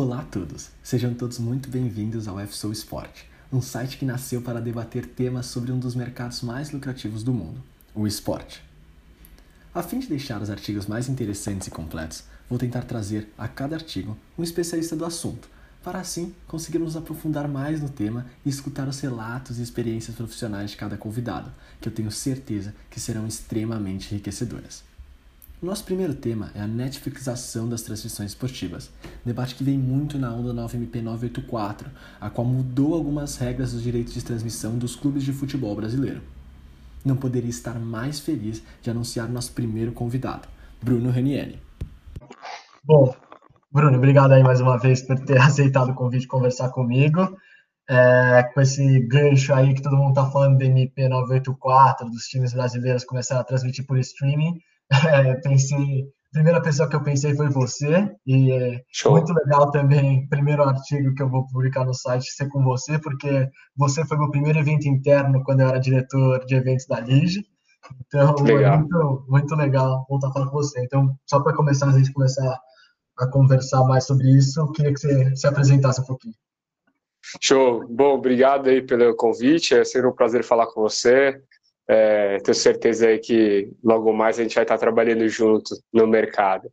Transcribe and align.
Olá 0.00 0.20
a 0.20 0.24
todos, 0.24 0.68
sejam 0.80 1.12
todos 1.12 1.40
muito 1.40 1.68
bem-vindos 1.68 2.28
ao 2.28 2.38
FSO 2.38 2.70
Sport, 2.70 3.22
um 3.52 3.60
site 3.60 3.98
que 3.98 4.04
nasceu 4.04 4.40
para 4.40 4.60
debater 4.60 5.04
temas 5.04 5.46
sobre 5.46 5.72
um 5.72 5.78
dos 5.80 5.96
mercados 5.96 6.40
mais 6.40 6.70
lucrativos 6.70 7.24
do 7.24 7.34
mundo, 7.34 7.60
o 7.92 8.06
esporte. 8.06 8.62
A 9.74 9.82
fim 9.82 9.98
de 9.98 10.06
deixar 10.06 10.40
os 10.40 10.50
artigos 10.50 10.86
mais 10.86 11.08
interessantes 11.08 11.66
e 11.66 11.72
completos, 11.72 12.22
vou 12.48 12.60
tentar 12.60 12.82
trazer 12.82 13.28
a 13.36 13.48
cada 13.48 13.74
artigo 13.74 14.16
um 14.38 14.44
especialista 14.44 14.94
do 14.94 15.04
assunto, 15.04 15.48
para 15.82 15.98
assim 15.98 16.32
conseguirmos 16.46 16.94
aprofundar 16.94 17.48
mais 17.48 17.82
no 17.82 17.88
tema 17.88 18.24
e 18.46 18.48
escutar 18.48 18.86
os 18.86 19.00
relatos 19.00 19.58
e 19.58 19.64
experiências 19.64 20.14
profissionais 20.14 20.70
de 20.70 20.76
cada 20.76 20.96
convidado, 20.96 21.50
que 21.80 21.88
eu 21.88 21.92
tenho 21.92 22.12
certeza 22.12 22.72
que 22.88 23.00
serão 23.00 23.26
extremamente 23.26 24.14
enriquecedoras. 24.14 24.87
Nosso 25.60 25.82
primeiro 25.82 26.14
tema 26.14 26.52
é 26.54 26.60
a 26.60 26.68
Netflixização 26.68 27.68
das 27.68 27.82
transmissões 27.82 28.30
esportivas, 28.30 28.92
debate 29.24 29.56
que 29.56 29.64
vem 29.64 29.76
muito 29.76 30.16
na 30.16 30.32
onda 30.32 30.54
9MP984, 30.54 31.86
a 32.20 32.30
qual 32.30 32.46
mudou 32.46 32.94
algumas 32.94 33.36
regras 33.38 33.72
dos 33.72 33.82
direitos 33.82 34.14
de 34.14 34.24
transmissão 34.24 34.78
dos 34.78 34.94
clubes 34.94 35.24
de 35.24 35.32
futebol 35.32 35.74
brasileiro. 35.74 36.22
Não 37.04 37.16
poderia 37.16 37.50
estar 37.50 37.76
mais 37.76 38.20
feliz 38.20 38.62
de 38.80 38.88
anunciar 38.88 39.28
nosso 39.28 39.52
primeiro 39.52 39.90
convidado, 39.90 40.46
Bruno 40.80 41.10
Ranieri. 41.10 41.60
Bom, 42.84 43.12
Bruno, 43.72 43.98
obrigado 43.98 44.30
aí 44.30 44.44
mais 44.44 44.60
uma 44.60 44.78
vez 44.78 45.02
por 45.02 45.18
ter 45.18 45.38
aceitado 45.42 45.90
o 45.90 45.94
convite 45.94 46.22
de 46.22 46.28
conversar 46.28 46.68
comigo. 46.68 47.36
É, 47.90 48.44
com 48.54 48.60
esse 48.60 49.00
gancho 49.08 49.52
aí 49.52 49.74
que 49.74 49.82
todo 49.82 49.96
mundo 49.96 50.10
está 50.10 50.30
falando 50.30 50.58
do 50.58 50.64
MP984, 50.64 52.08
dos 52.12 52.28
times 52.28 52.52
brasileiros 52.52 53.02
começaram 53.02 53.40
a 53.40 53.44
transmitir 53.44 53.84
por 53.86 53.98
streaming, 53.98 54.60
é, 55.08 55.34
pensei, 55.40 56.02
a 56.02 56.32
primeira 56.32 56.62
pessoa 56.62 56.88
que 56.88 56.96
eu 56.96 57.02
pensei 57.02 57.34
foi 57.34 57.48
você, 57.48 58.10
e 58.26 58.52
é 58.52 58.82
muito 59.08 59.32
legal 59.32 59.70
também, 59.70 60.28
primeiro 60.28 60.62
artigo 60.62 61.14
que 61.14 61.22
eu 61.22 61.28
vou 61.28 61.46
publicar 61.48 61.84
no 61.84 61.94
site 61.94 62.30
ser 62.30 62.48
com 62.48 62.62
você, 62.62 62.98
porque 62.98 63.48
você 63.76 64.04
foi 64.04 64.18
meu 64.18 64.30
primeiro 64.30 64.58
evento 64.58 64.86
interno 64.88 65.42
quando 65.44 65.60
eu 65.60 65.68
era 65.68 65.80
diretor 65.80 66.44
de 66.46 66.54
eventos 66.54 66.86
da 66.86 67.00
Lige, 67.00 67.44
então 68.06 68.34
legal. 68.44 68.74
é 68.74 68.76
muito, 68.78 69.24
muito 69.28 69.54
legal 69.54 70.04
voltar 70.08 70.28
a 70.28 70.32
falar 70.32 70.46
com 70.46 70.56
você. 70.56 70.82
Então, 70.82 71.16
só 71.26 71.40
para 71.40 71.54
começar, 71.54 71.88
a 71.88 71.92
gente 71.92 72.12
começar 72.12 72.58
a 73.18 73.26
conversar 73.30 73.82
mais 73.84 74.04
sobre 74.04 74.30
isso, 74.30 74.60
eu 74.60 74.70
queria 74.72 74.92
que 74.92 75.00
você 75.00 75.36
se 75.36 75.46
apresentasse 75.46 76.00
um 76.00 76.04
pouquinho. 76.04 76.34
Show. 77.40 77.86
Bom, 77.88 78.14
obrigado 78.14 78.68
aí 78.68 78.80
pelo 78.80 79.14
convite. 79.14 79.74
É 79.74 79.84
sempre 79.84 80.08
um 80.08 80.14
prazer 80.14 80.44
falar 80.44 80.66
com 80.66 80.80
você. 80.80 81.42
É, 81.90 82.38
tenho 82.40 82.54
certeza 82.54 83.08
aí 83.08 83.18
que 83.18 83.70
logo 83.82 84.12
mais 84.12 84.38
a 84.38 84.42
gente 84.42 84.54
vai 84.54 84.64
estar 84.64 84.76
trabalhando 84.76 85.26
junto 85.28 85.74
no 85.92 86.06
mercado. 86.06 86.70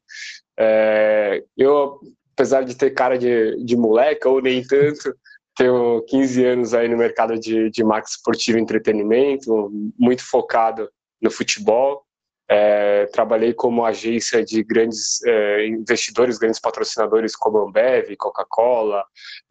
É, 0.59 1.41
eu, 1.57 1.99
apesar 2.33 2.63
de 2.63 2.75
ter 2.75 2.91
cara 2.91 3.17
de, 3.17 3.63
de 3.63 3.77
moleca, 3.77 4.27
ou 4.27 4.41
nem 4.41 4.61
tanto, 4.61 5.15
tenho 5.55 6.01
15 6.03 6.45
anos 6.45 6.73
aí 6.73 6.89
no 6.89 6.97
mercado 6.97 7.39
de, 7.39 7.69
de 7.69 7.83
marketing 7.83 8.17
esportivo 8.17 8.57
e 8.57 8.61
entretenimento, 8.61 9.71
muito 9.97 10.23
focado 10.23 10.89
no 11.21 11.31
futebol. 11.31 12.03
É, 12.47 13.07
trabalhei 13.07 13.53
como 13.53 13.83
agência 13.85 14.43
de 14.43 14.61
grandes 14.63 15.23
é, 15.23 15.65
investidores, 15.65 16.37
grandes 16.37 16.59
patrocinadores 16.59 17.35
como 17.35 17.57
Ambev, 17.57 18.15
Coca-Cola, 18.17 19.03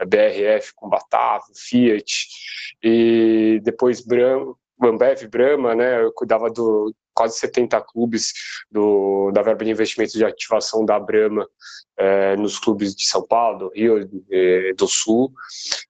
BRF 0.06 0.72
com 0.76 0.88
Batavo, 0.88 1.46
Fiat, 1.56 2.28
e 2.82 3.60
depois 3.64 4.00
Bram, 4.00 4.54
Ambev, 4.86 5.26
Brahma, 5.28 5.74
né, 5.74 6.02
eu 6.02 6.12
cuidava 6.12 6.50
do 6.50 6.94
quase 7.14 7.38
70 7.38 7.80
clubes 7.82 8.32
do, 8.70 9.30
da 9.32 9.40
verba 9.40 9.64
de 9.64 9.70
investimento 9.70 10.12
de 10.12 10.24
ativação 10.24 10.84
da 10.84 10.98
Brahma 10.98 11.48
é, 11.96 12.36
nos 12.36 12.58
clubes 12.58 12.94
de 12.94 13.06
São 13.06 13.24
Paulo, 13.24 13.58
do 13.58 13.68
Rio, 13.68 14.08
do 14.76 14.88
Sul. 14.88 15.32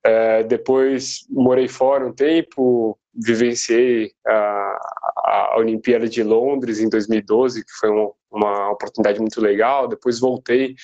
É, 0.05 0.43
depois 0.43 1.27
morei 1.31 1.67
fora 1.67 2.07
um 2.07 2.13
tempo, 2.13 2.99
vivenciei 3.15 4.13
a, 4.27 4.79
a 5.25 5.57
Olimpíada 5.59 6.09
de 6.09 6.23
Londres 6.23 6.79
em 6.79 6.89
2012, 6.89 7.65
que 7.65 7.73
foi 7.81 7.91
um, 7.91 8.13
uma 8.31 8.71
oportunidade 8.71 9.19
muito 9.19 9.41
legal. 9.41 9.89
Depois 9.89 10.21
voltei 10.21 10.75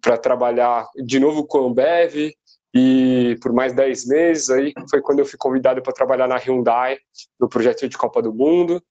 para 0.00 0.18
trabalhar 0.18 0.88
de 0.96 1.20
novo 1.20 1.46
com 1.46 1.58
a 1.58 1.68
Ambev, 1.68 2.32
e 2.74 3.38
por 3.40 3.52
mais 3.52 3.72
10 3.72 4.06
meses 4.06 4.50
aí 4.50 4.72
foi 4.90 5.00
quando 5.00 5.20
eu 5.20 5.24
fui 5.24 5.38
convidado 5.38 5.80
para 5.80 5.92
trabalhar 5.92 6.26
na 6.26 6.36
Hyundai 6.36 6.98
no 7.38 7.48
projeto 7.48 7.88
de 7.88 7.96
Copa 7.96 8.20
do 8.20 8.34
Mundo. 8.34 8.82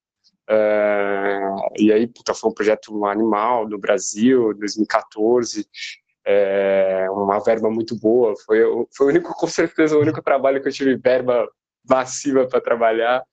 É, 0.49 1.39
e 1.77 1.91
aí 1.91 2.07
puta, 2.07 2.33
foi 2.33 2.49
um 2.49 2.53
projeto 2.53 3.05
animal 3.05 3.67
no 3.67 3.77
Brasil 3.77 4.53
2014 4.53 5.67
é, 6.25 7.07
uma 7.09 7.39
verba 7.39 7.69
muito 7.69 7.97
boa. 7.97 8.33
Foi, 8.45 8.59
foi 8.95 9.07
o 9.07 9.09
único 9.09 9.33
com 9.33 9.47
certeza 9.47 9.97
o 9.97 10.01
único 10.01 10.21
trabalho 10.21 10.61
que 10.61 10.67
eu 10.67 10.73
tive 10.73 10.95
verba 10.95 11.47
massiva 11.87 12.47
para 12.47 12.61
trabalhar. 12.61 13.23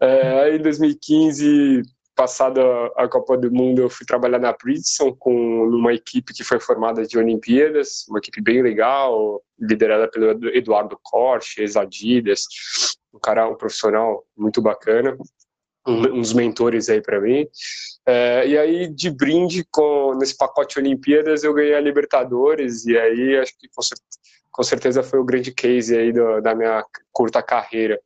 É, 0.00 0.42
aí 0.42 0.56
em 0.56 0.62
2015 0.62 1.82
passada 2.14 2.62
a 2.96 3.08
Copa 3.08 3.36
do 3.36 3.50
Mundo, 3.50 3.82
eu 3.82 3.90
fui 3.90 4.06
trabalhar 4.06 4.38
na 4.38 4.52
Bridgestone 4.52 5.16
com 5.18 5.64
uma 5.68 5.92
equipe 5.92 6.32
que 6.32 6.44
foi 6.44 6.60
formada 6.60 7.06
de 7.06 7.18
Olimpíadas, 7.18 8.06
uma 8.08 8.18
equipe 8.18 8.40
bem 8.40 8.62
legal, 8.62 9.42
liderada 9.58 10.08
pelo 10.08 10.48
Eduardo 10.54 10.98
Corte, 11.02 11.60
ex-Adidas, 11.60 12.44
um 13.12 13.18
cara, 13.18 13.48
um 13.48 13.54
profissional 13.54 14.24
muito 14.36 14.60
bacana, 14.60 15.16
um, 15.86 16.18
uns 16.18 16.32
mentores 16.32 16.88
aí 16.88 17.00
para 17.00 17.20
mim. 17.20 17.46
É, 18.06 18.46
e 18.46 18.58
aí, 18.58 18.88
de 18.88 19.10
brinde 19.10 19.64
com 19.70 20.14
nesse 20.14 20.36
pacote 20.36 20.78
Olimpíadas, 20.78 21.44
eu 21.44 21.54
ganhei 21.54 21.74
a 21.74 21.80
Libertadores, 21.80 22.84
e 22.86 22.96
aí 22.96 23.36
acho 23.38 23.52
que 23.58 23.68
com, 23.68 23.82
com 24.50 24.62
certeza 24.62 25.02
foi 25.02 25.18
o 25.18 25.24
grande 25.24 25.52
case 25.52 25.96
aí 25.96 26.12
do, 26.12 26.40
da 26.40 26.54
minha 26.54 26.84
curta 27.12 27.42
carreira. 27.42 28.00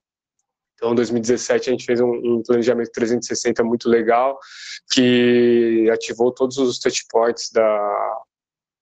Então, 0.77 0.93
em 0.93 0.95
2017, 0.95 1.69
a 1.69 1.73
gente 1.73 1.85
fez 1.85 2.01
um, 2.01 2.11
um, 2.11 2.43
planejamento 2.47 2.91
360 2.93 3.65
muito 3.65 3.89
legal, 3.89 4.39
que 4.93 5.89
ativou 5.91 6.31
todos 6.31 6.59
os 6.59 6.79
touchpoints 6.79 7.51
da, 7.51 8.21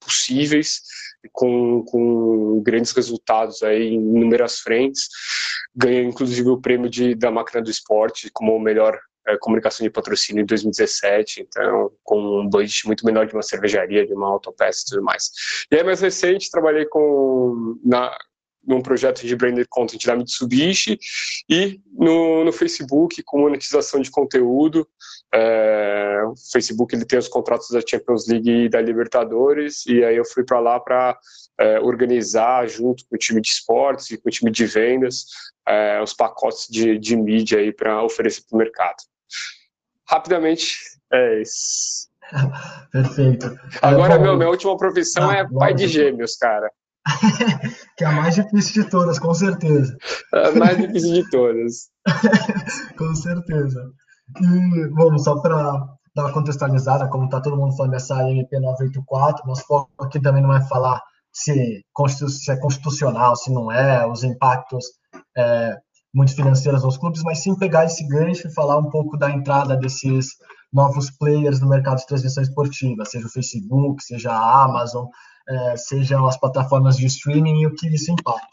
possíveis, 0.05 0.83
com, 1.33 1.83
com 1.85 2.63
grandes 2.63 2.93
resultados 2.93 3.63
aí 3.63 3.89
em 3.89 3.95
inúmeras 3.95 4.59
frentes. 4.59 5.09
Ganhei, 5.75 6.05
inclusive, 6.05 6.49
o 6.49 6.61
prêmio 6.61 6.89
de, 6.89 7.15
da 7.15 7.31
Máquina 7.31 7.63
do 7.63 7.71
Esporte 7.71 8.31
como 8.33 8.59
melhor 8.59 8.99
é, 9.27 9.39
comunicação 9.39 9.85
de 9.85 9.91
patrocínio 9.91 10.43
em 10.43 10.47
2017, 10.47 11.43
então, 11.49 11.91
com 12.03 12.43
um 12.43 12.49
budget 12.49 12.87
muito 12.87 13.07
menor 13.07 13.27
de 13.27 13.33
uma 13.33 13.43
cervejaria, 13.43 14.07
de 14.07 14.13
uma 14.13 14.29
autopeça 14.29 14.83
e 14.83 14.91
tudo 14.91 15.03
mais. 15.03 15.31
E 15.71 15.77
aí, 15.77 15.83
mais 15.83 16.01
recente, 16.01 16.51
trabalhei 16.51 16.85
com, 16.85 17.79
na, 17.83 18.15
num 18.67 18.81
projeto 18.81 19.27
de 19.27 19.37
branded 19.37 19.67
content 19.69 20.05
da 20.05 20.17
Mitsubishi 20.17 20.99
e 21.49 21.81
no, 21.93 22.45
no 22.45 22.53
Facebook 22.53 23.23
com 23.25 23.41
monetização 23.41 24.01
de 24.01 24.11
conteúdo. 24.11 24.87
É, 25.33 26.23
o 26.27 26.35
Facebook 26.53 26.95
ele 26.95 27.05
tem 27.05 27.19
os 27.19 27.29
contratos 27.29 27.71
da 27.71 27.81
Champions 27.81 28.29
League 28.29 28.51
e 28.51 28.69
da 28.69 28.81
Libertadores 28.81 29.85
e 29.87 30.05
aí 30.05 30.17
eu 30.17 30.25
fui 30.25 30.45
para 30.45 30.61
lá 30.61 30.79
para 30.79 31.19
é, 31.59 31.81
organizar 31.81 32.69
junto 32.69 33.05
com 33.09 33.17
o 33.17 33.19
time 33.19 33.41
de 33.41 33.49
esportes 33.49 34.11
e 34.11 34.17
com 34.17 34.29
o 34.29 34.33
time 34.33 34.51
de 34.51 34.67
vendas 34.67 35.27
é, 35.67 36.01
os 36.03 36.13
pacotes 36.13 36.67
de, 36.71 36.99
de 36.99 37.17
mídia 37.17 37.59
aí 37.59 37.73
para 37.73 38.03
oferecer 38.03 38.43
para 38.49 38.57
o 38.57 38.59
mercado. 38.59 38.97
Rapidamente, 40.07 40.77
é 41.13 41.41
isso. 41.41 42.09
Perfeito. 42.93 43.59
Agora, 43.83 44.19
meu, 44.19 44.37
minha 44.37 44.49
última 44.49 44.77
profissão 44.77 45.29
ah, 45.31 45.37
é 45.37 45.49
pai 45.49 45.75
de 45.75 45.87
gêmeos, 45.87 46.37
cara. 46.37 46.71
que 47.97 48.05
é 48.05 48.07
a 48.07 48.13
mais 48.13 48.35
difícil 48.35 48.85
de 48.85 48.91
todas, 48.91 49.19
com 49.19 49.35
certeza. 49.35 49.97
É 50.35 50.49
a 50.49 50.53
mais 50.53 50.77
difícil 50.79 51.15
de 51.15 51.31
todas. 51.31 51.91
com 52.99 53.15
certeza. 53.15 53.91
E, 54.41 54.89
bom, 54.89 55.19
só 55.19 55.41
para 55.41 55.87
dar 56.15 56.25
uma 56.25 56.33
contextualizada, 56.33 57.09
como 57.09 57.25
está 57.27 57.41
todo 57.41 57.57
mundo 57.57 57.77
falando 57.77 57.93
dessa 57.93 58.23
MP 58.31 58.59
984, 58.59 59.47
nosso 59.47 59.67
foco 59.67 59.91
aqui 60.01 60.21
também 60.21 60.43
não 60.43 60.55
é 60.55 60.63
falar 60.67 61.01
se, 61.33 61.85
se 62.29 62.53
é 62.53 62.57
constitucional, 62.57 63.35
se 63.37 63.53
não 63.53 63.71
é, 63.71 64.07
os 64.07 64.23
impactos 64.23 64.85
é, 65.37 65.77
muito 66.15 66.35
financeiros 66.35 66.85
nos 66.85 66.97
clubes, 66.97 67.23
mas 67.23 67.41
sim 67.41 67.59
pegar 67.59 67.85
esse 67.85 68.07
gancho 68.07 68.47
e 68.47 68.55
falar 68.55 68.79
um 68.79 68.89
pouco 68.89 69.17
da 69.19 69.31
entrada 69.31 69.77
desses 69.77 70.29
novos 70.73 71.11
players 71.11 71.61
no 71.61 71.69
mercado 71.69 71.99
de 71.99 72.07
transmissão 72.07 72.43
esportiva, 72.43 73.05
seja 73.05 73.27
o 73.27 73.31
Facebook, 73.31 74.03
seja 74.03 74.31
a 74.31 74.65
Amazon, 74.65 75.07
é, 75.49 75.77
sejam 75.77 76.27
as 76.27 76.39
plataformas 76.39 76.97
de 76.97 77.07
streaming 77.07 77.61
e 77.61 77.67
o 77.67 77.75
que 77.75 77.89
isso 77.89 78.11
impacta. 78.11 78.47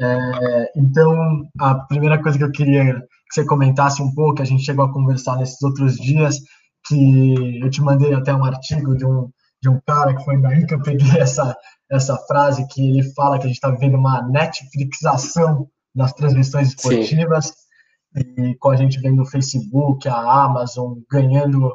É, 0.00 0.72
então, 0.76 1.46
a 1.58 1.74
primeira 1.74 2.20
coisa 2.20 2.38
que 2.38 2.44
eu 2.44 2.50
queria 2.50 2.94
que 2.94 3.34
você 3.34 3.44
comentasse 3.46 4.02
um 4.02 4.12
pouco, 4.14 4.42
a 4.42 4.44
gente 4.44 4.64
chegou 4.64 4.84
a 4.84 4.92
conversar 4.92 5.36
nesses 5.36 5.62
outros 5.62 5.96
dias, 5.96 6.38
que 6.86 7.60
eu 7.62 7.70
te 7.70 7.80
mandei 7.80 8.12
até 8.12 8.34
um 8.34 8.44
artigo 8.44 8.96
de 8.96 9.06
um, 9.06 9.30
de 9.62 9.68
um 9.68 9.80
cara 9.86 10.14
que 10.14 10.24
foi 10.24 10.40
daí 10.40 10.66
que 10.66 10.74
eu 10.74 10.82
peguei 10.82 11.08
essa, 11.18 11.56
essa 11.90 12.16
frase, 12.26 12.66
que 12.68 12.80
ele 12.80 13.14
fala 13.14 13.38
que 13.38 13.44
a 13.44 13.46
gente 13.46 13.56
está 13.56 13.70
vivendo 13.70 13.96
uma 13.96 14.22
Netflixação 14.28 15.68
das 15.94 16.12
transmissões 16.12 16.68
esportivas, 16.68 17.46
Sim. 17.46 18.50
e 18.50 18.54
com 18.56 18.70
a 18.70 18.76
gente 18.76 19.00
vendo 19.00 19.22
o 19.22 19.26
Facebook, 19.26 20.08
a 20.08 20.44
Amazon 20.44 20.98
ganhando 21.10 21.74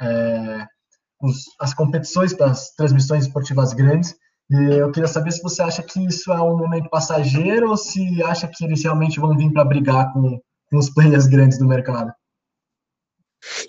é, 0.00 0.66
os, 1.20 1.44
as 1.60 1.74
competições 1.74 2.36
das 2.36 2.70
transmissões 2.74 3.26
esportivas 3.26 3.72
grandes. 3.72 4.14
E 4.50 4.74
eu 4.74 4.90
queria 4.90 5.08
saber 5.08 5.30
se 5.32 5.42
você 5.42 5.62
acha 5.62 5.82
que 5.82 6.04
isso 6.06 6.32
é 6.32 6.40
um 6.40 6.56
momento 6.56 6.88
passageiro 6.88 7.68
ou 7.68 7.76
se 7.76 8.22
acha 8.22 8.48
que 8.48 8.64
eles 8.64 8.82
realmente 8.82 9.20
vão 9.20 9.36
vir 9.36 9.52
para 9.52 9.64
brigar 9.64 10.12
com, 10.12 10.40
com 10.70 10.78
os 10.78 10.90
players 10.90 11.26
grandes 11.26 11.58
do 11.58 11.66
mercado. 11.66 12.12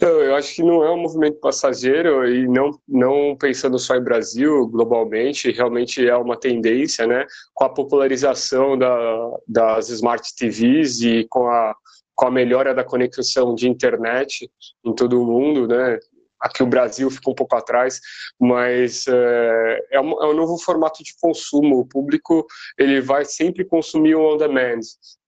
Eu 0.02 0.36
acho 0.36 0.56
que 0.56 0.64
não 0.64 0.84
é 0.84 0.92
um 0.92 1.02
movimento 1.02 1.40
passageiro 1.40 2.28
e 2.28 2.48
não, 2.48 2.72
não 2.88 3.36
pensando 3.38 3.78
só 3.78 3.96
em 3.96 4.04
Brasil, 4.04 4.68
globalmente, 4.68 5.52
realmente 5.52 6.08
é 6.08 6.16
uma 6.16 6.38
tendência, 6.38 7.06
né? 7.06 7.26
Com 7.54 7.66
a 7.66 7.70
popularização 7.70 8.78
da, 8.78 9.38
das 9.48 9.90
Smart 9.90 10.36
TVs 10.36 11.02
e 11.02 11.28
com 11.30 11.48
a, 11.48 11.76
com 12.16 12.26
a 12.26 12.32
melhora 12.32 12.74
da 12.74 12.84
conexão 12.84 13.54
de 13.54 13.70
internet 13.70 14.50
em 14.84 14.94
todo 14.94 15.22
o 15.22 15.26
mundo, 15.26 15.68
né? 15.68 16.00
Aqui 16.40 16.64
o 16.64 16.68
Brasil 16.68 17.10
ficou 17.12 17.34
um 17.34 17.36
pouco 17.36 17.56
atrás, 17.56 18.00
mas 18.40 19.06
é, 19.08 19.88
é, 19.92 20.00
um, 20.00 20.12
é 20.24 20.28
um 20.28 20.34
novo 20.34 20.58
formato 20.58 21.04
de 21.04 21.14
consumo. 21.20 21.80
O 21.80 21.86
público 21.86 22.46
ele 22.78 23.02
vai 23.02 23.26
sempre 23.26 23.66
consumir 23.66 24.16
o 24.16 24.34
on 24.34 24.38
demand. 24.38 24.80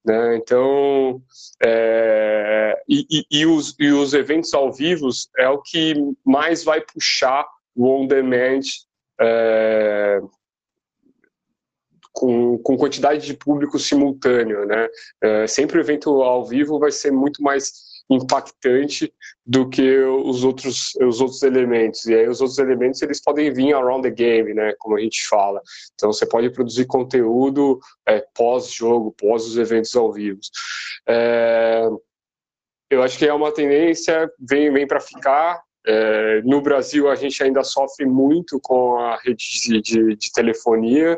Né? 0.03 0.37
Então, 0.37 1.21
é, 1.63 2.81
e, 2.89 3.05
e, 3.09 3.25
e, 3.31 3.45
os, 3.45 3.75
e 3.79 3.91
os 3.91 4.13
eventos 4.13 4.53
ao 4.53 4.71
vivo 4.71 5.09
é 5.37 5.47
o 5.47 5.61
que 5.61 5.93
mais 6.25 6.63
vai 6.63 6.81
puxar 6.81 7.45
o 7.75 7.87
on-demand 7.87 8.61
é, 9.19 10.19
com, 12.11 12.57
com 12.57 12.77
quantidade 12.77 13.25
de 13.25 13.35
público 13.35 13.77
simultâneo. 13.77 14.65
Né? 14.65 14.87
É, 15.21 15.47
sempre 15.47 15.77
o 15.77 15.81
evento 15.81 16.21
ao 16.23 16.45
vivo 16.45 16.79
vai 16.79 16.91
ser 16.91 17.11
muito 17.11 17.43
mais 17.43 17.90
impactante 18.15 19.13
do 19.45 19.69
que 19.69 19.99
os 19.99 20.43
outros 20.43 20.93
os 21.01 21.21
outros 21.21 21.41
elementos. 21.43 22.05
E 22.05 22.13
aí 22.13 22.27
os 22.27 22.41
outros 22.41 22.59
elementos 22.59 23.01
eles 23.01 23.21
podem 23.21 23.51
vir 23.51 23.73
around 23.73 24.03
the 24.03 24.09
game 24.09 24.53
né 24.53 24.73
como 24.79 24.97
a 24.97 25.01
gente 25.01 25.27
fala. 25.27 25.61
Então 25.93 26.11
você 26.11 26.25
pode 26.25 26.49
produzir 26.51 26.85
conteúdo 26.85 27.79
é, 28.07 28.23
pós 28.35 28.71
jogo 28.71 29.15
pós 29.17 29.45
os 29.45 29.57
eventos 29.57 29.95
ao 29.95 30.11
vivo. 30.11 30.39
É, 31.07 31.87
eu 32.89 33.01
acho 33.01 33.17
que 33.17 33.25
é 33.25 33.33
uma 33.33 33.51
tendência 33.51 34.29
vem 34.39 34.71
vem 34.71 34.85
para 34.85 34.99
ficar 34.99 35.61
é, 35.85 36.41
no 36.43 36.61
Brasil 36.61 37.09
a 37.09 37.15
gente 37.15 37.41
ainda 37.43 37.63
sofre 37.63 38.05
muito 38.05 38.59
com 38.61 38.97
a 38.97 39.17
rede 39.17 39.45
de, 39.61 39.81
de, 39.81 40.15
de 40.15 40.31
telefonia 40.31 41.17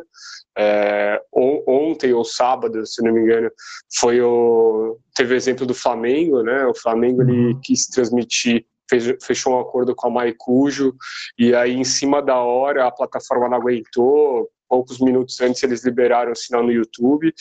é, 0.58 1.22
ontem 1.68 2.14
ou 2.14 2.24
sábado, 2.24 2.86
se 2.86 3.04
não 3.04 3.12
me 3.12 3.22
engano, 3.22 3.50
foi 3.98 4.22
o 4.22 4.98
teve 5.16 5.34
o 5.34 5.38
exemplo 5.38 5.66
do 5.66 5.74
Flamengo, 5.74 6.44
né? 6.44 6.66
O 6.66 6.76
Flamengo 6.76 7.22
ele 7.24 7.32
uhum. 7.32 7.60
quis 7.62 7.88
transmitir 7.88 8.66
fez, 8.90 9.16
fechou 9.24 9.54
um 9.54 9.60
acordo 9.60 9.96
com 9.96 10.08
a 10.08 10.12
Maicujo 10.12 10.94
e 11.38 11.54
aí 11.56 11.74
em 11.74 11.84
cima 11.84 12.22
da 12.22 12.38
hora 12.38 12.86
a 12.88 12.92
plataforma 12.92 13.50
não 13.50 13.58
aguentou. 13.58 14.50
Poucos 14.74 14.98
minutos 14.98 15.40
antes 15.40 15.62
eles 15.62 15.86
liberaram 15.86 16.32
o 16.32 16.36
sinal 16.36 16.64
no 16.64 16.72
YouTube 16.72 17.32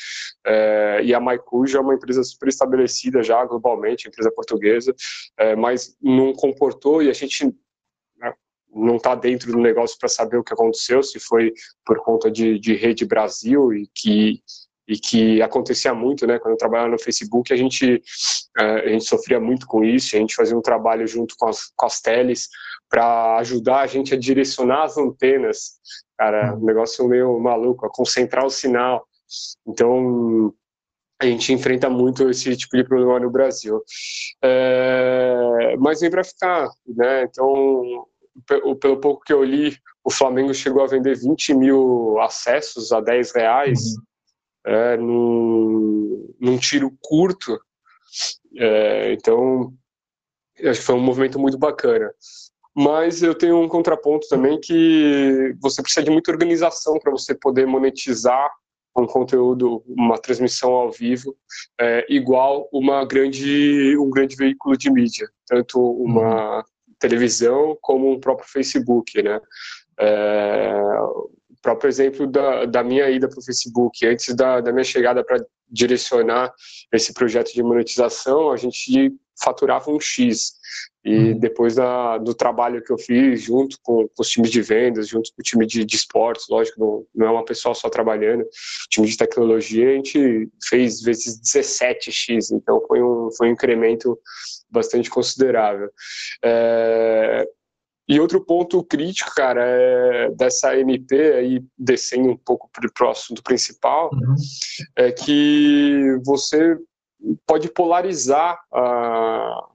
é, 0.45 1.01
e 1.03 1.15
a 1.15 1.19
Maicujo 1.19 1.79
é 1.79 1.81
uma 1.81 1.95
empresa 1.95 2.23
super 2.23 2.47
estabelecida 2.47 3.23
já 3.23 3.43
globalmente, 3.47 4.07
empresa 4.07 4.31
portuguesa, 4.31 4.95
é, 5.39 5.57
mas 5.57 5.97
não 5.99 6.35
comportou 6.35 7.03
e 7.03 7.09
a 7.09 7.13
gente 7.15 7.51
não 8.75 8.97
está 8.97 9.15
dentro 9.15 9.51
do 9.51 9.59
negócio 9.59 9.97
para 9.99 10.11
saber 10.11 10.37
o 10.37 10.45
que 10.45 10.53
aconteceu, 10.53 11.03
se 11.03 11.19
foi 11.19 11.55
por 11.87 12.03
conta 12.05 12.31
de, 12.31 12.59
de 12.59 12.75
rede 12.75 13.07
Brasil 13.07 13.73
e 13.73 13.89
que 13.95 14.43
e 14.87 14.99
que 14.99 15.41
acontecia 15.41 15.95
muito, 15.95 16.27
né? 16.27 16.39
Quando 16.39 16.53
eu 16.53 16.59
trabalhava 16.59 16.91
no 16.91 16.99
Facebook, 16.99 17.53
a 17.53 17.57
gente 17.57 18.03
é, 18.59 18.65
a 18.65 18.89
gente 18.89 19.05
sofria 19.05 19.41
muito 19.41 19.67
com 19.67 19.85
isso. 19.85 20.17
A 20.17 20.19
gente 20.19 20.35
fazia 20.35 20.59
um 20.59 20.61
trabalho 20.61 21.07
junto 21.07 21.35
com 21.39 21.47
as, 21.47 21.73
com 21.77 21.87
as 21.87 22.01
teles 22.01 22.49
para 22.91 23.39
ajudar 23.39 23.81
a 23.81 23.87
gente 23.87 24.13
a 24.13 24.19
direcionar 24.19 24.85
as 24.85 24.99
antenas. 24.99 25.81
Cara, 26.23 26.55
um 26.55 26.65
negócio 26.65 27.09
meio 27.09 27.37
maluco, 27.41 27.85
a 27.85 27.91
concentrar 27.91 28.47
o 28.47 28.51
sinal. 28.51 29.05
Então 29.67 30.55
a 31.21 31.27
gente 31.27 31.53
enfrenta 31.53 31.91
muito 31.91 32.31
esse 32.31 32.57
tipo 32.57 32.77
de 32.77 32.85
problema 32.85 33.19
no 33.19 33.29
Brasil. 33.29 33.83
É, 34.41 35.77
mas 35.81 36.01
vem 36.01 36.11
para 36.13 36.23
ficar, 36.23 36.69
né? 36.87 37.25
Então 37.25 38.07
pelo 38.81 39.01
pouco 39.01 39.25
que 39.25 39.33
eu 39.33 39.43
li, 39.43 39.77
o 40.05 40.13
Flamengo 40.13 40.55
chegou 40.55 40.85
a 40.85 40.87
vender 40.87 41.17
20 41.17 41.55
mil 41.55 42.21
acessos 42.21 42.93
a 42.93 43.01
10 43.01 43.35
reais 43.35 43.81
uhum. 43.81 44.73
é, 44.73 44.97
num, 44.97 46.35
num, 46.41 46.57
tiro 46.57 46.97
curto. 47.03 47.61
É, 48.57 49.13
então, 49.13 49.75
acho 50.65 50.81
que 50.81 50.87
foi 50.87 50.95
um 50.95 51.03
movimento 51.03 51.37
muito 51.37 51.59
bacana. 51.59 52.15
Mas 52.75 53.23
eu 53.23 53.35
tenho 53.35 53.61
um 53.61 53.69
contraponto 53.69 54.27
também 54.29 54.59
que 54.59 55.55
você 55.61 55.83
precisa 55.83 56.05
de 56.05 56.11
muita 56.11 56.31
organização 56.31 56.99
para 56.99 57.11
você 57.11 57.35
poder 57.35 57.67
monetizar 57.67 58.51
um 58.97 59.07
conteúdo, 59.07 59.83
uma 59.87 60.19
transmissão 60.19 60.73
ao 60.73 60.91
vivo, 60.91 61.35
é, 61.81 62.05
igual 62.11 62.69
uma 62.73 63.05
grande, 63.07 63.97
um 63.99 64.11
grande 64.11 64.37
veículo 64.37 64.77
de 64.77 64.91
mídia, 64.91 65.29
tanto 65.47 65.81
uma 65.81 66.59
uhum 66.59 66.63
televisão 67.03 67.77
como 67.81 68.13
o 68.13 68.21
próprio 68.21 68.49
Facebook, 68.49 69.21
né? 69.21 69.41
É, 69.99 70.73
próprio 71.63 71.89
exemplo 71.89 72.27
da, 72.27 72.65
da 72.65 72.83
minha 72.83 73.09
ida 73.09 73.29
para 73.29 73.39
o 73.39 73.45
Facebook, 73.45 74.05
antes 74.07 74.35
da, 74.35 74.61
da 74.61 74.73
minha 74.73 74.85
chegada 74.85 75.25
para 75.25 75.45
direcionar 75.71 76.53
esse 76.93 77.15
projeto 77.15 77.53
de 77.55 77.63
monetização, 77.63 78.51
a 78.51 78.57
gente 78.57 79.15
faturava 79.43 79.91
um 79.91 80.01
X. 80.01 80.53
E 81.05 81.15
uhum. 81.15 81.39
depois 81.39 81.75
da, 81.75 82.17
do 82.19 82.33
trabalho 82.33 82.83
que 82.83 82.93
eu 82.93 82.99
fiz 82.99 83.43
junto 83.43 83.77
com, 83.83 84.07
com, 84.07 84.23
os 84.23 84.29
times 84.29 84.51
de 84.51 84.63
vendas, 84.63 85.09
junto 85.09 85.31
com 85.35 85.41
o 85.41 85.43
time 85.43 85.67
de, 85.67 85.85
de 85.85 85.97
esportes, 85.97 86.47
lógico, 86.49 86.79
não, 86.79 87.07
não, 87.15 87.27
é 87.27 87.31
uma 87.31 87.45
pessoa 87.45 87.75
só 87.75 87.89
trabalhando, 87.91 88.47
time 88.89 89.09
de 89.09 89.17
tecnologia, 89.17 89.91
a 89.91 89.95
gente 89.95 90.49
fez 90.69 91.03
vezes 91.03 91.41
17x, 91.41 92.53
então 92.53 92.81
foi 92.87 93.03
um, 93.03 93.31
foi 93.37 93.49
um 93.49 93.53
incremento 93.53 94.17
bastante 94.71 95.11
considerável. 95.11 95.91
É, 96.45 97.49
e 98.13 98.21
outro 98.21 98.45
ponto 98.45 98.85
crítico, 98.85 99.31
cara, 99.35 99.65
é 99.65 100.31
dessa 100.33 100.79
MP, 100.79 101.33
aí 101.33 101.65
descendo 101.79 102.29
um 102.29 102.37
pouco 102.37 102.69
para 102.71 103.07
o 103.07 103.11
assunto 103.11 103.43
principal, 103.43 104.11
uhum. 104.13 104.35
é 104.97 105.11
que 105.11 106.19
você 106.23 106.77
pode 107.47 107.71
polarizar 107.71 108.61
a, 108.71 109.67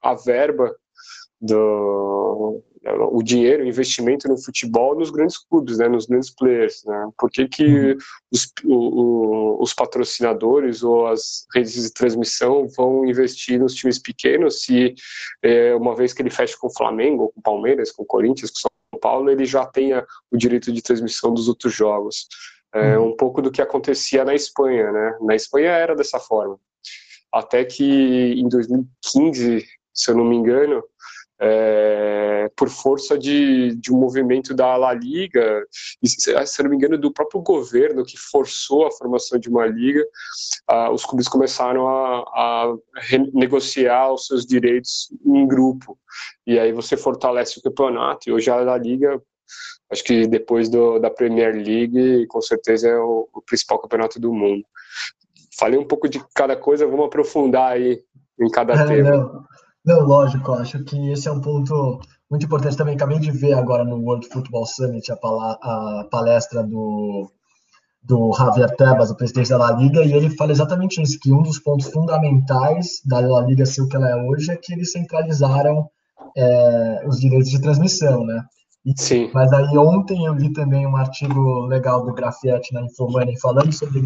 a 0.00 0.14
verba 0.14 0.72
do 1.40 2.62
o 2.92 3.22
dinheiro, 3.22 3.64
o 3.64 3.66
investimento 3.66 4.28
no 4.28 4.36
futebol 4.36 4.94
nos 4.94 5.10
grandes 5.10 5.38
clubes, 5.38 5.78
né, 5.78 5.88
nos 5.88 6.06
grandes 6.06 6.30
players, 6.30 6.84
né? 6.84 7.08
Por 7.18 7.30
que, 7.30 7.48
que 7.48 7.64
uhum. 7.64 7.98
os, 8.30 8.52
o, 8.64 9.62
os 9.62 9.72
patrocinadores 9.72 10.82
ou 10.82 11.06
as 11.06 11.46
redes 11.54 11.72
de 11.72 11.92
transmissão 11.92 12.68
vão 12.76 13.06
investir 13.06 13.58
nos 13.58 13.74
times 13.74 13.98
pequenos 13.98 14.62
se 14.62 14.94
é, 15.42 15.74
uma 15.74 15.94
vez 15.94 16.12
que 16.12 16.20
ele 16.20 16.30
fecha 16.30 16.56
com 16.58 16.66
o 16.66 16.74
Flamengo, 16.74 17.30
com 17.32 17.40
o 17.40 17.42
Palmeiras, 17.42 17.90
com 17.90 18.02
o 18.02 18.06
Corinthians, 18.06 18.50
com 18.50 18.58
o 18.58 18.60
São 18.60 19.00
Paulo, 19.00 19.30
ele 19.30 19.46
já 19.46 19.64
tenha 19.64 20.06
o 20.30 20.36
direito 20.36 20.70
de 20.70 20.82
transmissão 20.82 21.32
dos 21.32 21.48
outros 21.48 21.72
jogos? 21.72 22.28
É 22.74 22.98
uhum. 22.98 23.10
um 23.10 23.16
pouco 23.16 23.40
do 23.40 23.50
que 23.50 23.62
acontecia 23.62 24.24
na 24.24 24.34
Espanha, 24.34 24.92
né? 24.92 25.16
Na 25.22 25.34
Espanha 25.34 25.70
era 25.70 25.94
dessa 25.94 26.18
forma. 26.18 26.58
Até 27.32 27.64
que 27.64 28.34
em 28.36 28.48
2015, 28.48 29.64
se 29.92 30.10
eu 30.10 30.16
não 30.16 30.24
me 30.24 30.36
engano, 30.36 30.82
é, 31.40 32.50
por 32.56 32.68
força 32.68 33.18
de, 33.18 33.74
de 33.76 33.92
um 33.92 33.98
movimento 33.98 34.54
da 34.54 34.76
La 34.76 34.92
Liga, 34.92 35.64
e, 36.02 36.08
se 36.08 36.62
não 36.62 36.70
me 36.70 36.76
engano, 36.76 36.96
do 36.96 37.12
próprio 37.12 37.40
governo 37.40 38.04
que 38.04 38.16
forçou 38.16 38.86
a 38.86 38.92
formação 38.92 39.38
de 39.38 39.48
uma 39.48 39.66
liga, 39.66 40.04
ah, 40.68 40.90
os 40.90 41.04
clubes 41.04 41.28
começaram 41.28 41.88
a, 41.88 42.20
a 42.20 42.76
renegociar 42.96 44.12
os 44.12 44.26
seus 44.26 44.46
direitos 44.46 45.08
em 45.24 45.46
grupo. 45.46 45.98
E 46.46 46.58
aí 46.58 46.72
você 46.72 46.96
fortalece 46.96 47.58
o 47.58 47.62
campeonato, 47.62 48.28
e 48.28 48.32
hoje 48.32 48.50
a 48.50 48.56
La 48.56 48.78
Liga 48.78 49.20
acho 49.90 50.02
que 50.04 50.26
depois 50.26 50.68
do, 50.68 50.98
da 50.98 51.10
Premier 51.10 51.54
League, 51.54 52.26
com 52.26 52.40
certeza 52.40 52.88
é 52.88 52.98
o, 52.98 53.28
o, 53.32 53.42
principal 53.42 53.78
campeonato 53.78 54.18
do 54.18 54.32
mundo. 54.32 54.64
Falei 55.56 55.78
um 55.78 55.86
pouco 55.86 56.08
de 56.08 56.22
cada 56.34 56.56
coisa, 56.56 56.86
vamos 56.86 57.06
aprofundar 57.06 57.72
aí 57.72 58.02
em 58.40 58.50
cada 58.50 58.86
tema. 58.86 59.10
Não. 59.10 59.44
Não, 59.84 60.00
lógico, 60.00 60.52
acho 60.52 60.82
que 60.82 61.10
esse 61.10 61.28
é 61.28 61.32
um 61.32 61.40
ponto 61.40 62.00
muito 62.30 62.46
importante 62.46 62.76
também. 62.76 62.94
Acabei 62.94 63.18
de 63.18 63.30
ver 63.30 63.52
agora 63.52 63.84
no 63.84 63.96
World 63.96 64.26
Football 64.28 64.66
Summit 64.66 65.12
a, 65.12 65.14
a 65.14 66.08
palestra 66.10 66.62
do, 66.62 67.30
do 68.02 68.32
Javier 68.32 68.74
Tebas, 68.76 69.10
o 69.10 69.16
presidente 69.16 69.50
da 69.50 69.58
La 69.58 69.72
Liga, 69.72 70.02
e 70.02 70.12
ele 70.12 70.30
fala 70.30 70.52
exatamente 70.52 71.02
isso, 71.02 71.18
que 71.20 71.32
um 71.32 71.42
dos 71.42 71.58
pontos 71.58 71.86
fundamentais 71.88 73.00
da 73.04 73.20
La 73.20 73.42
Liga 73.42 73.66
ser 73.66 73.82
o 73.82 73.88
que 73.88 73.96
ela 73.96 74.08
é 74.08 74.16
hoje 74.16 74.50
é 74.50 74.56
que 74.56 74.72
eles 74.72 74.92
centralizaram 74.92 75.88
é, 76.36 77.04
os 77.06 77.20
direitos 77.20 77.50
de 77.50 77.60
transmissão, 77.60 78.24
né? 78.24 78.42
E, 78.84 78.92
Sim. 79.00 79.30
Mas 79.32 79.52
aí 79.52 79.78
ontem 79.78 80.26
eu 80.26 80.34
li 80.34 80.52
também 80.52 80.86
um 80.86 80.96
artigo 80.96 81.66
legal 81.66 82.04
do 82.04 82.12
Grafietti 82.12 82.74
na 82.74 82.82
Infomoney 82.82 83.38
falando 83.38 83.72
sobre 83.72 83.98
o 83.98 84.02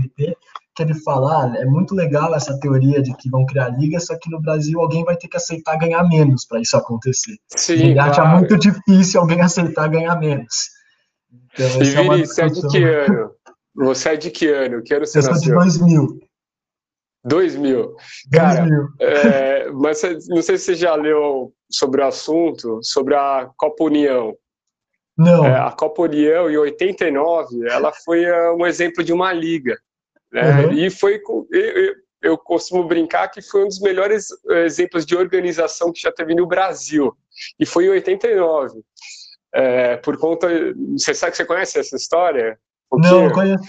que 0.78 0.82
ele 0.84 0.94
fala, 0.94 1.56
é 1.56 1.64
muito 1.64 1.92
legal 1.92 2.32
essa 2.34 2.58
teoria 2.60 3.02
de 3.02 3.12
que 3.16 3.28
vão 3.28 3.44
criar 3.44 3.68
liga, 3.70 3.98
só 3.98 4.16
que 4.16 4.30
no 4.30 4.40
Brasil 4.40 4.80
alguém 4.80 5.04
vai 5.04 5.16
ter 5.16 5.26
que 5.26 5.36
aceitar 5.36 5.76
ganhar 5.76 6.04
menos 6.08 6.46
para 6.46 6.60
isso 6.60 6.76
acontecer. 6.76 7.36
Sim, 7.48 7.72
ele 7.72 7.94
claro. 7.94 8.10
acha 8.10 8.24
muito 8.24 8.56
difícil 8.56 9.20
alguém 9.20 9.40
aceitar 9.40 9.88
ganhar 9.88 10.14
menos. 10.20 10.70
Então, 11.52 11.82
e 11.82 11.84
Vini, 11.84 12.22
é 12.22 12.26
você 12.26 12.42
é 12.42 12.46
de 12.46 12.68
que 12.68 12.84
ano? 12.84 13.30
Você 13.74 14.08
é 14.08 14.16
de 14.16 14.30
que 14.30 14.48
ano? 14.48 14.82
Que 14.82 14.94
ano 14.94 15.06
você 15.06 15.18
Eu 15.18 15.22
nasceu? 15.22 15.54
Eu 15.54 15.70
sou 15.70 15.76
de 15.76 15.86
2000. 15.86 16.20
2000. 17.24 17.96
Cara, 18.32 18.60
2000. 18.60 18.88
É, 19.00 19.70
mas 19.72 20.02
não 20.28 20.42
sei 20.42 20.56
se 20.56 20.64
você 20.64 20.74
já 20.76 20.94
leu 20.94 21.52
sobre 21.68 22.02
o 22.02 22.06
assunto, 22.06 22.78
sobre 22.82 23.16
a 23.16 23.50
Copa 23.56 23.84
União. 23.84 24.32
Não. 25.16 25.44
É, 25.44 25.58
a 25.58 25.72
Copa 25.72 26.02
União, 26.02 26.48
em 26.48 26.56
89, 26.56 27.68
ela 27.68 27.92
foi 28.04 28.24
uh, 28.24 28.54
um 28.56 28.64
exemplo 28.64 29.02
de 29.02 29.12
uma 29.12 29.32
liga. 29.32 29.76
Né? 30.32 30.66
Uhum. 30.66 30.72
E 30.72 30.90
foi. 30.90 31.20
Eu, 31.50 31.94
eu 32.20 32.38
costumo 32.38 32.84
brincar 32.84 33.28
que 33.28 33.40
foi 33.40 33.64
um 33.64 33.68
dos 33.68 33.80
melhores 33.80 34.26
eh, 34.50 34.64
exemplos 34.64 35.06
de 35.06 35.16
organização 35.16 35.92
que 35.92 36.00
já 36.00 36.12
teve 36.12 36.34
no 36.34 36.46
Brasil. 36.46 37.16
E 37.58 37.64
foi 37.64 37.86
em 37.86 37.90
89. 37.90 38.80
É, 39.54 39.96
por 39.98 40.18
conta. 40.18 40.48
Você 40.96 41.14
sabe 41.14 41.32
que 41.32 41.38
você 41.38 41.44
conhece 41.44 41.78
essa 41.78 41.96
história? 41.96 42.58
Porque, 42.90 43.06
não, 43.06 43.24
não 43.24 43.32
conheço. 43.32 43.64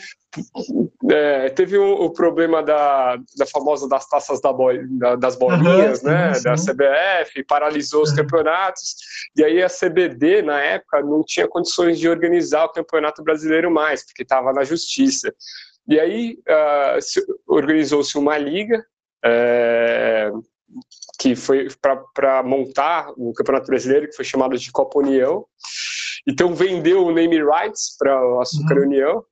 É, 1.12 1.50
teve 1.50 1.78
o, 1.78 2.04
o, 2.04 2.14
problema 2.14 2.62
da, 2.62 3.18
da 3.36 3.46
famosa 3.48 3.90
das 3.90 4.08
taças 4.08 4.40
da 4.40 4.54
bol, 4.54 4.72
da, 4.92 5.16
das 5.16 5.36
bolinhas, 5.36 6.04
uhum, 6.04 6.10
né? 6.10 6.34
Sim, 6.36 6.44
da 6.44 6.54
CBF, 6.54 7.44
paralisou 7.46 8.04
os 8.04 8.12
uhum. 8.12 8.18
campeonatos. 8.18 8.96
E 9.36 9.44
aí 9.44 9.62
a 9.62 9.68
CBD, 9.68 10.44
na 10.44 10.60
época, 10.62 11.02
não 11.02 11.24
tinha 11.24 11.48
condições 11.48 12.00
de 12.00 12.08
organizar 12.08 12.66
o 12.66 12.72
campeonato 12.72 13.24
brasileiro 13.24 13.72
mais, 13.72 14.06
porque 14.06 14.22
estava 14.22 14.54
na 14.54 14.64
justiça. 14.64 15.34
E 15.90 16.00
aí 16.00 16.40
uh, 16.48 17.54
organizou-se 17.54 18.18
uma 18.18 18.38
liga. 18.38 18.86
É, 19.26 20.32
que 21.20 21.36
foi 21.36 21.68
para 21.82 22.44
montar 22.44 23.12
o 23.18 23.34
Campeonato 23.34 23.68
Brasileiro, 23.68 24.08
que 24.08 24.16
foi 24.16 24.24
chamado 24.24 24.58
de 24.58 24.72
Copa 24.72 25.00
União. 25.00 25.46
Então 26.28 26.54
vendeu 26.54 27.06
o 27.06 27.12
name 27.12 27.38
rights 27.44 27.96
para 27.98 28.26
o 28.26 28.40
Açúcar 28.40 28.78
uhum. 28.78 28.84
União, 28.84 29.26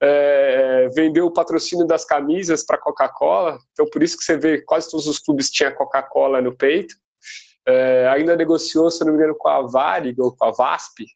é, 0.00 0.88
vendeu 0.94 1.26
o 1.26 1.32
patrocínio 1.32 1.86
das 1.86 2.04
camisas 2.04 2.64
para 2.64 2.78
Coca-Cola. 2.78 3.58
Então 3.72 3.86
por 3.86 4.02
isso 4.02 4.16
que 4.16 4.24
você 4.24 4.36
vê 4.36 4.60
quase 4.60 4.90
todos 4.90 5.06
os 5.06 5.18
clubes 5.18 5.50
tinham 5.50 5.74
Coca-Cola 5.74 6.40
no 6.40 6.54
peito. 6.54 6.94
É, 7.66 8.06
ainda 8.08 8.36
negociou, 8.36 8.90
se 8.90 9.04
não 9.04 9.12
me 9.12 9.18
engano, 9.18 9.34
com 9.34 9.48
a 9.48 9.62
Varig 9.62 10.20
ou 10.20 10.36
com 10.36 10.44
a 10.44 10.52
VASP 10.52 11.06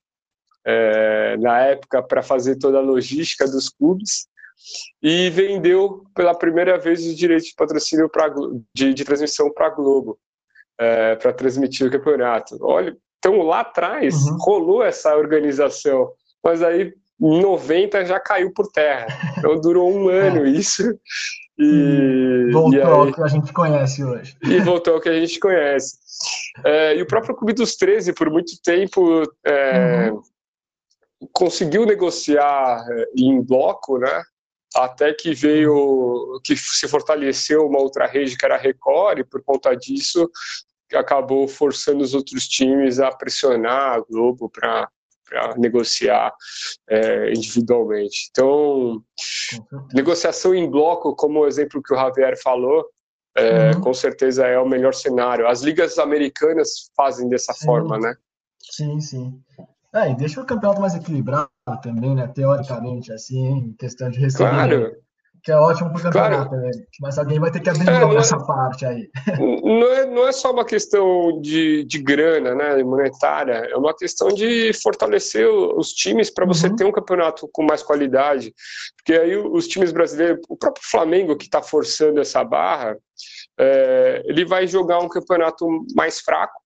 é, 0.67 1.37
na 1.37 1.61
época 1.61 2.03
para 2.03 2.23
fazer 2.23 2.57
toda 2.57 2.79
a 2.79 2.83
logística 2.83 3.47
dos 3.47 3.69
clubes 3.69 4.27
e 5.03 5.31
vendeu 5.31 6.03
pela 6.15 6.35
primeira 6.35 6.79
vez 6.79 7.07
os 7.07 7.17
direitos 7.17 7.49
de 7.49 7.55
patrocínio 7.55 8.09
pra, 8.09 8.33
de, 8.75 8.95
de 8.95 9.05
transmissão 9.05 9.53
para 9.53 9.67
a 9.67 9.71
Globo, 9.71 10.19
é, 10.79 11.17
para 11.17 11.33
transmitir 11.33 11.87
o 11.87 11.91
campeonato. 11.91 12.57
Olha, 12.61 12.97
então 13.19 13.43
lá 13.43 13.61
atrás 13.61 14.15
uhum. 14.15 14.37
rolou 14.39 14.83
essa 14.83 15.15
organização, 15.17 16.11
mas 16.43 16.63
aí 16.63 16.93
em 17.21 17.41
90 17.41 18.05
já 18.07 18.19
caiu 18.19 18.53
por 18.53 18.69
terra. 18.73 19.07
Então 19.37 19.61
durou 19.61 19.93
um 19.93 20.09
ano 20.11 20.47
é. 20.47 20.51
isso. 20.51 20.83
E, 21.59 22.49
voltou 22.51 22.79
e 22.79 22.83
aí, 22.83 22.89
ao 22.89 23.13
que 23.13 23.23
a 23.23 23.29
gente 23.29 23.53
conhece 23.53 24.03
hoje. 24.03 24.35
E 24.43 24.59
voltou 24.61 24.95
ao 24.95 25.01
que 25.01 25.11
a 25.11 25.21
gente 25.21 25.39
conhece. 25.39 25.99
É, 26.65 26.97
e 26.97 27.03
o 27.03 27.07
próprio 27.07 27.37
Clube 27.37 27.53
dos 27.53 27.77
13, 27.77 28.15
por 28.15 28.31
muito 28.31 28.53
tempo, 28.63 29.23
é, 29.45 30.11
uhum. 30.11 30.23
conseguiu 31.33 31.85
negociar 31.85 32.83
é, 32.91 33.05
em 33.15 33.43
bloco, 33.43 33.99
né? 33.99 34.23
Até 34.75 35.13
que 35.13 35.35
veio, 35.35 36.41
que 36.45 36.57
se 36.57 36.87
fortaleceu 36.87 37.67
uma 37.67 37.81
outra 37.81 38.07
rede 38.07 38.37
que 38.37 38.45
era 38.45 38.55
a 38.55 38.59
Record, 38.59 39.19
e 39.19 39.25
por 39.25 39.43
conta 39.43 39.75
disso 39.75 40.31
acabou 40.93 41.47
forçando 41.47 42.03
os 42.03 42.15
outros 42.15 42.49
times 42.49 42.99
a 42.99 43.11
pressionar 43.13 43.95
a 43.95 44.01
Globo 44.01 44.51
para 44.51 44.89
negociar 45.57 46.33
é, 46.89 47.31
individualmente. 47.31 48.29
Então, 48.31 49.03
negociação 49.93 50.55
em 50.55 50.69
bloco, 50.69 51.15
como 51.15 51.41
o 51.41 51.47
exemplo 51.47 51.83
que 51.83 51.95
o 51.95 51.97
Javier 51.97 52.37
falou, 52.41 52.85
é, 53.37 53.71
uhum. 53.71 53.81
com 53.81 53.95
certeza 53.95 54.47
é 54.47 54.59
o 54.59 54.69
melhor 54.69 54.93
cenário. 54.93 55.47
As 55.47 55.63
ligas 55.63 55.99
americanas 55.99 56.91
fazem 56.97 57.29
dessa 57.29 57.53
sim. 57.53 57.65
forma, 57.65 57.99
né? 57.99 58.17
Sim, 58.59 59.01
sim. 59.01 59.41
É, 59.95 60.11
e 60.11 60.17
deixa 60.17 60.41
o 60.41 60.47
campeonato 60.47 60.81
mais 60.81 60.95
equilibrado 60.95 61.51
também, 61.83 62.15
né? 62.15 62.29
Teoricamente, 62.29 63.13
assim, 63.13 63.45
em 63.45 63.73
questão 63.73 64.09
de 64.09 64.21
receber. 64.21 64.51
Claro. 64.51 64.97
Que 65.43 65.51
é 65.51 65.57
ótimo 65.57 65.89
para 65.91 65.99
o 65.99 66.03
campeonato, 66.03 66.51
claro. 66.51 66.65
né? 66.65 66.71
Mas 67.01 67.19
alguém 67.19 67.41
vai 67.41 67.51
ter 67.51 67.61
que 67.61 67.71
abrir 67.71 67.89
é, 67.89 67.99
mão 67.99 68.15
dessa 68.15 68.39
parte 68.39 68.85
aí. 68.85 69.09
Não 69.41 69.93
é, 69.93 70.07
não 70.07 70.29
é 70.29 70.33
só 70.33 70.53
uma 70.53 70.65
questão 70.65 71.41
de, 71.41 71.85
de 71.85 71.99
grana, 71.99 72.55
né? 72.55 72.83
Monetária, 72.83 73.69
é 73.71 73.77
uma 73.77 73.95
questão 73.95 74.29
de 74.29 74.73
fortalecer 74.83 75.49
os 75.49 75.93
times 75.93 76.29
para 76.29 76.45
você 76.45 76.69
uhum. 76.69 76.77
ter 76.77 76.85
um 76.85 76.93
campeonato 76.93 77.49
com 77.53 77.63
mais 77.63 77.83
qualidade. 77.83 78.53
Porque 78.97 79.15
aí 79.15 79.37
os 79.37 79.67
times 79.67 79.93
brasileiros, 79.93 80.41
o 80.49 80.57
próprio 80.57 80.85
Flamengo 80.87 81.37
que 81.37 81.45
está 81.45 81.63
forçando 81.63 82.21
essa 82.21 82.45
barra, 82.45 82.97
é, 83.59 84.23
ele 84.27 84.45
vai 84.45 84.67
jogar 84.67 84.99
um 84.99 85.09
campeonato 85.09 85.67
mais 85.95 86.21
fraco. 86.21 86.61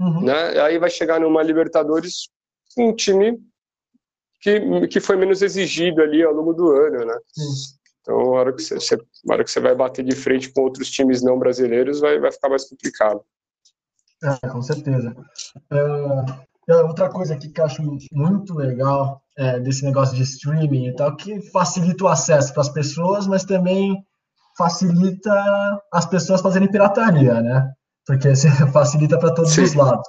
Uhum. 0.00 0.22
Né? 0.22 0.60
Aí 0.60 0.78
vai 0.78 0.90
chegar 0.90 1.20
numa 1.20 1.42
Libertadores 1.42 2.28
um 2.78 2.94
time 2.94 3.38
que, 4.40 4.86
que 4.88 5.00
foi 5.00 5.16
menos 5.16 5.42
exigido 5.42 6.02
ali 6.02 6.22
ao 6.22 6.32
longo 6.32 6.52
do 6.52 6.70
ano, 6.70 7.04
né? 7.04 7.18
Então, 8.00 8.20
a 8.20 8.28
hora, 8.28 8.52
que 8.52 8.62
você, 8.62 8.94
a 8.94 9.32
hora 9.32 9.42
que 9.42 9.50
você 9.50 9.60
vai 9.60 9.74
bater 9.74 10.04
de 10.04 10.14
frente 10.14 10.52
com 10.52 10.60
outros 10.60 10.90
times 10.90 11.22
não 11.22 11.38
brasileiros, 11.38 12.00
vai, 12.00 12.18
vai 12.20 12.30
ficar 12.30 12.50
mais 12.50 12.68
complicado. 12.68 13.22
É, 14.22 14.48
com 14.48 14.60
certeza. 14.60 15.16
É, 15.70 16.74
outra 16.82 17.08
coisa 17.08 17.36
que 17.36 17.52
eu 17.58 17.64
acho 17.64 17.82
muito 18.12 18.54
legal 18.54 19.22
é, 19.36 19.58
desse 19.60 19.84
negócio 19.84 20.14
de 20.14 20.22
streaming 20.22 20.88
e 20.88 20.96
tal, 20.96 21.16
que 21.16 21.40
facilita 21.50 22.04
o 22.04 22.08
acesso 22.08 22.52
para 22.52 22.62
as 22.62 22.68
pessoas, 22.68 23.26
mas 23.26 23.44
também 23.44 23.96
facilita 24.56 25.32
as 25.92 26.06
pessoas 26.06 26.40
fazerem 26.40 26.70
pirataria, 26.70 27.40
né? 27.40 27.72
Porque 28.06 28.28
facilita 28.72 29.18
para 29.18 29.34
todos 29.34 29.52
Sim. 29.52 29.62
os 29.62 29.74
lados. 29.74 30.08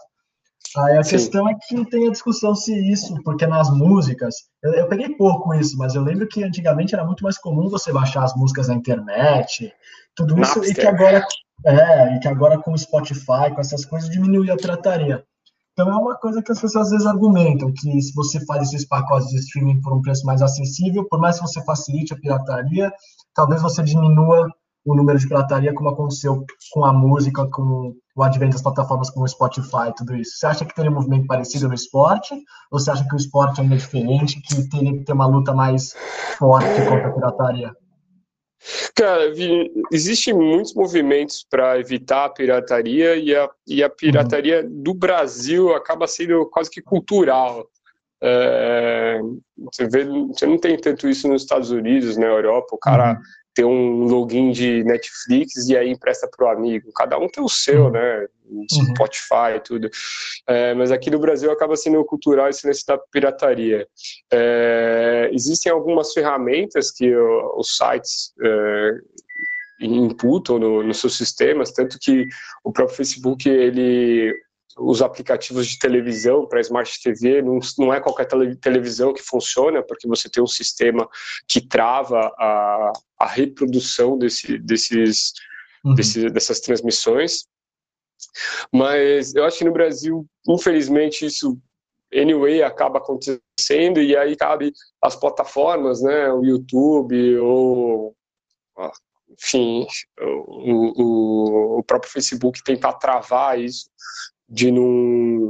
Aí 0.77 0.97
a 0.97 1.03
Sim. 1.03 1.11
questão 1.11 1.49
é 1.49 1.55
que 1.55 1.85
tem 1.85 2.07
a 2.07 2.11
discussão 2.11 2.55
se 2.55 2.73
isso, 2.91 3.15
porque 3.23 3.45
nas 3.45 3.69
músicas, 3.69 4.35
eu, 4.63 4.73
eu, 4.73 4.87
peguei 4.87 5.15
pouco 5.15 5.53
isso, 5.53 5.77
mas 5.77 5.95
eu 5.95 6.01
lembro 6.01 6.27
que 6.27 6.43
antigamente 6.43 6.93
era 6.93 7.05
muito 7.05 7.23
mais 7.23 7.37
comum 7.37 7.69
você 7.69 7.93
baixar 7.93 8.23
as 8.23 8.35
músicas 8.35 8.67
na 8.67 8.75
internet, 8.75 9.71
tudo 10.15 10.39
isso, 10.39 10.59
Napster. 10.59 10.71
e 10.71 10.73
que 10.73 10.87
agora, 10.87 11.25
é, 11.65 12.15
e 12.15 12.19
que 12.19 12.27
agora 12.27 12.57
com 12.57 12.73
o 12.73 12.77
Spotify, 12.77 13.53
com 13.53 13.61
essas 13.61 13.85
coisas, 13.85 14.09
diminuiu 14.09 14.53
a 14.53 14.57
trataria. 14.57 15.23
Então 15.73 15.91
é 15.91 15.95
uma 15.97 16.15
coisa 16.15 16.41
que 16.41 16.51
as 16.51 16.61
pessoas 16.61 16.85
às 16.85 16.91
vezes 16.91 17.05
argumentam, 17.05 17.73
que 17.73 18.01
se 18.01 18.13
você 18.13 18.43
faz 18.45 18.63
esses 18.63 18.87
pacotes 18.87 19.27
de 19.27 19.39
streaming 19.39 19.81
por 19.81 19.93
um 19.93 20.01
preço 20.01 20.25
mais 20.25 20.41
acessível, 20.41 21.05
por 21.09 21.19
mais 21.19 21.37
que 21.37 21.45
você 21.45 21.61
facilite 21.65 22.13
a 22.13 22.17
pirataria, 22.17 22.91
talvez 23.33 23.61
você 23.61 23.83
diminua 23.83 24.49
o 24.85 24.95
número 24.95 25.19
de 25.19 25.27
pirataria 25.27 25.73
como 25.73 25.89
aconteceu 25.89 26.45
com 26.71 26.85
a 26.85 26.93
música, 26.93 27.45
com 27.49 27.93
o 28.15 28.23
advento 28.23 28.53
das 28.53 28.61
plataformas 28.61 29.09
como 29.09 29.25
o 29.25 29.27
Spotify, 29.27 29.93
tudo 29.95 30.15
isso. 30.15 30.37
Você 30.37 30.45
acha 30.45 30.65
que 30.65 30.73
teria 30.73 30.89
um 30.89 30.93
movimento 30.93 31.27
parecido 31.27 31.67
no 31.67 31.73
esporte? 31.73 32.33
Ou 32.71 32.79
você 32.79 32.89
acha 32.89 33.05
que 33.05 33.13
o 33.13 33.17
esporte 33.17 33.59
ainda 33.59 33.75
é 33.75 33.77
diferente, 33.77 34.41
que 34.41 34.69
teria 34.69 34.93
que 34.93 35.03
ter 35.03 35.11
uma 35.11 35.27
luta 35.27 35.53
mais 35.53 35.93
forte 36.37 36.81
contra 36.87 37.09
a 37.09 37.11
pirataria? 37.13 37.75
Cara, 38.95 39.31
existem 39.91 40.33
muitos 40.33 40.73
movimentos 40.73 41.45
para 41.47 41.77
evitar 41.77 42.25
a 42.25 42.29
pirataria 42.29 43.17
e 43.17 43.35
a, 43.35 43.49
e 43.67 43.83
a 43.83 43.89
pirataria 43.89 44.63
uhum. 44.63 44.81
do 44.81 44.93
Brasil 44.93 45.75
acaba 45.75 46.07
sendo 46.07 46.45
quase 46.49 46.71
que 46.71 46.81
cultural. 46.81 47.67
É, 48.23 49.19
você, 49.57 49.87
vê, 49.87 50.05
você 50.05 50.47
não 50.47 50.57
tem 50.57 50.77
tanto 50.77 51.07
isso 51.07 51.27
nos 51.27 51.41
Estados 51.41 51.69
Unidos, 51.69 52.15
na 52.15 52.25
Europa, 52.25 52.69
o 52.71 52.77
cara 52.77 53.11
uhum 53.11 53.44
ter 53.55 53.63
um 53.63 54.03
login 54.03 54.51
de 54.51 54.83
Netflix 54.83 55.67
e 55.69 55.77
aí 55.77 55.89
empresta 55.89 56.27
para 56.27 56.45
o 56.45 56.49
amigo. 56.49 56.91
Cada 56.93 57.17
um 57.17 57.29
tem 57.29 57.41
o 57.43 57.49
seu, 57.49 57.85
uhum. 57.85 57.91
né? 57.91 58.27
Uhum. 58.47 58.65
Spotify 58.69 59.55
e 59.55 59.59
tudo. 59.61 59.89
É, 60.45 60.73
mas 60.75 60.91
aqui 60.91 61.09
no 61.09 61.17
Brasil 61.17 61.49
acaba 61.51 61.75
sendo 61.75 62.03
cultural 62.05 62.49
esse 62.49 62.67
lance 62.67 62.85
da 62.85 62.97
pirataria. 62.97 63.87
É, 64.31 65.29
existem 65.31 65.71
algumas 65.71 66.13
ferramentas 66.13 66.91
que 66.91 67.15
os 67.15 67.75
sites 67.75 68.33
é, 68.43 68.91
imputam 69.79 70.59
no, 70.59 70.83
nos 70.83 70.99
seus 70.99 71.17
sistemas, 71.17 71.71
tanto 71.71 71.97
que 71.99 72.27
o 72.63 72.71
próprio 72.71 72.97
Facebook 72.97 73.49
ele 73.49 74.33
os 74.77 75.01
aplicativos 75.01 75.67
de 75.67 75.79
televisão 75.79 76.45
para 76.45 76.59
Smart 76.59 77.01
TV, 77.01 77.41
não, 77.41 77.59
não 77.77 77.93
é 77.93 78.01
qualquer 78.01 78.25
tele, 78.25 78.55
televisão 78.55 79.13
que 79.13 79.21
funciona, 79.21 79.81
porque 79.81 80.07
você 80.07 80.29
tem 80.29 80.43
um 80.43 80.47
sistema 80.47 81.07
que 81.47 81.61
trava 81.61 82.33
a, 82.37 82.91
a 83.19 83.25
reprodução 83.25 84.17
desse, 84.17 84.57
desses, 84.57 85.31
uhum. 85.83 85.95
desse, 85.95 86.29
dessas 86.29 86.59
transmissões. 86.59 87.45
Mas 88.71 89.33
eu 89.33 89.45
acho 89.45 89.59
que 89.59 89.65
no 89.65 89.71
Brasil, 89.71 90.25
infelizmente, 90.47 91.25
isso 91.25 91.57
anyway 92.13 92.61
acaba 92.61 92.97
acontecendo 92.97 94.01
e 94.01 94.15
aí 94.15 94.35
cabe 94.35 94.73
as 95.01 95.15
plataformas, 95.15 96.01
né, 96.01 96.31
o 96.31 96.43
YouTube 96.43 97.37
ou 97.39 98.15
enfim, 99.29 99.85
o, 100.19 101.03
o, 101.03 101.79
o 101.79 101.83
próprio 101.83 102.11
Facebook 102.11 102.63
tentar 102.63 102.93
travar 102.93 103.59
isso 103.59 103.89
de 104.47 104.71
não, 104.71 104.85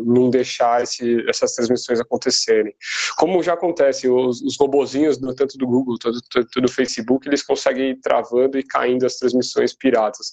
não 0.05 0.29
deixar 0.29 0.81
esse, 0.81 1.23
essas 1.29 1.53
transmissões 1.53 1.99
acontecerem. 1.99 2.73
Como 3.17 3.43
já 3.43 3.53
acontece, 3.53 4.07
os, 4.07 4.41
os 4.41 4.57
robozinhos, 4.57 5.17
do, 5.17 5.35
tanto 5.35 5.57
do 5.57 5.67
Google, 5.67 5.97
tanto, 5.97 6.61
do 6.61 6.71
Facebook, 6.71 7.27
eles 7.27 7.43
conseguem 7.43 7.91
ir 7.91 7.99
travando 7.99 8.57
e 8.57 8.63
caindo 8.63 9.05
as 9.05 9.17
transmissões 9.17 9.73
piratas. 9.73 10.31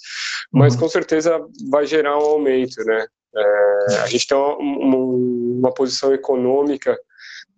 Mas 0.53 0.75
uhum. 0.75 0.81
com 0.81 0.89
certeza 0.89 1.45
vai 1.71 1.87
gerar 1.87 2.19
um 2.19 2.23
aumento, 2.23 2.83
né? 2.85 3.07
É, 3.35 3.99
a 4.03 4.07
gente 4.07 4.27
tem 4.27 4.37
uma, 4.37 4.57
uma, 4.57 4.97
uma 4.97 5.75
posição 5.75 6.13
econômica 6.13 6.97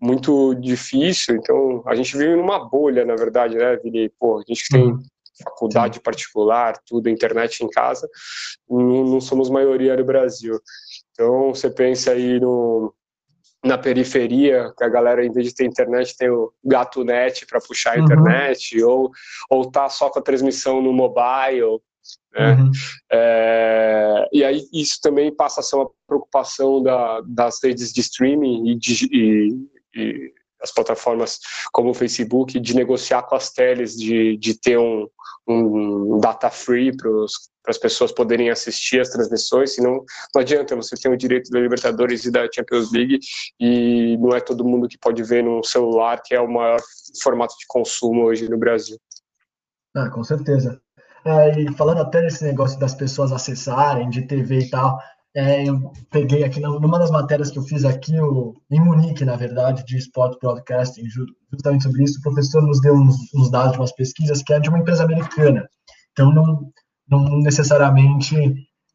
muito 0.00 0.54
difícil, 0.54 1.36
então 1.36 1.82
a 1.86 1.94
gente 1.94 2.16
vive 2.16 2.36
numa 2.36 2.68
bolha, 2.68 3.04
na 3.04 3.16
verdade, 3.16 3.56
né, 3.56 3.76
Vini? 3.76 4.10
Pô, 4.18 4.38
a 4.38 4.42
gente 4.46 4.68
tem 4.68 4.84
uhum. 4.84 5.02
faculdade 5.42 6.00
particular, 6.00 6.78
tudo, 6.86 7.08
internet 7.08 7.64
em 7.64 7.68
casa, 7.68 8.08
não, 8.68 9.04
não, 9.04 9.20
somos 9.20 9.48
maioria 9.48 9.96
no 9.96 10.04
Brasil. 10.04 10.60
Então, 11.14 11.54
você 11.54 11.70
pensa 11.70 12.10
aí 12.10 12.40
no, 12.40 12.92
na 13.64 13.78
periferia, 13.78 14.72
que 14.76 14.84
a 14.84 14.88
galera, 14.88 15.24
em 15.24 15.32
vez 15.32 15.48
de 15.48 15.54
ter 15.54 15.64
internet, 15.64 16.16
tem 16.16 16.28
o 16.28 16.52
gato 16.62 17.04
net 17.04 17.46
para 17.46 17.60
puxar 17.60 17.94
a 17.94 17.98
uhum. 17.98 18.04
internet, 18.04 18.82
ou, 18.82 19.10
ou 19.48 19.70
tá 19.70 19.88
só 19.88 20.10
com 20.10 20.18
a 20.18 20.22
transmissão 20.22 20.82
no 20.82 20.92
mobile, 20.92 21.80
né? 22.34 22.54
Uhum. 22.54 22.70
É, 23.10 24.28
e 24.32 24.44
aí 24.44 24.66
isso 24.72 25.00
também 25.00 25.34
passa 25.34 25.60
a 25.60 25.62
ser 25.62 25.76
uma 25.76 25.90
preocupação 26.06 26.82
da, 26.82 27.22
das 27.24 27.62
redes 27.62 27.92
de 27.92 28.00
streaming 28.00 28.70
e, 28.70 28.74
de, 28.74 29.08
e, 29.10 29.68
e 29.94 30.32
as 30.60 30.72
plataformas 30.72 31.38
como 31.72 31.90
o 31.90 31.94
Facebook 31.94 32.58
de 32.58 32.74
negociar 32.74 33.22
com 33.22 33.36
as 33.36 33.50
teles, 33.50 33.96
de, 33.96 34.36
de 34.36 34.58
ter 34.58 34.78
um, 34.78 35.08
um 35.46 36.18
data 36.18 36.50
free 36.50 36.94
para 36.94 37.08
as 37.66 37.78
pessoas 37.78 38.12
poderem 38.12 38.50
assistir 38.50 39.00
as 39.00 39.08
transmissões, 39.08 39.74
senão 39.74 40.04
não 40.34 40.42
adianta, 40.42 40.76
você 40.76 40.96
tem 40.96 41.12
o 41.12 41.16
direito 41.16 41.50
da 41.50 41.60
Libertadores 41.60 42.24
e 42.24 42.30
da 42.30 42.48
Champions 42.52 42.92
League 42.92 43.18
e 43.58 44.16
não 44.18 44.34
é 44.34 44.40
todo 44.40 44.64
mundo 44.64 44.88
que 44.88 44.98
pode 44.98 45.22
ver 45.22 45.42
no 45.42 45.62
celular, 45.64 46.20
que 46.22 46.34
é 46.34 46.40
o 46.40 46.50
maior 46.50 46.80
formato 47.22 47.54
de 47.58 47.66
consumo 47.66 48.24
hoje 48.24 48.48
no 48.48 48.58
Brasil. 48.58 48.98
Ah, 49.96 50.10
com 50.10 50.22
certeza. 50.24 50.80
É, 51.24 51.60
e 51.60 51.72
falando 51.72 52.02
até 52.02 52.20
desse 52.20 52.44
negócio 52.44 52.78
das 52.78 52.94
pessoas 52.94 53.32
acessarem 53.32 54.10
de 54.10 54.22
TV 54.22 54.58
e 54.58 54.70
tal, 54.70 54.98
é, 55.36 55.68
eu 55.68 55.92
peguei 56.10 56.44
aqui 56.44 56.60
numa 56.60 56.98
das 56.98 57.10
matérias 57.10 57.50
que 57.50 57.58
eu 57.58 57.62
fiz 57.62 57.84
aqui, 57.84 58.16
o, 58.20 58.54
em 58.70 58.80
Munique, 58.80 59.24
na 59.24 59.34
verdade, 59.34 59.84
de 59.84 59.96
Sport 59.96 60.38
Broadcasting, 60.40 61.08
justamente 61.50 61.82
sobre 61.82 62.04
isso, 62.04 62.18
o 62.18 62.22
professor 62.22 62.62
nos 62.62 62.80
deu 62.80 62.94
uns, 62.94 63.16
uns, 63.34 63.50
dados 63.50 63.72
de 63.72 63.78
umas 63.78 63.92
pesquisas 63.92 64.42
que 64.42 64.52
é 64.52 64.60
de 64.60 64.68
uma 64.68 64.78
empresa 64.78 65.02
americana. 65.02 65.68
Então, 66.12 66.32
não, 66.32 66.70
não 67.08 67.40
necessariamente 67.40 68.36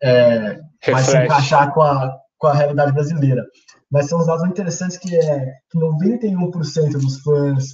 é, 0.02 0.60
vai 0.90 1.04
se 1.04 1.18
encaixar 1.18 1.74
com 1.74 1.82
a, 1.82 2.16
com 2.38 2.48
a 2.48 2.54
realidade 2.54 2.92
brasileira. 2.92 3.46
Mas 3.92 4.08
são 4.08 4.20
uns 4.20 4.28
dados 4.28 4.46
interessantes 4.46 4.98
que 4.98 5.16
é 5.16 5.46
que 5.72 5.78
91% 5.78 6.92
dos 6.94 7.20
fãs 7.22 7.66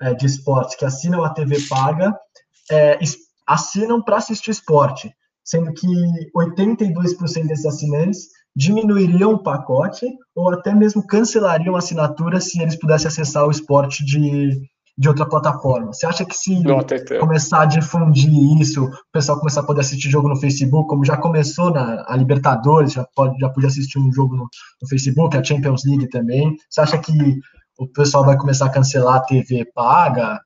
é, 0.00 0.14
de 0.14 0.26
esporte 0.26 0.76
que 0.76 0.84
assinam 0.84 1.24
a 1.24 1.30
TV 1.30 1.56
paga 1.68 2.16
é, 2.70 2.98
assinam 3.46 4.02
para 4.02 4.16
assistir 4.16 4.50
esporte 4.50 5.12
sendo 5.44 5.72
que 5.74 5.86
82% 6.34 7.46
desses 7.46 7.66
assinantes 7.66 8.28
diminuiriam 8.56 9.32
o 9.32 9.42
pacote 9.42 10.06
ou 10.34 10.50
até 10.52 10.74
mesmo 10.74 11.06
cancelariam 11.06 11.74
a 11.74 11.78
assinatura 11.78 12.40
se 12.40 12.60
eles 12.62 12.76
pudessem 12.76 13.08
acessar 13.08 13.46
o 13.46 13.50
esporte 13.50 14.04
de, 14.04 14.58
de 14.96 15.08
outra 15.08 15.26
plataforma. 15.26 15.92
Você 15.92 16.06
acha 16.06 16.24
que 16.24 16.34
se 16.34 16.62
começar 17.18 17.62
a 17.62 17.66
difundir 17.66 18.32
isso, 18.60 18.84
o 18.84 18.90
pessoal 19.12 19.38
começar 19.38 19.60
a 19.60 19.66
poder 19.66 19.80
assistir 19.80 20.08
jogo 20.08 20.28
no 20.28 20.36
Facebook, 20.36 20.88
como 20.88 21.04
já 21.04 21.16
começou 21.16 21.70
na 21.72 22.04
a 22.06 22.16
Libertadores, 22.16 22.92
já, 22.92 23.06
pode, 23.14 23.38
já 23.38 23.48
podia 23.48 23.68
assistir 23.68 23.98
um 23.98 24.12
jogo 24.12 24.36
no, 24.36 24.48
no 24.80 24.88
Facebook, 24.88 25.36
a 25.36 25.42
Champions 25.42 25.84
League 25.84 26.08
também, 26.08 26.56
você 26.70 26.80
acha 26.80 26.98
que 26.98 27.12
o 27.78 27.88
pessoal 27.88 28.24
vai 28.24 28.36
começar 28.36 28.66
a 28.66 28.70
cancelar 28.70 29.16
a 29.16 29.20
TV 29.20 29.64
paga? 29.74 30.40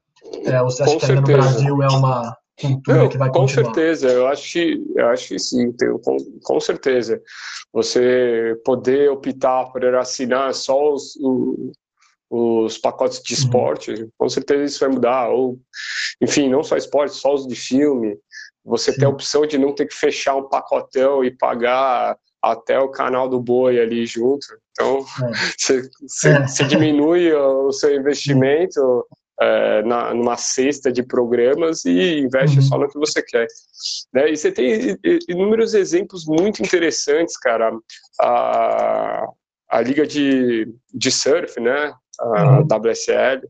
É, 0.44 0.60
ou 0.62 0.70
você 0.70 0.82
acha 0.82 0.92
Com 0.92 0.98
que 0.98 1.06
ainda 1.06 1.20
no 1.20 1.26
Brasil 1.26 1.82
é 1.82 1.88
uma, 1.88 2.36
cultura 2.60 2.98
Não, 2.98 3.08
que 3.08 3.18
vai 3.18 3.28
com 3.28 3.40
continuar. 3.40 3.68
Com 3.68 3.74
certeza, 3.74 4.08
eu 4.08 4.26
acho 4.26 4.52
que, 4.52 4.84
eu 4.96 5.06
acho 5.08 5.28
que 5.28 5.38
sim, 5.38 5.72
tenho, 5.72 5.98
com, 6.00 6.16
com 6.42 6.60
certeza. 6.60 7.20
Você 7.72 8.60
poder 8.64 9.10
optar 9.10 9.66
por 9.66 9.84
assinar 9.94 10.52
só 10.54 10.92
os, 10.92 11.16
os, 11.16 11.72
os 12.30 12.76
pacotes 12.78 13.22
de 13.22 13.34
uhum. 13.34 13.40
esporte, 13.40 13.90
uhum. 13.92 14.10
com 14.18 14.28
certeza 14.28 14.64
isso 14.64 14.80
vai 14.80 14.90
mudar. 14.90 15.28
Ou, 15.28 15.58
enfim, 16.20 16.48
não 16.48 16.62
só 16.62 16.76
esporte, 16.76 17.16
só 17.16 17.34
os 17.34 17.46
de 17.46 17.54
filme. 17.54 18.16
Você 18.64 18.92
sim. 18.92 18.98
tem 18.98 19.06
a 19.06 19.10
opção 19.10 19.46
de 19.46 19.56
não 19.56 19.74
ter 19.74 19.86
que 19.86 19.94
fechar 19.94 20.36
um 20.36 20.48
pacotão 20.48 21.24
e 21.24 21.30
pagar 21.30 22.16
até 22.42 22.78
o 22.78 22.90
canal 22.90 23.28
do 23.28 23.40
boi 23.40 23.80
ali 23.80 24.06
junto. 24.06 24.46
Então, 24.72 25.04
é. 25.24 25.82
você, 26.06 26.28
é. 26.28 26.66
diminui 26.66 27.32
o 27.32 27.72
seu 27.72 27.94
investimento 27.94 29.06
é, 29.40 29.82
na, 29.82 30.12
numa 30.12 30.36
cesta 30.36 30.92
de 30.92 31.02
programas 31.02 31.84
e 31.84 32.20
investe 32.20 32.58
uhum. 32.58 32.62
só 32.62 32.78
no 32.78 32.88
que 32.88 32.98
você 32.98 33.22
quer. 33.22 33.46
Né? 34.12 34.30
E 34.30 34.36
você 34.36 34.52
tem 34.52 34.98
inúmeros 35.28 35.74
exemplos 35.74 36.26
muito 36.26 36.62
interessantes, 36.62 37.36
cara. 37.36 37.72
A, 38.20 39.28
a 39.70 39.80
liga 39.80 40.06
de, 40.06 40.72
de 40.92 41.10
surf, 41.10 41.60
né? 41.60 41.92
A 42.20 42.58
uhum. 42.58 42.66
WSL. 42.66 43.48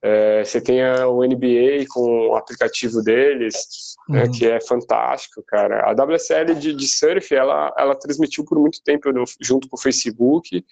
É, 0.00 0.44
você 0.44 0.60
tem 0.60 0.82
a, 0.82 1.08
o 1.08 1.24
NBA 1.24 1.84
com 1.88 2.28
o 2.28 2.36
aplicativo 2.36 3.02
deles 3.02 3.96
né, 4.08 4.24
uhum. 4.24 4.30
que 4.30 4.46
é 4.46 4.60
fantástico, 4.60 5.42
cara. 5.46 5.84
A 5.84 5.92
WSL 5.92 6.54
de, 6.54 6.72
de, 6.72 6.88
surf, 6.88 7.34
ela, 7.34 7.74
ela 7.76 7.94
transmitiu 7.94 8.44
por 8.44 8.58
muito 8.58 8.82
tempo 8.82 9.12
no, 9.12 9.24
junto 9.40 9.68
com 9.68 9.76
o 9.76 9.80
Facebook 9.80 10.64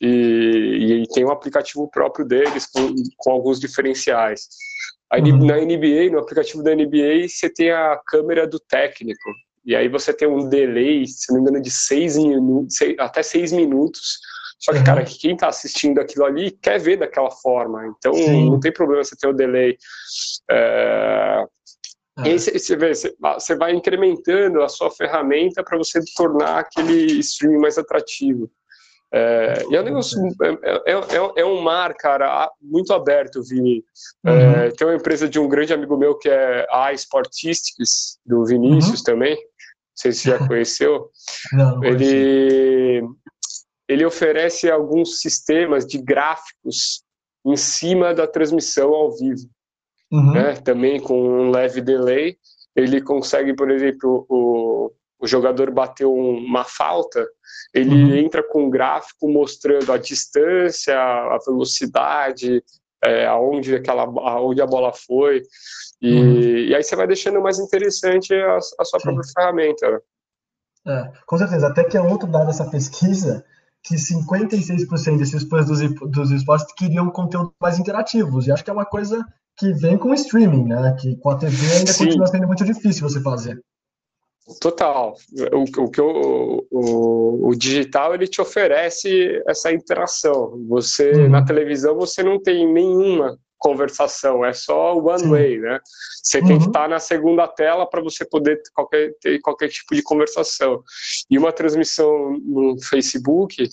e, 0.00 0.06
e, 0.06 1.08
tem 1.12 1.24
um 1.24 1.30
aplicativo 1.30 1.88
próprio 1.90 2.24
deles 2.24 2.66
com, 2.66 2.94
com 3.16 3.30
alguns 3.30 3.58
diferenciais. 3.58 4.46
Uhum. 5.12 5.46
Na 5.46 5.56
NBA, 5.56 6.10
no 6.12 6.18
aplicativo 6.18 6.62
da 6.62 6.74
NBA, 6.74 7.28
você 7.28 7.48
tem 7.48 7.70
a 7.70 7.98
câmera 8.06 8.46
do 8.46 8.60
técnico. 8.60 9.30
E 9.64 9.74
aí 9.74 9.88
você 9.88 10.12
tem 10.12 10.28
um 10.28 10.48
delay, 10.48 11.06
se 11.06 11.32
não 11.32 11.40
me 11.40 11.48
engano, 11.48 11.62
de 11.62 11.70
seis 11.70 12.16
minutos, 12.16 12.76
até 12.98 13.22
seis 13.22 13.50
minutos. 13.50 14.18
Só 14.58 14.72
que, 14.72 14.78
uhum. 14.78 14.84
cara, 14.84 15.04
quem 15.04 15.34
está 15.34 15.48
assistindo 15.48 16.00
aquilo 16.00 16.24
ali 16.24 16.50
quer 16.50 16.80
ver 16.80 16.96
daquela 16.96 17.30
forma. 17.30 17.86
Então, 17.86 18.14
Sim. 18.14 18.50
não 18.50 18.60
tem 18.60 18.72
problema 18.72 19.04
você 19.04 19.16
ter 19.16 19.28
o 19.28 19.32
delay. 19.32 19.76
É, 20.50 21.44
e 22.24 22.30
aí 22.30 22.38
você, 22.38 22.76
vê, 22.76 22.92
você 22.94 23.54
vai 23.56 23.72
incrementando 23.72 24.62
a 24.62 24.68
sua 24.68 24.90
ferramenta 24.90 25.62
para 25.62 25.76
você 25.76 26.00
tornar 26.16 26.60
aquele 26.60 27.18
streaming 27.18 27.60
mais 27.60 27.76
atrativo. 27.76 28.50
É, 29.12 29.64
e 29.70 29.76
é 29.76 29.80
um 29.80 29.84
negócio, 29.84 30.20
é, 30.42 30.92
é, 30.92 30.94
é, 30.94 31.32
é, 31.36 31.44
um 31.44 31.60
mar, 31.60 31.94
cara, 31.94 32.50
muito 32.60 32.92
aberto, 32.92 33.42
Vini. 33.42 33.84
É, 34.24 34.30
uhum. 34.30 34.70
tem 34.72 34.86
uma 34.86 34.96
empresa 34.96 35.28
de 35.28 35.38
um 35.38 35.48
grande 35.48 35.74
amigo 35.74 35.96
meu 35.96 36.18
que 36.18 36.28
é 36.28 36.66
a 36.70 36.92
Sportistics, 36.94 38.18
do 38.24 38.44
Vinícius 38.46 39.00
uhum. 39.00 39.04
também. 39.04 39.36
Não 39.36 39.42
sei 39.94 40.12
se 40.12 40.20
você 40.20 40.30
já 40.30 40.38
conheceu. 40.48 41.10
Não, 41.52 41.76
não 41.76 41.84
ele, 41.84 43.02
ele 43.88 44.04
oferece 44.04 44.70
alguns 44.70 45.20
sistemas 45.20 45.86
de 45.86 45.98
gráficos 45.98 47.02
em 47.44 47.56
cima 47.56 48.12
da 48.12 48.26
transmissão 48.26 48.92
ao 48.94 49.16
vivo 49.16 49.48
uhum. 50.10 50.32
né? 50.32 50.54
também 50.56 51.00
com 51.00 51.18
um 51.18 51.50
leve 51.50 51.80
delay. 51.80 52.36
Ele 52.74 53.00
consegue, 53.00 53.54
por 53.54 53.70
exemplo, 53.70 54.26
o, 54.28 54.92
o 55.18 55.26
jogador 55.26 55.70
bateu 55.70 56.12
uma 56.12 56.64
falta, 56.64 57.26
ele 57.72 57.94
uhum. 57.94 58.16
entra 58.16 58.42
com 58.42 58.64
um 58.64 58.70
gráfico 58.70 59.28
mostrando 59.28 59.92
a 59.92 59.96
distância, 59.96 60.94
a 60.98 61.38
velocidade, 61.46 62.62
é, 63.02 63.26
aonde, 63.26 63.76
aquela, 63.76 64.02
aonde 64.02 64.60
a 64.60 64.66
bola 64.66 64.92
foi. 64.92 65.42
E, 66.02 66.14
uhum. 66.14 66.40
e 66.40 66.74
aí 66.74 66.82
você 66.82 66.94
vai 66.94 67.06
deixando 67.06 67.40
mais 67.40 67.58
interessante 67.58 68.34
a, 68.34 68.56
a 68.56 68.84
sua 68.84 69.00
Sim. 69.00 69.04
própria 69.04 69.32
ferramenta. 69.34 69.90
Né? 69.90 69.98
É, 70.88 71.12
com 71.26 71.38
certeza. 71.38 71.68
Até 71.68 71.84
que 71.84 71.96
é 71.96 72.00
outro 72.00 72.28
dado 72.28 72.46
dessa 72.46 72.68
pesquisa 72.68 73.44
que 73.86 73.94
56% 73.94 75.16
desses 75.16 75.44
fãs 75.44 75.66
dos, 75.66 75.80
dos 76.10 76.30
esportes 76.32 76.74
queriam 76.74 77.08
conteúdo 77.08 77.54
mais 77.60 77.78
interativos. 77.78 78.46
E 78.46 78.52
acho 78.52 78.64
que 78.64 78.70
é 78.70 78.72
uma 78.72 78.84
coisa 78.84 79.24
que 79.56 79.72
vem 79.72 79.96
com 79.96 80.10
o 80.10 80.14
streaming, 80.14 80.64
né? 80.64 80.96
Que 81.00 81.16
com 81.16 81.30
a 81.30 81.36
TV 81.36 81.72
ainda 81.72 81.92
Sim. 81.92 82.06
continua 82.06 82.26
sendo 82.26 82.46
muito 82.46 82.64
difícil 82.64 83.08
você 83.08 83.20
fazer. 83.20 83.60
Total. 84.60 85.14
O, 85.52 85.82
o 85.82 85.90
que 85.90 86.00
o, 86.00 86.66
o, 86.70 87.48
o, 87.48 87.54
digital 87.56 88.14
ele 88.14 88.28
te 88.28 88.40
oferece 88.40 89.42
essa 89.46 89.72
interação. 89.72 90.64
Você 90.68 91.12
uhum. 91.12 91.28
na 91.28 91.44
televisão 91.44 91.96
você 91.96 92.22
não 92.22 92.40
tem 92.40 92.70
nenhuma 92.72 93.38
conversação, 93.58 94.44
é 94.44 94.52
só 94.52 94.96
one 94.96 95.20
Sim. 95.20 95.30
way, 95.30 95.58
né? 95.58 95.78
Você 96.22 96.38
uhum. 96.38 96.46
tem 96.46 96.58
que 96.58 96.64
uhum. 96.64 96.70
estar 96.70 96.88
na 96.88 96.98
segunda 96.98 97.48
tela 97.48 97.88
para 97.88 98.02
você 98.02 98.24
poder 98.24 98.56
ter 98.62 98.70
qualquer, 98.72 99.14
ter 99.20 99.40
qualquer 99.40 99.68
tipo 99.68 99.94
de 99.94 100.02
conversação. 100.02 100.82
E 101.30 101.38
uma 101.38 101.52
transmissão 101.52 102.38
no 102.44 102.76
Facebook 102.82 103.68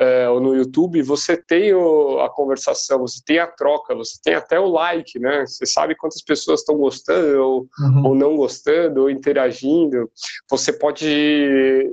é, 0.00 0.26
ou 0.30 0.40
no 0.40 0.56
YouTube, 0.56 1.02
você 1.02 1.36
tem 1.36 1.74
o, 1.74 2.20
a 2.20 2.30
conversação, 2.30 3.00
você 3.00 3.20
tem 3.22 3.38
a 3.38 3.46
troca, 3.46 3.94
você 3.94 4.18
tem 4.24 4.34
até 4.34 4.58
o 4.58 4.66
like, 4.66 5.18
né? 5.18 5.44
Você 5.46 5.66
sabe 5.66 5.94
quantas 5.94 6.22
pessoas 6.22 6.60
estão 6.60 6.74
gostando 6.78 7.38
ou, 7.38 7.66
uhum. 7.78 8.06
ou 8.06 8.14
não 8.14 8.34
gostando, 8.34 9.02
ou 9.02 9.10
interagindo. 9.10 10.10
Você 10.48 10.72
pode 10.72 11.86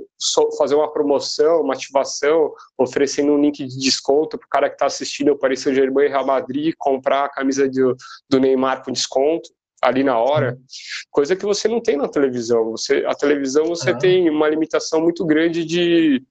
fazer 0.56 0.74
uma 0.74 0.90
promoção, 0.90 1.60
uma 1.60 1.74
ativação, 1.74 2.50
oferecendo 2.78 3.32
um 3.32 3.40
link 3.42 3.62
de 3.62 3.78
desconto 3.78 4.38
para 4.38 4.46
o 4.46 4.50
cara 4.50 4.68
que 4.70 4.76
está 4.76 4.86
assistindo 4.86 5.32
o 5.32 5.38
Paris 5.38 5.60
Saint-Germain 5.60 6.06
e 6.06 6.08
Real 6.08 6.24
Madrid 6.24 6.74
comprar 6.78 7.24
a 7.24 7.28
camisa 7.28 7.68
do, 7.68 7.94
do 8.26 8.40
Neymar 8.40 8.82
com 8.82 8.90
desconto 8.90 9.50
ali 9.82 10.02
na 10.02 10.18
hora, 10.18 10.58
coisa 11.10 11.36
que 11.36 11.44
você 11.44 11.68
não 11.68 11.80
tem 11.80 11.96
na 11.96 12.08
televisão. 12.08 12.70
Você, 12.72 13.04
a 13.06 13.14
televisão 13.14 13.66
você 13.66 13.90
ah. 13.90 13.96
tem 13.96 14.28
uma 14.28 14.48
limitação 14.48 15.00
muito 15.00 15.24
grande 15.24 15.64
de 15.64 16.22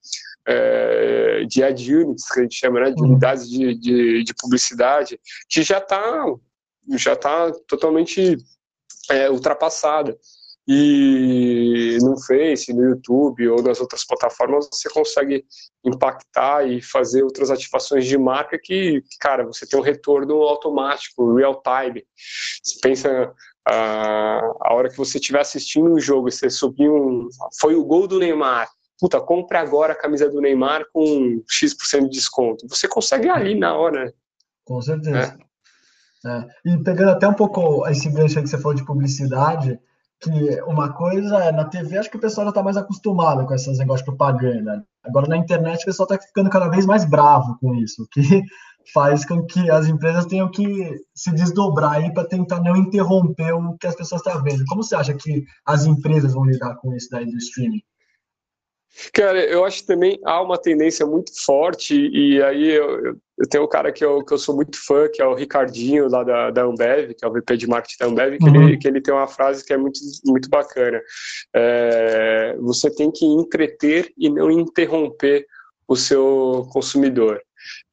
é, 0.47 1.43
de 1.45 1.62
ad 1.62 1.95
units, 1.95 2.29
que 2.31 2.39
a 2.39 2.43
gente 2.43 2.55
chama, 2.55 2.79
né, 2.79 2.91
de 2.91 3.01
uhum. 3.01 3.10
unidades 3.10 3.49
de, 3.49 3.75
de, 3.75 4.23
de 4.23 4.33
publicidade, 4.36 5.19
que 5.49 5.62
já 5.62 5.79
está 5.79 6.25
já 6.95 7.17
tá 7.17 7.51
totalmente 7.67 8.38
é, 9.10 9.29
ultrapassada. 9.29 10.17
E 10.69 11.97
no 12.01 12.19
Face, 12.21 12.73
no 12.73 12.83
YouTube 12.83 13.47
ou 13.47 13.62
nas 13.62 13.79
outras 13.79 14.05
plataformas 14.05 14.67
você 14.69 14.89
consegue 14.89 15.45
impactar 15.83 16.67
e 16.67 16.81
fazer 16.81 17.23
outras 17.23 17.49
ativações 17.49 18.05
de 18.05 18.17
marca 18.17 18.60
que, 18.62 19.01
cara, 19.19 19.45
você 19.45 19.65
tem 19.65 19.79
um 19.79 19.83
retorno 19.83 20.36
automático, 20.41 21.36
real 21.36 21.62
time. 21.62 22.05
Você 22.62 22.79
pensa 22.81 23.33
a, 23.65 24.39
a 24.62 24.73
hora 24.73 24.89
que 24.89 24.97
você 24.97 25.19
estiver 25.19 25.39
assistindo 25.39 25.89
um 25.89 25.99
jogo, 25.99 26.29
você 26.29 26.49
subiu 26.49 26.93
um, 26.93 27.29
foi 27.62 27.75
o 27.75 27.86
gol 27.86 28.05
do 28.05 28.19
Neymar, 28.19 28.69
puta, 28.99 29.19
compre 29.21 29.57
agora 29.57 29.93
a 29.93 29.97
camisa 29.97 30.29
do 30.29 30.41
Neymar 30.41 30.86
com 30.91 31.41
X% 31.47 32.03
de 32.03 32.10
desconto. 32.10 32.67
Você 32.67 32.88
consegue 32.88 33.29
ali 33.29 33.55
na 33.55 33.75
hora. 33.75 34.13
Com 34.65 34.81
certeza. 34.81 35.38
É. 35.43 35.47
É. 36.25 36.47
E 36.65 36.83
pegando 36.83 37.12
até 37.12 37.27
um 37.27 37.33
pouco 37.33 37.88
esse 37.88 38.10
gancho 38.10 38.38
aí 38.38 38.43
que 38.43 38.49
você 38.49 38.57
falou 38.57 38.73
de 38.73 38.86
publicidade, 38.86 39.79
que 40.19 40.62
uma 40.63 40.91
coisa 40.93 41.38
é, 41.43 41.51
na 41.51 41.65
TV 41.65 41.97
acho 41.97 42.10
que 42.10 42.17
o 42.17 42.21
pessoal 42.21 42.45
já 42.45 42.49
está 42.49 42.63
mais 42.63 42.75
acostumado 42.75 43.45
com 43.45 43.53
esses 43.53 43.77
negócios 43.77 44.01
de 44.01 44.05
propaganda. 44.05 44.83
Agora 45.03 45.27
na 45.27 45.38
internet 45.38 45.83
o 45.83 45.86
pessoal 45.86 46.10
está 46.10 46.25
ficando 46.25 46.49
cada 46.49 46.67
vez 46.69 46.86
mais 46.86 47.05
bravo 47.05 47.57
com 47.60 47.75
isso, 47.75 48.07
que 48.12 48.21
faz 48.93 49.25
com 49.25 49.45
que 49.45 49.69
as 49.69 49.88
empresas 49.88 50.25
tenham 50.25 50.49
que 50.49 50.97
se 51.13 51.31
desdobrar 51.31 51.93
aí 51.93 52.12
para 52.13 52.27
tentar 52.27 52.62
não 52.62 52.75
interromper 52.75 53.53
o 53.53 53.77
que 53.77 53.86
as 53.86 53.95
pessoas 53.95 54.21
estão 54.25 54.41
vendo. 54.41 54.65
Como 54.65 54.83
você 54.83 54.95
acha 54.95 55.13
que 55.13 55.45
as 55.65 55.86
empresas 55.86 56.33
vão 56.33 56.45
lidar 56.45 56.75
com 56.75 56.93
isso 56.95 57.10
daí 57.12 57.25
do 57.25 57.38
streaming? 57.38 57.81
Cara, 59.13 59.43
eu 59.45 59.63
acho 59.63 59.81
que 59.81 59.88
também 59.88 60.19
há 60.25 60.41
uma 60.41 60.57
tendência 60.57 61.05
muito 61.05 61.31
forte, 61.43 61.95
e 61.95 62.41
aí 62.41 62.71
eu, 62.71 63.15
eu 63.38 63.49
tenho 63.49 63.63
um 63.63 63.67
cara 63.67 63.91
que 63.91 64.03
eu, 64.03 64.23
que 64.25 64.33
eu 64.33 64.38
sou 64.38 64.55
muito 64.55 64.77
fã, 64.86 65.07
que 65.07 65.21
é 65.21 65.25
o 65.25 65.36
Ricardinho, 65.36 66.10
lá 66.10 66.23
da, 66.23 66.49
da 66.49 66.63
Ambev, 66.63 67.13
que 67.13 67.23
é 67.23 67.27
o 67.27 67.31
VP 67.31 67.57
de 67.57 67.67
marketing 67.67 67.97
da 67.99 68.05
Ambev, 68.07 68.38
que, 68.38 68.45
uhum. 68.45 68.67
ele, 68.67 68.77
que 68.77 68.88
ele 68.88 69.01
tem 69.01 69.13
uma 69.13 69.27
frase 69.27 69.63
que 69.63 69.71
é 69.71 69.77
muito, 69.77 69.99
muito 70.25 70.49
bacana. 70.49 70.99
É, 71.55 72.55
você 72.60 72.89
tem 72.93 73.12
que 73.12 73.25
entreter 73.25 74.12
e 74.17 74.29
não 74.29 74.49
interromper 74.49 75.45
o 75.88 75.95
seu 75.95 76.67
consumidor. 76.71 77.41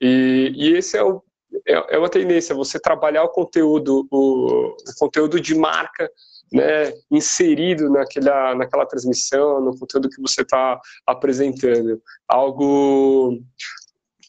E, 0.01 0.53
e 0.55 0.73
esse 0.77 0.97
é 0.97 1.03
o, 1.03 1.23
é, 1.67 1.97
é 1.97 1.99
uma 1.99 2.09
tendência, 2.09 2.55
você 2.55 2.81
trabalhar 2.81 3.25
o 3.25 3.29
conteúdo, 3.29 4.07
o, 4.11 4.69
o 4.69 4.99
conteúdo 4.99 5.41
de 5.41 5.55
marca 5.55 6.11
né, 6.55 6.93
inserido 7.11 7.91
naquela, 7.91 8.55
naquela 8.55 8.87
transmissão, 8.87 9.61
no 9.61 9.77
conteúdo 9.77 10.09
que 10.09 10.23
você 10.23 10.43
está 10.43 10.81
apresentando. 11.05 12.01
Algo 12.29 13.43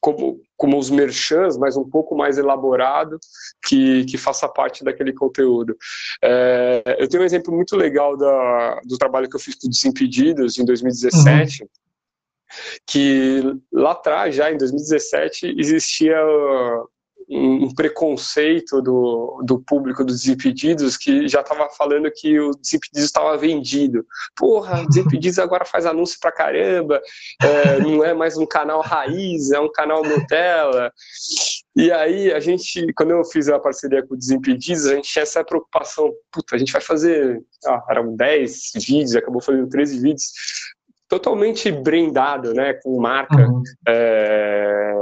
como, 0.02 0.42
como 0.58 0.80
os 0.80 0.90
merchants, 0.90 1.56
mas 1.56 1.78
um 1.78 1.88
pouco 1.88 2.16
mais 2.16 2.40
elaborado, 2.40 3.20
que, 3.68 4.06
que 4.06 4.18
faça 4.18 4.50
parte 4.50 4.84
daquele 4.84 5.14
conteúdo. 5.14 5.78
É, 6.24 6.98
eu 6.98 7.08
tenho 7.08 7.22
um 7.22 7.26
exemplo 7.26 7.54
muito 7.54 7.76
legal 7.76 8.18
da, 8.18 8.82
do 8.86 8.98
trabalho 8.98 9.30
que 9.30 9.36
eu 9.36 9.40
fiz 9.40 9.54
com 9.56 9.70
Desimpedidos 9.70 10.58
em 10.58 10.66
2017, 10.66 11.62
uhum. 11.62 11.70
que 12.88 13.60
lá 13.72 13.92
atrás, 13.92 14.34
já 14.34 14.52
em 14.52 14.58
2017, 14.58 15.56
existia 15.60 16.18
um, 17.30 17.74
preconceito 17.74 18.82
do, 18.82 19.42
do 19.44 19.60
público 19.60 20.04
dos 20.04 20.22
Desimpedidos 20.22 20.98
que 20.98 21.28
já 21.28 21.42
estava 21.42 21.70
falando 21.70 22.12
que 22.12 22.40
o 22.40 22.52
Desimpedidos 22.52 23.06
estava 23.06 23.38
vendido. 23.38 24.06
Porra, 24.36 24.82
o 24.82 24.88
Desimpedidos 24.88 25.40
agora 25.40 25.66
faz 25.66 25.86
anúncio 25.86 26.18
pra 26.20 26.32
caramba, 26.32 27.02
é, 27.42 27.80
não 27.80 28.04
é 28.04 28.14
mais 28.14 28.38
um 28.38 28.46
canal 28.46 28.82
raiz, 28.82 29.52
é 29.52 29.60
um 29.60 29.72
canal 29.72 30.04
Nutella. 30.04 30.92
E 31.76 31.92
aí, 31.92 32.32
a 32.32 32.40
gente, 32.40 32.94
quando 32.94 33.12
eu 33.12 33.26
fiz 33.26 33.50
a 33.50 33.60
parceria 33.60 34.06
com 34.06 34.14
o 34.14 34.18
Desimpedidos, 34.18 34.86
a 34.86 34.96
gente 34.96 35.12
tinha 35.12 35.24
essa 35.24 35.44
preocupação, 35.44 36.12
puta, 36.32 36.56
a 36.56 36.60
gente 36.60 36.72
vai 36.72 36.82
fazer, 36.82 37.42
ah, 37.66 37.84
eram 37.90 38.16
10 38.16 38.72
vídeos, 38.76 39.16
acabou 39.16 39.42
fazendo 39.42 39.68
13 39.68 40.00
vídeos, 40.00 40.32
totalmente 41.08 41.72
brandado, 41.72 42.54
né, 42.54 42.74
com 42.76 43.00
marca, 43.00 43.48
uhum. 43.48 43.64
é, 43.88 44.94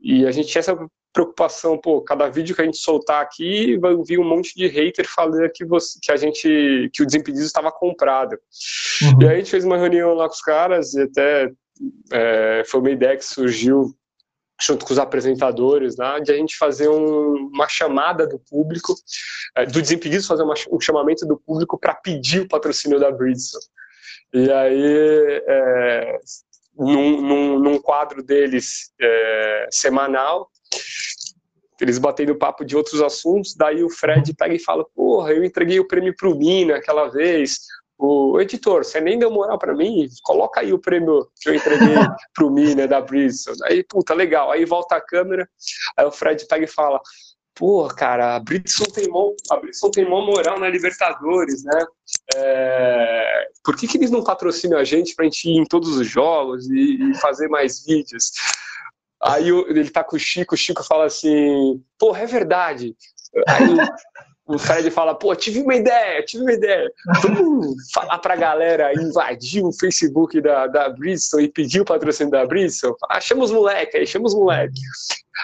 e 0.00 0.26
a 0.26 0.30
gente 0.30 0.48
tinha 0.48 0.60
essa 0.60 0.76
preocupação, 1.14 1.78
pô, 1.78 2.02
cada 2.02 2.28
vídeo 2.28 2.56
que 2.56 2.60
a 2.60 2.64
gente 2.64 2.76
soltar 2.76 3.22
aqui 3.22 3.78
vai 3.78 3.94
vir 4.04 4.18
um 4.18 4.28
monte 4.28 4.52
de 4.56 4.66
hater 4.66 5.08
falando 5.08 5.48
que, 5.54 5.64
você, 5.64 5.96
que 6.02 6.10
a 6.10 6.16
gente, 6.16 6.90
que 6.92 7.02
o 7.02 7.06
Desimpedido 7.06 7.44
estava 7.44 7.70
comprado. 7.70 8.36
Uhum. 9.00 9.22
E 9.22 9.28
aí 9.28 9.34
a 9.34 9.38
gente 9.38 9.50
fez 9.50 9.64
uma 9.64 9.78
reunião 9.78 10.12
lá 10.12 10.26
com 10.26 10.34
os 10.34 10.42
caras 10.42 10.92
e 10.94 11.02
até 11.02 11.50
é, 12.12 12.62
foi 12.66 12.80
uma 12.80 12.90
ideia 12.90 13.16
que 13.16 13.24
surgiu 13.24 13.94
junto 14.60 14.84
com 14.84 14.92
os 14.92 14.98
apresentadores, 14.98 15.96
né, 15.96 16.20
de 16.20 16.32
a 16.32 16.36
gente 16.36 16.56
fazer 16.56 16.88
um, 16.88 17.48
uma 17.52 17.68
chamada 17.68 18.26
do 18.26 18.38
público, 18.38 18.94
é, 19.56 19.64
do 19.66 19.80
Desimpedidos 19.80 20.26
fazer 20.26 20.42
uma, 20.42 20.54
um 20.70 20.80
chamamento 20.80 21.24
do 21.26 21.36
público 21.36 21.78
para 21.78 21.94
pedir 21.94 22.40
o 22.40 22.48
patrocínio 22.48 22.98
da 22.98 23.10
Bridgestone. 23.10 23.64
E 24.32 24.50
aí, 24.50 25.42
é, 25.46 26.18
num, 26.76 27.20
num, 27.20 27.58
num, 27.60 27.78
quadro 27.80 28.20
deles 28.20 28.92
é, 29.00 29.68
semanal, 29.70 30.50
eles 31.80 31.98
batendo 31.98 32.36
papo 32.36 32.64
de 32.64 32.76
outros 32.76 33.00
assuntos, 33.02 33.54
daí 33.54 33.82
o 33.82 33.90
Fred 33.90 34.34
pega 34.34 34.54
e 34.54 34.58
fala, 34.58 34.84
porra, 34.94 35.32
eu 35.32 35.44
entreguei 35.44 35.80
o 35.80 35.86
prêmio 35.86 36.14
pro 36.16 36.36
Mina 36.36 36.76
aquela 36.76 37.08
vez, 37.08 37.58
o 37.98 38.40
editor, 38.40 38.84
você 38.84 39.00
nem 39.00 39.18
deu 39.18 39.30
moral 39.30 39.58
para 39.58 39.74
mim, 39.74 40.08
coloca 40.22 40.60
aí 40.60 40.72
o 40.72 40.78
prêmio 40.78 41.28
que 41.40 41.48
eu 41.48 41.54
entreguei 41.54 41.94
pro 42.34 42.50
Mina 42.50 42.88
da 42.88 43.00
Bridgestone. 43.00 43.58
Aí, 43.64 43.84
puta, 43.84 44.14
legal, 44.14 44.50
aí 44.50 44.64
volta 44.64 44.96
a 44.96 45.00
câmera, 45.00 45.48
aí 45.96 46.04
o 46.04 46.12
Fred 46.12 46.46
pega 46.46 46.64
e 46.64 46.68
fala, 46.68 47.00
pô, 47.54 47.86
cara, 47.88 48.34
a 48.34 48.40
Bridgestone 48.40 48.92
tem 48.92 49.08
mó, 49.08 49.32
a 49.50 49.56
Bridgestone 49.56 49.92
tem 49.92 50.08
mó 50.08 50.24
moral 50.24 50.58
na 50.58 50.68
Libertadores, 50.68 51.62
né? 51.64 51.86
É, 52.36 53.46
por 53.64 53.76
que, 53.76 53.86
que 53.86 53.96
eles 53.96 54.10
não 54.10 54.24
patrocinam 54.24 54.78
a 54.78 54.84
gente 54.84 55.14
pra 55.14 55.24
gente 55.24 55.48
ir 55.48 55.58
em 55.58 55.64
todos 55.64 55.96
os 55.96 56.06
jogos 56.06 56.68
e, 56.68 57.10
e 57.10 57.14
fazer 57.18 57.48
mais 57.48 57.84
vídeos? 57.84 58.32
Aí 59.24 59.48
ele 59.48 59.90
tá 59.90 60.04
com 60.04 60.16
o 60.16 60.18
Chico, 60.18 60.54
o 60.54 60.58
Chico 60.58 60.84
fala 60.84 61.06
assim, 61.06 61.82
porra, 61.98 62.20
é 62.20 62.26
verdade. 62.26 62.94
Aí 63.48 63.74
o 64.46 64.58
Fred 64.58 64.90
fala, 64.90 65.14
pô, 65.14 65.34
tive 65.34 65.62
uma 65.62 65.74
ideia, 65.74 66.22
tive 66.22 66.42
uma 66.42 66.52
ideia. 66.52 66.90
Vamos 67.22 67.90
falar 67.92 68.18
pra 68.18 68.36
galera 68.36 68.92
invadir 68.92 69.64
o 69.64 69.72
Facebook 69.72 70.40
da, 70.40 70.66
da 70.66 70.88
Bristol 70.90 71.40
e 71.40 71.48
pedir 71.48 71.80
o 71.80 71.84
patrocínio 71.84 72.30
da 72.30 72.44
Bristol? 72.44 72.96
Ah, 73.10 73.20
chama 73.20 73.44
os 73.44 73.50
moleque 73.50 73.96
aí, 73.96 74.06
chama 74.06 74.26
os 74.26 74.34
moleque. 74.34 74.80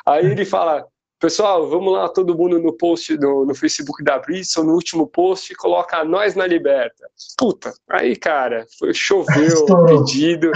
Aí 0.07 0.27
ele 0.27 0.45
fala, 0.45 0.87
Pessoal, 1.21 1.69
vamos 1.69 1.93
lá, 1.93 2.09
todo 2.09 2.35
mundo 2.35 2.59
no 2.59 2.73
post 2.73 3.15
no, 3.19 3.45
no 3.45 3.55
Facebook 3.55 4.03
da 4.03 4.19
Bristol, 4.19 4.65
no 4.65 4.73
último 4.73 5.07
post, 5.07 5.55
coloca 5.55 6.03
nós 6.03 6.35
na 6.35 6.47
liberta. 6.47 7.07
Puta, 7.37 7.75
aí, 7.91 8.17
cara, 8.17 8.67
foi, 8.79 8.95
choveu 8.95 9.67
o 9.69 9.85
pedido. 9.85 10.51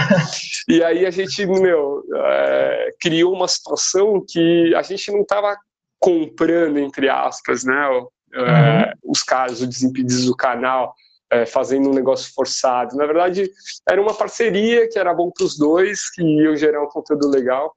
E 0.67 0.83
aí 0.83 1.05
a 1.05 1.11
gente, 1.11 1.45
meu, 1.45 2.03
é, 2.15 2.95
criou 2.99 3.31
uma 3.31 3.47
situação 3.47 4.25
que 4.27 4.73
a 4.73 4.81
gente 4.81 5.11
não 5.11 5.21
estava 5.21 5.55
comprando, 5.99 6.79
entre 6.79 7.09
aspas, 7.09 7.63
né? 7.63 7.87
É, 8.33 8.39
uhum. 8.41 9.11
Os 9.11 9.21
caras, 9.21 9.61
os 9.61 9.67
desimpedidos 9.67 10.25
do 10.25 10.35
canal. 10.35 10.95
É, 11.31 11.43
fazendo 11.43 11.89
um 11.89 11.93
negócio 11.93 12.31
forçado. 12.35 12.95
Na 12.95 13.07
verdade, 13.07 13.49
era 13.89 13.99
uma 13.99 14.13
parceria 14.13 14.87
que 14.87 14.97
era 14.97 15.11
bom 15.11 15.31
para 15.31 15.43
os 15.43 15.57
dois, 15.57 16.07
que 16.11 16.21
iam 16.21 16.55
gerar 16.55 16.83
um 16.83 16.87
conteúdo 16.87 17.27
legal. 17.27 17.75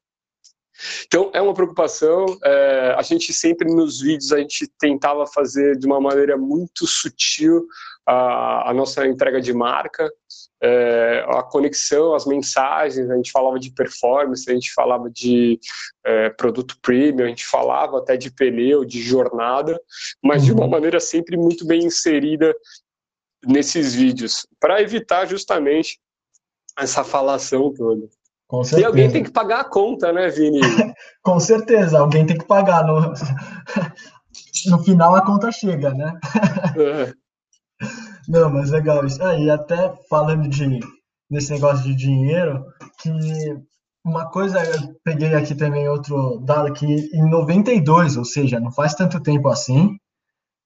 Então, 1.06 1.30
é 1.34 1.40
uma 1.40 1.54
preocupação. 1.54 2.26
É, 2.44 2.94
a 2.96 3.02
gente 3.02 3.32
sempre 3.32 3.72
nos 3.72 4.00
vídeos 4.00 4.32
a 4.32 4.38
gente 4.38 4.68
tentava 4.78 5.26
fazer 5.26 5.76
de 5.76 5.86
uma 5.86 6.00
maneira 6.00 6.36
muito 6.36 6.86
sutil 6.86 7.66
a, 8.06 8.70
a 8.70 8.74
nossa 8.74 9.06
entrega 9.06 9.40
de 9.40 9.52
marca, 9.52 10.10
é, 10.62 11.24
a 11.28 11.42
conexão, 11.42 12.14
as 12.14 12.26
mensagens. 12.26 13.10
A 13.10 13.16
gente 13.16 13.30
falava 13.30 13.58
de 13.58 13.70
performance, 13.72 14.50
a 14.50 14.54
gente 14.54 14.72
falava 14.72 15.10
de 15.10 15.58
é, 16.04 16.30
produto 16.30 16.76
premium, 16.80 17.26
a 17.26 17.28
gente 17.28 17.46
falava 17.46 17.98
até 17.98 18.16
de 18.16 18.30
pneu, 18.30 18.84
de 18.84 19.02
jornada, 19.02 19.80
mas 20.22 20.44
de 20.44 20.52
uma 20.52 20.64
uhum. 20.64 20.70
maneira 20.70 21.00
sempre 21.00 21.36
muito 21.36 21.66
bem 21.66 21.84
inserida 21.84 22.54
nesses 23.46 23.94
vídeos, 23.94 24.46
para 24.58 24.82
evitar 24.82 25.26
justamente 25.26 26.00
essa 26.76 27.04
falação 27.04 27.72
toda. 27.72 28.08
Com 28.48 28.64
certeza. 28.64 28.80
E 28.80 28.84
alguém 28.86 29.10
tem 29.10 29.22
que 29.22 29.30
pagar 29.30 29.60
a 29.60 29.64
conta, 29.64 30.10
né, 30.10 30.28
Vini? 30.30 30.60
Com 31.22 31.38
certeza, 31.38 31.98
alguém 32.00 32.24
tem 32.24 32.38
que 32.38 32.46
pagar. 32.46 32.84
No, 32.86 33.12
no 34.70 34.82
final 34.82 35.14
a 35.14 35.24
conta 35.24 35.52
chega, 35.52 35.92
né? 35.92 36.18
É. 36.76 37.12
Não, 38.26 38.50
mas 38.50 38.70
legal 38.70 39.04
isso. 39.04 39.22
Ah, 39.22 39.38
e 39.38 39.50
até 39.50 39.92
falando 40.08 40.48
de 40.48 40.80
nesse 41.30 41.52
negócio 41.52 41.84
de 41.84 41.94
dinheiro, 41.94 42.64
que 43.00 43.10
uma 44.02 44.30
coisa, 44.30 44.64
eu 44.64 44.94
peguei 45.04 45.34
aqui 45.34 45.54
também 45.54 45.86
outro 45.86 46.38
dado 46.38 46.72
que 46.72 46.86
em 46.86 47.28
92, 47.28 48.16
ou 48.16 48.24
seja, 48.24 48.58
não 48.58 48.72
faz 48.72 48.94
tanto 48.94 49.22
tempo 49.22 49.48
assim, 49.48 49.98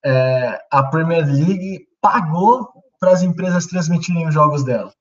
é, 0.04 0.58
a 0.70 0.84
Premier 0.84 1.26
League 1.26 1.80
pagou 2.00 2.68
para 3.00 3.10
as 3.10 3.22
empresas 3.22 3.66
transmitirem 3.66 4.28
os 4.28 4.34
jogos 4.34 4.62
dela. 4.62 4.92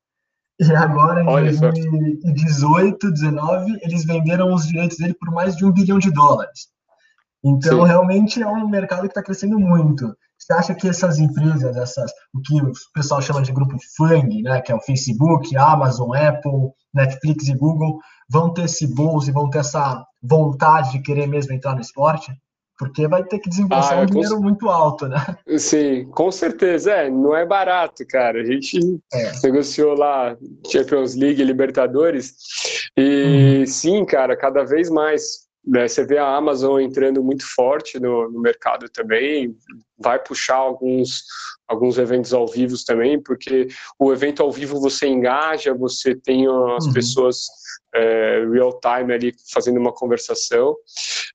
E 0.61 0.75
agora, 0.75 1.23
em 1.23 1.27
Olha 1.27 1.51
2018, 1.51 3.11
19, 3.11 3.79
eles 3.81 4.05
venderam 4.05 4.53
os 4.53 4.67
direitos 4.67 4.95
dele 4.97 5.15
por 5.15 5.31
mais 5.31 5.55
de 5.55 5.65
um 5.65 5.71
bilhão 5.71 5.97
de 5.97 6.11
dólares. 6.11 6.67
Então, 7.43 7.81
Sim. 7.81 7.87
realmente 7.87 8.43
é 8.43 8.47
um 8.47 8.67
mercado 8.67 9.01
que 9.01 9.07
está 9.07 9.23
crescendo 9.23 9.59
muito. 9.59 10.15
Você 10.37 10.53
acha 10.53 10.75
que 10.75 10.87
essas 10.87 11.17
empresas, 11.17 11.75
essas, 11.75 12.11
o 12.31 12.39
que 12.41 12.61
o 12.61 12.71
pessoal 12.93 13.23
chama 13.23 13.41
de 13.41 13.51
grupo 13.51 13.75
FANG, 13.97 14.43
né, 14.43 14.61
que 14.61 14.71
é 14.71 14.75
o 14.75 14.81
Facebook, 14.81 15.57
Amazon, 15.57 16.15
Apple, 16.15 16.69
Netflix 16.93 17.47
e 17.47 17.55
Google, 17.55 17.99
vão 18.29 18.53
ter 18.53 18.65
esse 18.65 18.85
bolso 18.93 19.29
e 19.29 19.33
vão 19.33 19.49
ter 19.49 19.59
essa 19.59 20.05
vontade 20.21 20.91
de 20.91 21.01
querer 21.01 21.25
mesmo 21.27 21.53
entrar 21.53 21.73
no 21.73 21.81
esporte? 21.81 22.31
Porque 22.81 23.07
vai 23.07 23.23
ter 23.23 23.37
que 23.37 23.47
desembolsar 23.47 23.99
ah, 23.99 24.01
um 24.01 24.05
dinheiro 24.07 24.37
com... 24.37 24.41
muito 24.41 24.67
alto, 24.67 25.07
né? 25.07 25.37
Sim, 25.59 26.05
com 26.05 26.31
certeza. 26.31 26.91
É, 26.91 27.11
não 27.11 27.35
é 27.35 27.45
barato, 27.45 28.03
cara. 28.07 28.41
A 28.41 28.43
gente 28.43 28.79
é. 29.13 29.31
negociou 29.43 29.93
lá 29.93 30.35
Champions 30.65 31.13
League, 31.13 31.43
Libertadores, 31.43 32.33
e 32.97 33.59
uhum. 33.59 33.65
sim, 33.67 34.03
cara, 34.03 34.35
cada 34.35 34.63
vez 34.63 34.89
mais 34.89 35.41
né, 35.63 35.87
você 35.87 36.03
vê 36.03 36.17
a 36.17 36.35
Amazon 36.35 36.81
entrando 36.81 37.23
muito 37.23 37.45
forte 37.45 37.99
no, 37.99 38.31
no, 38.31 38.41
mercado 38.41 38.89
também, 38.89 39.55
vai 39.95 40.17
puxar 40.17 40.55
alguns, 40.55 41.23
alguns 41.67 41.99
eventos 41.99 42.33
ao 42.33 42.47
vivo 42.47 42.75
também, 42.83 43.21
porque 43.21 43.67
o 43.99 44.11
evento 44.11 44.41
ao 44.41 44.51
vivo 44.51 44.81
você 44.81 45.07
engaja, 45.07 45.71
você 45.71 46.15
tem 46.15 46.47
as 46.47 46.87
uhum. 46.87 46.93
pessoas 46.93 47.45
é, 47.93 48.43
real 48.51 48.79
time 48.79 49.13
ali 49.13 49.35
fazendo 49.53 49.79
uma 49.79 49.93
conversação. 49.93 50.75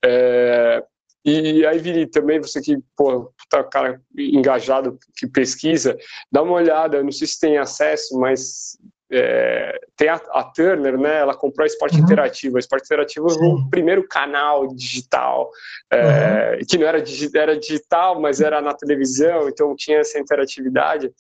É, 0.05 0.83
e 1.27 1.67
aí, 1.67 1.79
Vini, 1.79 2.07
também 2.07 2.41
você 2.41 2.61
que, 2.61 2.79
pô, 2.97 3.33
tá 3.51 3.65
cara 3.65 4.01
engajado, 4.17 4.99
que 5.17 5.27
pesquisa, 5.27 5.97
dá 6.31 6.43
uma 6.43 6.53
olhada, 6.53 7.03
não 7.03 7.11
sei 7.11 7.27
se 7.27 7.41
tem 7.41 7.59
acesso, 7.59 8.19
mas 8.19 8.79
é, 9.11 9.79
tem 9.97 10.09
a, 10.09 10.15
a, 10.15 10.45
Turner, 10.45 10.99
né? 10.99 11.19
Ela 11.19 11.35
comprou 11.35 11.65
a 11.65 11.67
Esporte 11.67 11.97
uhum. 11.97 12.05
Interativo. 12.05 12.57
A 12.57 12.61
Esporte 12.61 12.85
Interativo 12.87 13.29
foi 13.31 13.47
o 13.47 13.69
primeiro 13.69 14.07
canal 14.07 14.67
digital 14.75 15.51
é, 15.91 16.59
uhum. 16.59 16.67
que 16.69 16.79
não 16.79 16.87
era, 16.87 17.03
era 17.35 17.59
digital, 17.59 18.21
mas 18.21 18.41
era 18.41 18.61
na 18.61 18.75
televisão, 18.75 19.49
então 19.49 19.77
tinha 19.77 19.99
essa 19.99 20.19
interatividade. 20.19 21.11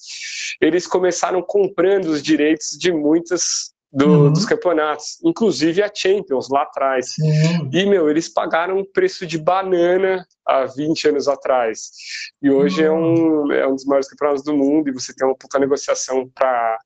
Eles 0.61 0.87
começaram 0.87 1.43
comprando 1.43 2.07
os 2.07 2.23
direitos 2.23 2.71
de 2.79 2.93
muitas 2.93 3.75
do, 3.93 4.07
uhum. 4.07 4.33
dos 4.33 4.45
campeonatos, 4.45 5.19
inclusive 5.25 5.83
a 5.83 5.91
Champions 5.93 6.49
lá 6.51 6.63
atrás. 6.63 7.15
Sim. 7.15 7.71
E, 7.73 7.87
meu, 7.87 8.11
eles 8.11 8.29
pagaram 8.29 8.79
um 8.79 8.85
preço 8.85 9.27
de 9.27 9.39
banana 9.39 10.27
há 10.45 10.65
20 10.65 11.09
anos 11.09 11.29
atrás. 11.29 11.91
E 12.43 12.51
hoje 12.51 12.85
é, 12.85 12.91
um, 12.91 13.45
uhum. 13.45 13.53
é 13.53 13.67
um 13.67 13.75
dos 13.75 13.85
maiores 13.85 14.09
campeonatos 14.09 14.43
do 14.43 14.55
mundo 14.55 14.89
e 14.89 14.93
você 14.93 15.15
tem 15.15 15.27
uma 15.27 15.37
puta 15.37 15.59
negociação 15.59 16.29
para 16.35 16.79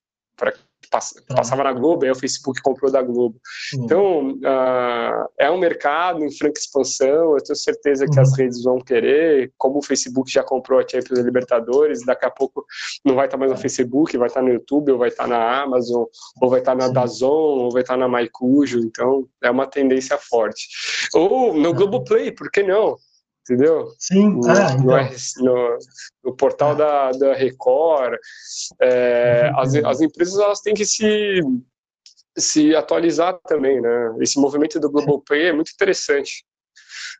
passava 0.91 1.65
na 1.65 1.73
Globo, 1.73 2.05
aí 2.05 2.11
o 2.11 2.17
Facebook 2.17 2.61
comprou 2.63 2.91
da 2.91 3.01
Globo. 3.01 3.41
Uhum. 3.75 3.85
Então, 3.85 4.31
uh, 4.33 5.29
é 5.39 5.51
um 5.51 5.59
mercado 5.59 6.25
em 6.25 6.37
franca 6.37 6.59
expansão, 6.59 7.35
eu 7.35 7.43
tenho 7.43 7.57
certeza 7.57 8.07
que 8.07 8.17
uhum. 8.17 8.23
as 8.23 8.37
redes 8.37 8.63
vão 8.63 8.79
querer, 8.79 9.53
como 9.57 9.79
o 9.79 9.83
Facebook 9.83 10.31
já 10.31 10.43
comprou 10.43 10.81
a 10.81 10.83
Champions 10.83 11.21
Libertadores, 11.21 12.05
daqui 12.05 12.27
a 12.27 12.31
pouco 12.31 12.65
não 13.05 13.15
vai 13.15 13.27
estar 13.27 13.37
mais 13.37 13.53
no 13.53 13.57
Facebook, 13.57 14.17
vai 14.17 14.29
estar 14.29 14.43
no 14.43 14.51
YouTube, 14.51 14.93
ou 14.93 14.99
vai 14.99 15.09
estar 15.09 15.27
na 15.27 15.63
Amazon, 15.63 16.05
ou 16.41 16.51
vai 16.51 16.61
estar 16.61 16.75
na 16.75 16.89
Sim. 16.89 16.93
Dazon, 16.93 17.29
ou 17.29 17.71
vai 17.71 17.83
estar 17.83 17.97
na 17.97 18.09
Maicujo, 18.09 18.81
então 18.81 19.27
é 19.43 19.51
uma 19.51 19.67
tendência 19.67 20.19
forte. 20.19 20.69
Ou 21.15 21.55
no 21.55 21.73
Globoplay, 21.73 22.33
por 22.33 22.51
que 22.51 22.63
não? 22.63 22.97
Entendeu? 23.51 23.93
Sim, 23.99 24.37
no, 24.37 24.49
é, 24.49 24.73
então. 24.73 25.45
no, 25.45 25.79
no, 26.25 26.37
portal 26.37 26.77
da, 26.77 27.11
da 27.11 27.35
Record. 27.35 28.17
É, 28.81 29.51
as, 29.57 29.75
as 29.75 30.01
empresas 30.01 30.39
elas 30.39 30.61
têm 30.61 30.73
que 30.73 30.87
se, 30.87 31.41
se 32.39 32.75
atualizar 32.77 33.39
também, 33.47 33.81
né? 33.81 34.15
Esse 34.21 34.39
movimento 34.39 34.79
do 34.79 34.91
Globoplay 34.91 35.49
é 35.49 35.53
muito 35.53 35.73
interessante. 35.73 36.45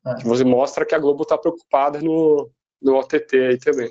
É. 0.07 0.23
Você 0.23 0.45
mostra 0.45 0.87
que 0.87 0.95
a 0.95 0.99
Globo 0.99 1.25
está 1.25 1.37
preocupada 1.37 2.01
no, 2.01 2.49
no 2.81 2.97
OTT 2.97 3.37
aí 3.37 3.59
também. 3.59 3.91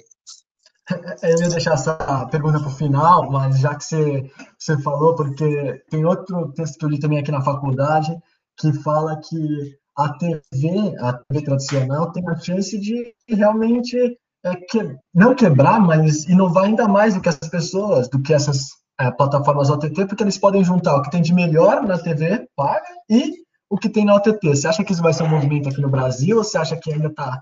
Eu 1.22 1.38
ia 1.40 1.50
deixar 1.50 1.74
essa 1.74 2.26
pergunta 2.32 2.60
para 2.60 2.70
o 2.70 2.76
final, 2.76 3.30
mas 3.30 3.60
já 3.60 3.76
que 3.76 3.84
você, 3.84 4.32
você 4.58 4.82
falou, 4.82 5.14
porque 5.16 5.84
tem 5.90 6.04
outro 6.04 6.52
texto 6.54 6.80
que 6.80 6.86
eu 6.86 6.90
li 6.90 7.00
também 7.00 7.20
aqui 7.20 7.32
na 7.32 7.44
faculdade 7.44 8.18
que 8.58 8.74
fala 8.82 9.20
que 9.22 9.79
a 10.00 10.14
TV, 10.14 10.96
a 11.00 11.14
TV 11.14 11.44
tradicional, 11.44 12.12
tem 12.12 12.28
a 12.28 12.40
chance 12.40 12.78
de 12.80 13.14
realmente 13.28 14.18
é, 14.46 14.56
que, 14.56 14.98
não 15.14 15.36
quebrar, 15.36 15.80
mas 15.80 16.24
inovar 16.26 16.64
ainda 16.64 16.88
mais 16.88 17.14
do 17.14 17.22
que 17.22 17.28
as 17.28 17.38
pessoas, 17.38 18.08
do 18.08 18.22
que 18.22 18.34
essas 18.34 18.70
é, 19.00 19.12
plataformas 19.12 19.70
OTT, 19.70 20.06
porque 20.06 20.24
eles 20.24 20.38
podem 20.38 20.64
juntar 20.64 20.96
o 20.96 21.02
que 21.02 21.12
tem 21.12 21.22
de 21.22 21.34
melhor 21.34 21.84
na 21.84 21.98
TV 21.98 22.48
paga 22.56 22.88
e 23.10 23.34
o 23.70 23.78
que 23.78 23.90
tem 23.90 24.06
na 24.06 24.16
OTT. 24.16 24.48
Você 24.48 24.68
acha 24.68 24.84
que 24.84 24.94
isso 24.94 25.02
vai 25.02 25.14
ser 25.14 25.24
um 25.24 25.30
movimento 25.30 25.68
aqui 25.68 25.82
no 25.82 25.90
Brasil 25.90 26.38
ou 26.38 26.44
você 26.44 26.58
acha 26.58 26.78
que 26.78 26.94
ainda 26.94 27.08
está 27.08 27.42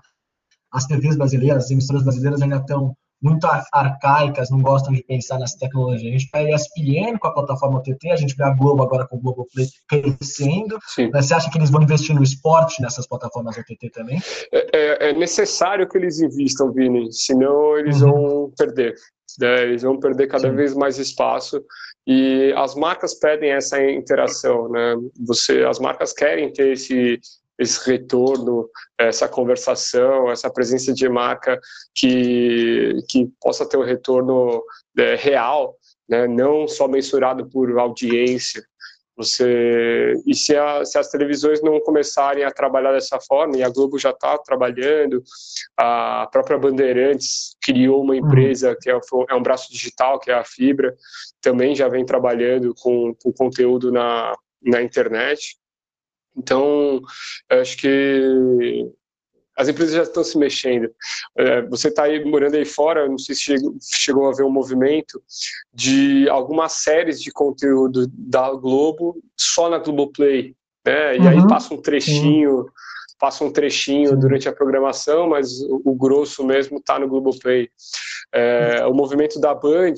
as 0.72 0.84
TVs 0.86 1.16
brasileiras, 1.16 1.64
as 1.64 1.70
emissoras 1.70 2.02
brasileiras 2.02 2.42
ainda 2.42 2.56
estão 2.56 2.94
muito 3.20 3.46
arcaicas, 3.72 4.50
não 4.50 4.60
gostam 4.60 4.92
de 4.92 5.02
pensar 5.02 5.38
nessa 5.38 5.58
tecnologia. 5.58 6.08
A 6.08 6.12
gente 6.12 6.30
pega 6.30 6.50
a 6.50 6.54
ESPN 6.54 7.18
com 7.18 7.26
a 7.26 7.34
plataforma 7.34 7.78
OTT, 7.78 8.10
a 8.10 8.16
gente 8.16 8.36
vê 8.36 8.44
a 8.44 8.50
Globo 8.50 8.82
agora 8.82 9.06
com 9.06 9.16
o 9.16 9.20
Globoplay 9.20 9.66
crescendo. 9.88 10.78
Você 11.12 11.34
acha 11.34 11.50
que 11.50 11.58
eles 11.58 11.70
vão 11.70 11.82
investir 11.82 12.14
no 12.14 12.22
esporte 12.22 12.80
nessas 12.80 13.06
plataformas 13.06 13.56
OTT 13.58 13.90
também? 13.90 14.20
É, 14.52 14.76
é, 14.76 15.10
é 15.10 15.12
necessário 15.12 15.88
que 15.88 15.98
eles 15.98 16.20
invistam, 16.20 16.72
Vini, 16.72 17.12
senão 17.12 17.76
eles 17.76 18.00
uhum. 18.00 18.12
vão 18.12 18.52
perder. 18.56 18.94
Né? 19.38 19.62
Eles 19.62 19.82
vão 19.82 19.98
perder 19.98 20.26
cada 20.28 20.50
Sim. 20.50 20.56
vez 20.56 20.74
mais 20.74 20.98
espaço 20.98 21.62
e 22.06 22.52
as 22.56 22.74
marcas 22.74 23.14
pedem 23.14 23.50
essa 23.50 23.82
interação, 23.82 24.68
né? 24.70 24.96
Você, 25.26 25.62
as 25.64 25.78
marcas 25.78 26.12
querem 26.12 26.50
ter 26.52 26.72
esse 26.72 27.20
esse 27.58 27.84
retorno, 27.90 28.68
essa 28.96 29.28
conversação, 29.28 30.30
essa 30.30 30.48
presença 30.48 30.92
de 30.92 31.08
marca 31.08 31.58
que, 31.94 32.94
que 33.08 33.28
possa 33.40 33.68
ter 33.68 33.76
um 33.76 33.84
retorno 33.84 34.62
é, 34.96 35.16
real, 35.16 35.74
né, 36.08 36.26
não 36.26 36.68
só 36.68 36.86
mensurado 36.86 37.48
por 37.48 37.76
audiência. 37.78 38.62
Você 39.16 40.14
e 40.24 40.32
se, 40.32 40.56
a, 40.56 40.84
se, 40.84 40.96
as 40.96 41.10
televisões 41.10 41.60
não 41.60 41.80
começarem 41.80 42.44
a 42.44 42.52
trabalhar 42.52 42.92
dessa 42.92 43.18
forma, 43.20 43.56
e 43.56 43.64
a 43.64 43.68
Globo 43.68 43.98
já 43.98 44.10
está 44.10 44.38
trabalhando, 44.38 45.20
a 45.76 46.28
própria 46.30 46.56
Bandeirantes 46.56 47.56
criou 47.60 48.02
uma 48.02 48.16
empresa 48.16 48.76
que 48.80 48.88
é, 48.88 48.92
é, 48.92 49.34
um 49.34 49.42
braço 49.42 49.72
digital, 49.72 50.20
que 50.20 50.30
é 50.30 50.34
a 50.34 50.44
Fibra, 50.44 50.94
também 51.40 51.74
já 51.74 51.88
vem 51.88 52.06
trabalhando 52.06 52.72
com, 52.76 53.12
com 53.20 53.32
conteúdo 53.32 53.90
na, 53.90 54.36
na 54.62 54.80
internet. 54.80 55.58
Então, 56.38 57.02
acho 57.50 57.76
que 57.76 58.90
as 59.56 59.68
empresas 59.68 59.94
já 59.94 60.02
estão 60.04 60.22
se 60.22 60.38
mexendo. 60.38 60.88
É, 61.36 61.62
você 61.62 61.88
está 61.88 62.04
aí 62.04 62.24
morando 62.24 62.54
aí 62.54 62.64
fora, 62.64 63.08
não 63.08 63.18
sei 63.18 63.34
se 63.34 63.58
chegou, 63.92 64.28
a 64.28 64.32
ver 64.32 64.44
um 64.44 64.50
movimento 64.50 65.20
de 65.74 66.28
algumas 66.28 66.74
séries 66.74 67.20
de 67.20 67.32
conteúdo 67.32 68.06
da 68.12 68.52
Globo 68.52 69.20
só 69.36 69.68
na 69.68 69.78
Globoplay, 69.78 70.54
né? 70.86 71.16
E 71.16 71.18
uhum. 71.18 71.28
aí 71.28 71.48
passa 71.48 71.74
um 71.74 71.82
trechinho, 71.82 72.66
passa 73.18 73.44
um 73.44 73.50
trechinho 73.50 74.16
durante 74.16 74.48
a 74.48 74.52
programação, 74.52 75.28
mas 75.28 75.60
o, 75.60 75.82
o 75.84 75.94
grosso 75.94 76.44
mesmo 76.44 76.78
está 76.78 76.98
no 76.98 77.08
Globoplay. 77.08 77.68
É, 78.32 78.86
o 78.86 78.94
movimento 78.94 79.40
da 79.40 79.54
Band, 79.54 79.94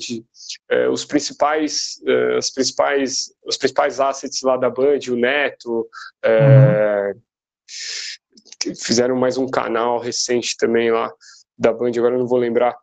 é, 0.69 0.89
os 0.89 1.05
principais, 1.05 2.01
é, 2.05 2.37
as 2.37 2.49
principais, 2.49 3.33
os 3.45 3.57
principais 3.57 3.99
assets 3.99 4.41
lá 4.41 4.57
da 4.57 4.69
Band, 4.69 4.99
o 5.09 5.15
Neto, 5.15 5.87
é, 6.23 7.13
uhum. 8.65 8.75
fizeram 8.75 9.15
mais 9.15 9.37
um 9.37 9.47
canal 9.47 9.99
recente 9.99 10.57
também 10.57 10.91
lá 10.91 11.11
da 11.57 11.71
Band, 11.71 11.91
agora 11.95 12.15
eu 12.15 12.19
não 12.19 12.27
vou 12.27 12.39
lembrar. 12.39 12.75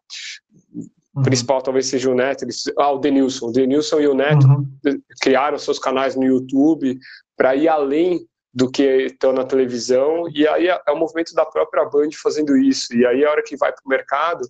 O 1.15 1.19
uhum. 1.19 1.23
principal 1.25 1.61
talvez 1.61 1.87
seja 1.87 2.11
o 2.11 2.15
Neto, 2.15 2.45
eles, 2.45 2.63
ah, 2.79 2.93
o 2.93 2.99
Denilson. 2.99 3.49
O 3.49 3.53
Denilson 3.53 4.01
e 4.01 4.07
o 4.07 4.15
Neto 4.15 4.47
uhum. 4.47 5.03
criaram 5.21 5.59
seus 5.59 5.79
canais 5.81 6.15
no 6.15 6.25
YouTube 6.25 6.97
para 7.37 7.57
ir 7.57 7.69
além 7.69 8.25
do 8.59 8.69
que 8.69 8.83
estão 9.07 9.33
na 9.33 9.45
televisão, 9.45 10.25
e 10.35 10.47
aí 10.49 10.67
é, 10.67 10.81
é 10.85 10.91
o 10.91 10.97
movimento 10.97 11.33
da 11.33 11.47
própria 11.47 11.85
Band 11.85 12.11
fazendo 12.21 12.57
isso, 12.57 12.93
e 12.93 13.07
aí 13.07 13.25
a 13.25 13.31
hora 13.31 13.43
que 13.43 13.57
vai 13.57 13.71
para 13.71 13.83
o 13.87 13.89
mercado, 13.89 14.41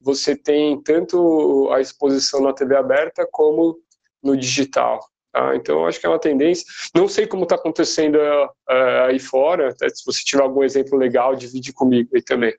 você 0.00 0.34
tem 0.34 0.82
tanto 0.82 1.70
a 1.72 1.80
exposição 1.80 2.40
na 2.40 2.52
TV 2.52 2.76
aberta 2.76 3.24
como 3.30 3.78
no 4.20 4.36
digital. 4.36 4.98
Tá? 5.30 5.54
Então, 5.54 5.86
acho 5.86 6.00
que 6.00 6.06
é 6.06 6.08
uma 6.08 6.18
tendência. 6.18 6.64
Não 6.92 7.06
sei 7.06 7.24
como 7.24 7.44
está 7.44 7.54
acontecendo 7.54 8.16
uh, 8.16 9.06
aí 9.06 9.20
fora, 9.20 9.70
se 9.70 10.04
você 10.04 10.24
tiver 10.24 10.42
algum 10.42 10.64
exemplo 10.64 10.98
legal, 10.98 11.36
divide 11.36 11.72
comigo 11.72 12.10
aí 12.16 12.22
também. 12.22 12.54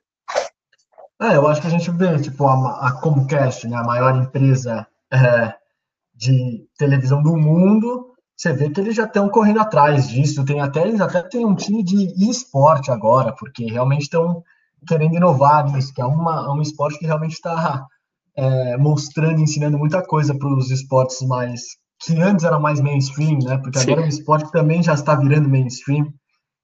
É, 1.20 1.36
eu 1.36 1.46
acho 1.46 1.60
que 1.60 1.66
a 1.66 1.70
gente 1.70 1.90
vê, 1.90 2.18
tipo, 2.18 2.46
a, 2.46 2.88
a 2.88 2.92
Comcast, 3.02 3.68
né, 3.68 3.76
a 3.76 3.84
maior 3.84 4.16
empresa 4.16 4.86
é, 5.12 5.54
de 6.14 6.66
televisão 6.78 7.22
do 7.22 7.36
mundo, 7.36 8.13
você 8.44 8.52
vê 8.52 8.68
que 8.68 8.78
eles 8.78 8.94
já 8.94 9.04
estão 9.04 9.28
correndo 9.30 9.60
atrás 9.60 10.08
disso. 10.08 10.44
Tem 10.44 10.60
até, 10.60 10.86
eles 10.86 11.00
até 11.00 11.22
têm 11.22 11.46
um 11.46 11.54
time 11.54 11.82
de 11.82 12.28
esporte 12.28 12.90
agora, 12.90 13.32
porque 13.32 13.64
realmente 13.64 14.02
estão 14.02 14.44
querendo 14.86 15.16
inovar 15.16 15.72
nisso, 15.72 15.94
que 15.94 16.02
é 16.02 16.04
uma, 16.04 16.52
um 16.52 16.60
esporte 16.60 16.98
que 16.98 17.06
realmente 17.06 17.32
está 17.32 17.86
é, 18.36 18.76
mostrando, 18.76 19.40
ensinando 19.40 19.78
muita 19.78 20.02
coisa 20.02 20.36
para 20.36 20.48
os 20.48 20.70
esportes 20.70 21.26
mais 21.26 21.62
que 22.04 22.20
antes 22.20 22.44
era 22.44 22.58
mais 22.58 22.82
mainstream, 22.82 23.38
né? 23.38 23.56
Porque 23.56 23.78
sim. 23.78 23.92
agora 23.92 24.06
o 24.06 24.08
esporte 24.08 24.52
também 24.52 24.82
já 24.82 24.92
está 24.92 25.14
virando 25.14 25.48
mainstream. 25.48 26.12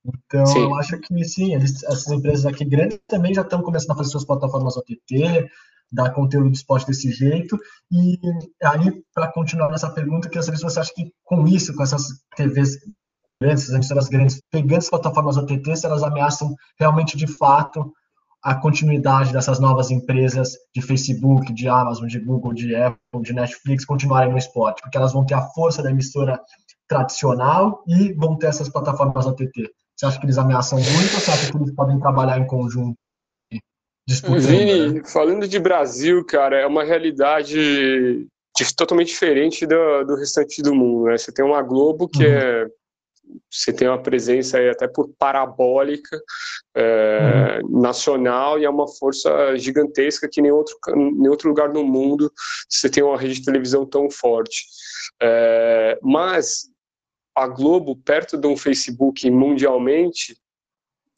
Então, 0.05 0.45
sim. 0.45 0.61
eu 0.61 0.75
acho 0.75 0.99
que 0.99 1.25
sim, 1.25 1.55
eles, 1.55 1.83
essas 1.85 2.09
empresas 2.09 2.45
aqui 2.45 2.65
grandes 2.65 2.99
também 3.07 3.33
já 3.33 3.41
estão 3.41 3.63
começando 3.63 3.93
a 3.93 3.97
fazer 3.97 4.11
suas 4.11 4.25
plataformas 4.27 4.77
OTT, 4.77 5.49
dar 5.93 6.11
conteúdo 6.11 6.51
de 6.51 6.57
esporte 6.57 6.87
desse 6.87 7.11
jeito. 7.11 7.59
E 7.91 8.19
aí, 8.63 9.03
para 9.15 9.33
continuar 9.33 9.71
nessa 9.71 9.91
pergunta, 9.91 10.29
que 10.29 10.41
se 10.41 10.51
você 10.51 10.81
acha 10.81 10.93
que 10.95 11.13
com 11.25 11.47
isso, 11.47 11.75
com 11.75 11.83
essas 11.83 12.07
TVs 12.37 12.79
grandes, 13.41 13.65
essas 13.65 13.75
emissoras 13.75 14.09
grandes, 14.09 14.41
pegando 14.51 14.79
as 14.79 14.91
plataformas 14.91 15.37
OTT, 15.37 15.77
se 15.77 15.87
elas 15.87 16.03
ameaçam 16.03 16.55
realmente 16.79 17.17
de 17.17 17.27
fato 17.27 17.93
a 18.43 18.55
continuidade 18.55 19.33
dessas 19.33 19.59
novas 19.59 19.91
empresas 19.91 20.57
de 20.75 20.81
Facebook, 20.81 21.53
de 21.53 21.69
Amazon, 21.69 22.07
de 22.07 22.19
Google, 22.19 22.55
de 22.55 22.75
Apple, 22.75 23.23
de 23.23 23.35
Netflix 23.35 23.85
continuarem 23.85 24.31
no 24.31 24.39
esporte, 24.39 24.81
porque 24.81 24.97
elas 24.97 25.13
vão 25.13 25.27
ter 25.27 25.35
a 25.35 25.43
força 25.43 25.83
da 25.83 25.91
emissora 25.91 26.41
tradicional 26.89 27.83
e 27.87 28.13
vão 28.15 28.37
ter 28.37 28.47
essas 28.47 28.69
plataformas 28.69 29.27
OTT. 29.27 29.71
Você 29.95 30.07
acha 30.07 30.19
que 30.19 30.25
eles 30.25 30.39
ameaçam 30.39 30.79
muito 30.79 31.15
ou 31.15 31.21
você 31.21 31.31
acha 31.31 31.51
que 31.51 31.57
eles 31.59 31.75
podem 31.75 31.99
trabalhar 32.01 32.39
em 32.39 32.47
conjunto? 32.47 32.97
Vini, 34.39 34.95
né? 34.95 35.03
falando 35.05 35.47
de 35.47 35.59
Brasil, 35.59 36.25
cara, 36.25 36.59
é 36.59 36.67
uma 36.67 36.83
realidade 36.85 38.27
totalmente 38.77 39.09
diferente 39.09 39.67
do, 39.67 40.05
do 40.05 40.17
restante 40.17 40.61
do 40.63 40.75
mundo. 40.75 41.07
Né? 41.07 41.17
Você 41.17 41.33
tem 41.33 41.45
uma 41.45 41.63
Globo 41.63 42.09
que 42.09 42.27
uhum. 42.27 42.33
é 42.33 42.67
você 43.49 43.73
tem 43.73 43.87
uma 43.87 44.03
presença 44.03 44.59
aí 44.59 44.69
até 44.69 44.89
por 44.89 45.09
parabólica 45.19 46.21
é, 46.75 47.61
uhum. 47.63 47.81
nacional 47.81 48.59
e 48.59 48.65
é 48.65 48.71
uma 48.71 48.89
força 48.89 49.57
gigantesca 49.57 50.29
que 50.29 50.43
nem 50.43 50.51
outro, 50.51 50.77
nem 50.97 51.29
outro 51.29 51.49
lugar 51.49 51.69
no 51.69 51.85
mundo 51.85 52.33
você 52.69 52.89
tem 52.89 53.03
uma 53.03 53.17
rede 53.17 53.35
de 53.35 53.45
televisão 53.45 53.87
tão 53.87 54.11
forte. 54.11 54.65
É, 55.23 55.99
mas 56.03 56.69
a 57.35 57.47
Globo, 57.47 57.97
perto 57.97 58.37
de 58.37 58.47
um 58.47 58.57
Facebook 58.57 59.31
mundialmente, 59.31 60.37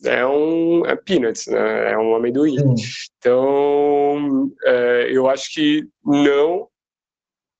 é 0.04 0.26
um 0.26 0.84
é 0.86 0.96
peanuts, 0.96 1.46
né? 1.46 1.92
é 1.92 1.98
um 1.98 2.14
amendoim. 2.14 2.58
Uhum. 2.58 2.74
Então, 3.18 4.52
é, 4.64 5.08
eu 5.10 5.28
acho 5.28 5.52
que 5.52 5.88
não, 6.04 6.68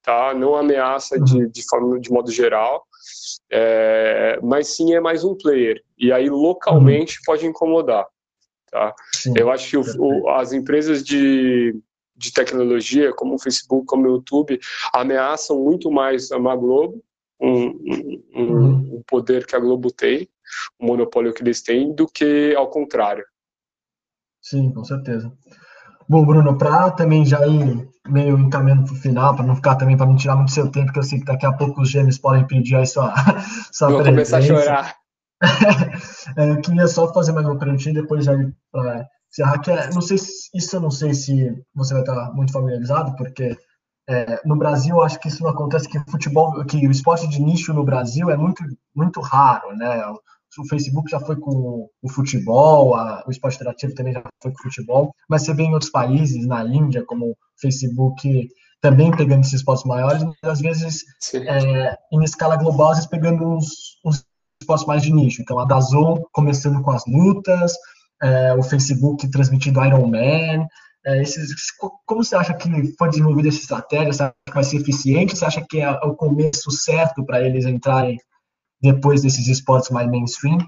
tá? 0.03 0.35
não 0.35 0.55
ameaça 0.55 1.21
de, 1.21 1.49
de, 1.49 1.63
forma, 1.69 2.01
de 2.01 2.11
modo 2.11 2.31
geral, 2.31 2.85
é, 3.51 4.39
mas 4.43 4.77
sim 4.77 4.95
é 4.95 5.01
mais 5.01 5.25
um 5.25 5.37
player. 5.37 5.83
E 5.99 6.13
aí 6.13 6.29
localmente 6.29 7.19
uhum. 7.19 7.23
pode 7.27 7.47
incomodar. 7.47 8.07
Tá? 8.71 8.95
Sim, 9.15 9.35
Eu 9.37 9.51
acho 9.51 9.69
que 9.69 9.77
o, 9.77 9.85
o, 9.99 10.31
as 10.31 10.53
empresas 10.53 11.05
de, 11.05 11.79
de 12.17 12.33
tecnologia, 12.33 13.13
como 13.13 13.35
o 13.35 13.39
Facebook, 13.39 13.87
como 13.87 14.07
o 14.07 14.13
YouTube, 14.13 14.59
ameaçam 14.95 15.63
muito 15.63 15.91
mais 15.91 16.33
a 16.33 16.39
Globo, 16.39 17.03
um, 17.39 17.67
um, 17.67 18.23
uhum. 18.35 18.97
um 18.97 19.03
poder 19.07 19.45
que 19.47 19.55
a 19.55 19.59
Globo 19.59 19.91
tem, 19.91 20.29
o 20.79 20.87
monopólio 20.87 21.33
que 21.33 21.43
eles 21.43 21.63
têm, 21.63 21.95
do 21.95 22.07
que 22.07 22.55
ao 22.57 22.71
contrário. 22.71 23.25
Sim, 24.41 24.73
com 24.73 24.85
certeza. 24.85 25.33
Bom, 26.09 26.25
Bruno, 26.25 26.59
para 26.59 26.91
também 26.91 27.25
já 27.25 27.47
ir 27.47 27.89
meio 28.09 28.39
encaminhando 28.39 28.85
para 28.85 28.93
o 28.93 28.97
final, 28.97 29.37
para 29.37 29.47
não 29.47 29.55
ficar 29.55 29.77
também, 29.77 29.97
para 29.97 30.07
não 30.07 30.17
tirar 30.17 30.37
muito 30.37 30.51
seu 30.51 30.71
tempo, 30.71 30.93
que 30.93 30.99
eu 30.99 31.03
sei 31.03 31.21
que 31.21 31.25
daqui 31.25 31.47
a 31.47 31.53
pouco 31.53 31.81
os 31.81 31.91
gêmeos 31.91 32.19
podem 32.19 32.47
pedir 32.47 32.77
aí 32.77 32.87
sua, 32.87 33.15
sua 33.73 33.91
Vou 33.91 34.03
começar 34.03 34.39
a 34.39 34.43
chorar. 34.43 34.97
É, 36.37 36.51
eu 36.51 36.61
queria 36.61 36.87
só 36.87 37.13
fazer 37.13 37.33
mais 37.33 37.45
uma 37.45 37.59
perguntinha 37.59 37.93
depois 37.93 38.25
já 38.25 38.33
para 38.71 39.09
encerrar, 39.29 39.59
que 39.59 39.73
é, 39.73 39.91
não 39.93 40.01
sei 40.01 40.17
se, 40.17 40.49
isso 40.55 40.77
eu 40.77 40.81
não 40.81 40.91
sei 40.91 41.13
se 41.13 41.53
você 41.75 41.95
vai 41.95 42.03
estar 42.03 42.33
muito 42.33 42.53
familiarizado, 42.53 43.17
porque 43.17 43.57
é, 44.09 44.41
no 44.45 44.57
Brasil 44.57 44.97
eu 44.97 45.03
acho 45.03 45.19
que 45.19 45.27
isso 45.27 45.43
não 45.43 45.51
acontece, 45.51 45.89
que 45.89 45.99
futebol, 46.09 46.65
que 46.65 46.87
o 46.87 46.91
esporte 46.93 47.29
de 47.29 47.43
nicho 47.43 47.75
no 47.75 47.85
Brasil 47.85 48.31
é 48.31 48.37
muito, 48.37 48.63
muito 48.95 49.21
raro, 49.21 49.77
né? 49.77 50.01
O 50.59 50.69
Facebook 50.69 51.11
já 51.11 51.21
foi 51.21 51.37
com 51.37 51.89
o 52.03 52.09
futebol, 52.09 52.95
a, 52.95 53.25
o 53.27 53.31
esporte 53.31 53.57
interativo 53.57 53.95
também 53.95 54.13
já 54.13 54.23
foi 54.43 54.53
com 54.53 54.59
o 54.59 54.63
futebol, 54.63 55.15
mas 55.29 55.43
você 55.43 55.55
vê 55.55 55.63
em 55.63 55.73
outros 55.73 55.91
países, 55.91 56.47
na 56.47 56.65
Índia, 56.65 57.05
como 57.05 57.31
o 57.31 57.37
Facebook 57.61 58.49
também 58.81 59.11
pegando 59.13 59.41
esses 59.41 59.55
esportes 59.55 59.85
maiores, 59.85 60.23
mas 60.25 60.37
às 60.43 60.61
vezes 60.61 61.05
é, 61.35 61.97
em 62.13 62.25
escala 62.25 62.57
global, 62.57 62.91
às 62.91 62.97
vezes 62.99 63.11
pegando 63.11 63.49
uns, 63.49 63.99
uns 64.05 64.25
esportes 64.61 64.87
mais 64.87 65.03
de 65.03 65.13
nicho. 65.13 65.41
Então 65.41 65.59
a 65.59 65.65
Dazon 65.65 66.21
começando 66.33 66.83
com 66.83 66.91
as 66.91 67.05
lutas, 67.07 67.73
é, 68.21 68.53
o 68.55 68.63
Facebook 68.63 69.31
transmitindo 69.31 69.85
Iron 69.85 70.07
Man, 70.07 70.67
é, 71.05 71.21
esses, 71.21 71.51
como 72.07 72.23
você 72.23 72.37
acha 72.37 72.55
que 72.55 72.69
foi 72.97 73.09
desenvolvida 73.09 73.49
essa 73.49 73.59
estratégia? 73.59 74.13
Você 74.13 74.23
acha 74.23 74.35
que 74.47 74.55
vai 74.55 74.65
ser 74.65 74.77
eficiente? 74.77 75.37
Você 75.37 75.45
acha 75.45 75.65
que 75.69 75.81
é 75.81 75.91
o 75.91 76.15
começo 76.15 76.71
certo 76.71 77.25
para 77.25 77.41
eles 77.41 77.65
entrarem 77.65 78.19
depois 78.83 79.23
desses 79.23 79.47
esportes 79.49 79.91
mais 79.91 80.09
mainstream? 80.11 80.59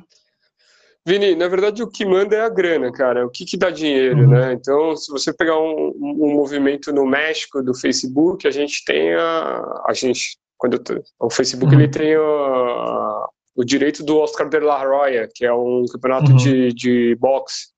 Vini, 1.07 1.35
na 1.35 1.49
verdade 1.49 1.83
o 1.83 1.91
que 1.91 2.07
manda 2.07 2.35
é 2.35 2.41
a 2.41 2.49
grana, 2.49 2.91
cara. 2.91 3.27
O 3.27 3.31
que, 3.31 3.45
que 3.45 3.59
dá 3.59 3.71
dinheiro, 3.71 4.21
uhum. 4.21 4.31
né? 4.31 4.53
Então, 4.55 4.97
se 4.97 5.13
você 5.13 5.35
pegar 5.35 5.59
um, 5.59 5.93
um, 6.01 6.35
movimento 6.35 6.93
no 6.93 7.05
México 7.05 7.63
do 7.63 7.75
Facebook, 7.75 8.49
a 8.49 8.51
gente 8.51 8.83
tem 8.87 9.13
a, 9.13 9.83
a 9.87 9.93
gente 9.93 10.39
quando 10.57 10.83
o 11.21 11.29
Facebook 11.29 11.75
uhum. 11.75 11.81
ele 11.81 11.91
tem 11.91 12.15
a, 12.15 13.27
o 13.55 13.65
direito 13.65 14.03
do 14.03 14.17
Oscar 14.17 14.49
de 14.49 14.59
la 14.61 14.83
Hoya, 14.83 15.29
que 15.35 15.45
é 15.45 15.53
um 15.53 15.85
campeonato 15.93 16.31
uhum. 16.31 16.37
de, 16.37 16.73
de 16.73 17.17
boxe. 17.17 17.75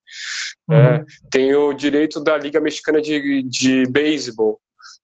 É, 0.71 0.75
uhum. 0.75 1.05
tem 1.31 1.55
o 1.55 1.73
direito 1.73 2.21
da 2.21 2.39
Liga 2.39 2.61
Mexicana 2.61 3.01
de, 3.01 3.43
de 3.43 3.87
Beisebol. 3.87 4.61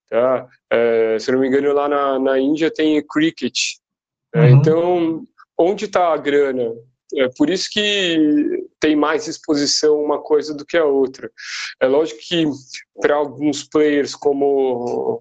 Tá? 0.08 0.46
É, 0.70 1.18
se 1.18 1.32
não 1.32 1.40
me 1.40 1.48
engano, 1.48 1.72
lá 1.72 1.88
na, 1.88 2.18
na 2.20 2.38
Índia 2.38 2.70
tem 2.70 3.02
cricket. 3.04 3.58
É, 4.34 4.40
uhum. 4.40 4.48
Então, 4.48 5.22
onde 5.58 5.84
está 5.84 6.12
a 6.12 6.16
grana? 6.16 6.72
É 7.14 7.28
por 7.36 7.50
isso 7.50 7.68
que 7.70 8.66
tem 8.80 8.96
mais 8.96 9.28
exposição 9.28 10.02
uma 10.02 10.20
coisa 10.22 10.54
do 10.54 10.64
que 10.64 10.78
a 10.78 10.84
outra. 10.84 11.30
É 11.80 11.86
lógico 11.86 12.20
que 12.26 12.46
para 13.00 13.14
alguns 13.16 13.62
players 13.64 14.14
como 14.14 15.20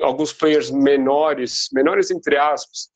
alguns 0.00 0.32
players 0.32 0.70
menores, 0.70 1.68
menores 1.72 2.10
entre 2.10 2.38
aspas, 2.38 2.88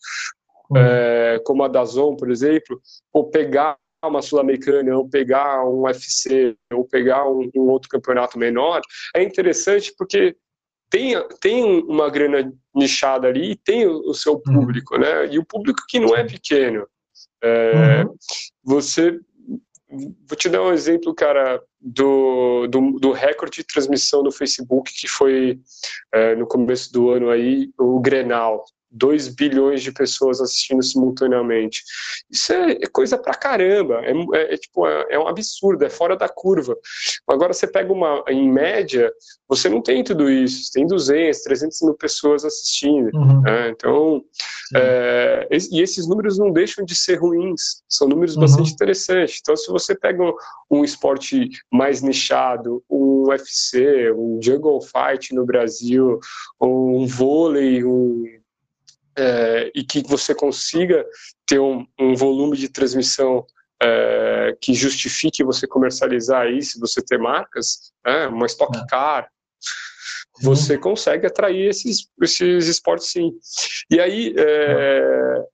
uhum. 0.71 0.79
é, 0.79 1.39
como 1.45 1.63
a 1.63 1.69
Dazon, 1.69 2.17
por 2.17 2.31
exemplo, 2.31 2.81
ou 3.13 3.29
pegar 3.29 3.77
uma 4.03 4.23
sul-americana, 4.23 4.97
ou 4.97 5.07
pegar 5.07 5.63
um 5.65 5.83
UFC, 5.83 6.57
ou 6.73 6.85
pegar 6.85 7.29
um, 7.29 7.51
um 7.55 7.69
outro 7.69 7.91
campeonato 7.91 8.39
menor, 8.39 8.81
é 9.15 9.23
interessante 9.23 9.93
porque 9.99 10.35
tem, 10.91 11.15
tem 11.41 11.65
uma 11.85 12.11
grana 12.11 12.53
nichada 12.75 13.29
ali 13.29 13.53
e 13.53 13.57
tem 13.57 13.87
o, 13.87 14.11
o 14.11 14.15
seu 14.15 14.35
uhum. 14.35 14.41
público, 14.43 14.95
uhum. 14.95 15.01
né? 15.01 15.33
E 15.33 15.39
o 15.39 15.45
público 15.45 15.85
que 15.89 16.01
não 16.01 16.15
é 16.15 16.25
pequeno. 16.25 16.87
É, 17.43 18.03
uhum. 18.03 18.15
Você. 18.65 19.19
Vou 20.29 20.37
te 20.37 20.49
dar 20.49 20.63
um 20.63 20.73
exemplo, 20.73 21.13
cara, 21.13 21.61
do, 21.81 22.69
do, 22.69 22.93
do 22.93 23.11
recorde 23.11 23.57
de 23.57 23.65
transmissão 23.65 24.23
do 24.23 24.31
Facebook 24.31 24.93
que 24.95 25.09
foi 25.09 25.59
é, 26.15 26.37
no 26.37 26.47
começo 26.47 26.93
do 26.93 27.11
ano 27.11 27.29
aí, 27.29 27.71
o 27.77 27.99
Grenal. 27.99 28.65
2 28.91 29.29
bilhões 29.29 29.83
de 29.83 29.93
pessoas 29.93 30.41
assistindo 30.41 30.83
simultaneamente. 30.83 31.83
Isso 32.31 32.53
é, 32.53 32.73
é 32.73 32.87
coisa 32.87 33.17
pra 33.17 33.35
caramba, 33.35 34.01
é, 34.05 34.13
é, 34.13 34.55
é 34.55 34.57
tipo, 34.57 34.87
é, 34.87 35.07
é, 35.11 35.19
um 35.19 35.29
absurdo, 35.29 35.85
é 35.85 35.91
fora 35.91 36.17
da 36.17 36.29
curva. 36.29 36.77
Agora 37.29 37.53
você 37.53 37.67
pega 37.67 37.93
uma, 37.93 38.25
em 38.29 38.51
média, 38.51 39.13
você 39.49 39.69
não 39.69 39.81
tem 39.81 40.03
tudo 40.03 40.31
isso, 40.31 40.71
tem 40.73 40.87
200, 40.87 41.43
300 41.43 41.83
mil 41.83 41.95
pessoas 41.95 42.45
assistindo. 42.45 43.11
Uhum. 43.15 43.43
Né? 43.43 43.71
Então, 43.71 44.23
é, 44.75 45.49
e 45.51 45.81
esses 45.81 46.07
números 46.09 46.39
não 46.39 46.53
deixam 46.53 46.85
de 46.85 46.95
ser 46.95 47.17
ruins, 47.17 47.83
são 47.89 48.09
números 48.09 48.35
uhum. 48.35 48.43
bastante 48.43 48.73
interessantes. 48.73 49.39
Então, 49.41 49.57
se 49.57 49.71
você 49.71 49.95
pega 49.95 50.23
um, 50.23 50.33
um 50.71 50.85
esporte 50.85 51.49
mais 51.71 52.03
nichado, 52.03 52.83
um 52.91 53.29
UFC, 53.29 54.13
um 54.13 54.41
jungle 54.43 54.81
fight 54.81 55.35
no 55.35 55.45
Brasil, 55.45 56.19
um 56.61 57.07
vôlei, 57.07 57.85
um 57.85 58.40
é, 59.17 59.71
e 59.75 59.85
que 59.85 60.03
você 60.03 60.35
consiga 60.35 61.05
ter 61.47 61.59
um, 61.59 61.87
um 61.99 62.15
volume 62.15 62.57
de 62.57 62.69
transmissão 62.69 63.45
é, 63.83 64.57
que 64.61 64.75
justifique 64.75 65.43
você 65.43 65.67
comercializar 65.67 66.43
aí, 66.43 66.63
se 66.63 66.79
você 66.79 67.03
ter 67.03 67.19
marcas, 67.19 67.93
né, 68.05 68.27
uma 68.27 68.47
Stock 68.47 68.77
é. 68.77 68.87
Car, 68.87 69.29
você 70.43 70.79
consegue 70.79 71.27
atrair 71.27 71.69
esses, 71.69 72.09
esses 72.23 72.67
esportes 72.67 73.11
sim. 73.11 73.33
E 73.91 74.01
aí, 74.01 74.35
é, 74.37 75.45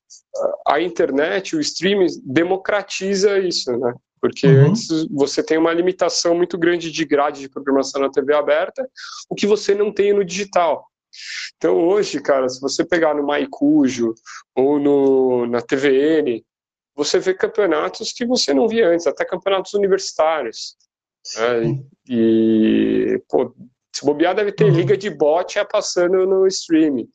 a 0.67 0.81
internet, 0.81 1.57
o 1.57 1.61
streaming, 1.61 2.07
democratiza 2.25 3.39
isso, 3.39 3.73
né? 3.77 3.95
Porque 4.21 4.47
uhum. 4.47 4.69
antes 4.69 5.07
você 5.11 5.43
tem 5.43 5.59
uma 5.59 5.73
limitação 5.73 6.35
muito 6.35 6.57
grande 6.59 6.91
de 6.91 7.05
grade 7.05 7.41
de 7.41 7.49
programação 7.49 8.01
na 8.01 8.11
TV 8.11 8.35
aberta, 8.35 8.89
o 9.29 9.35
que 9.35 9.47
você 9.47 9.75
não 9.75 9.93
tem 9.93 10.13
no 10.13 10.25
digital. 10.25 10.87
Então 11.57 11.77
hoje, 11.87 12.21
cara, 12.21 12.49
se 12.49 12.61
você 12.61 12.85
pegar 12.85 13.15
no 13.15 13.27
Maicujo 13.27 14.15
ou 14.55 14.79
no, 14.79 15.47
na 15.47 15.61
TVN, 15.61 16.45
você 16.95 17.19
vê 17.19 17.35
campeonatos 17.35 18.13
que 18.13 18.25
você 18.25 18.55
não 18.55 18.67
via 18.67 18.89
antes, 18.89 19.07
até 19.07 19.25
campeonatos 19.25 19.75
universitários. 19.75 20.77
Né? 21.37 21.83
E, 22.09 23.23
pô, 23.29 23.55
se 23.95 24.05
bobear, 24.05 24.35
deve 24.35 24.53
ter 24.53 24.65
uhum. 24.65 24.71
liga 24.71 24.97
de 24.97 25.11
bot 25.11 25.59
passando 25.71 26.27
no 26.27 26.47
streaming. 26.47 27.09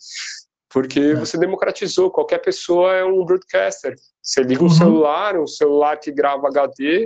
Porque 0.70 1.00
é. 1.00 1.16
você 1.16 1.38
democratizou, 1.38 2.12
qualquer 2.12 2.40
pessoa 2.40 2.94
é 2.94 3.04
um 3.04 3.26
broadcaster. 3.26 3.96
Você 4.22 4.42
liga 4.42 4.62
um 4.62 4.68
uhum. 4.68 4.70
celular, 4.70 5.40
um 5.40 5.48
celular 5.48 5.98
que 5.98 6.12
grava 6.12 6.48
HD 6.48 7.06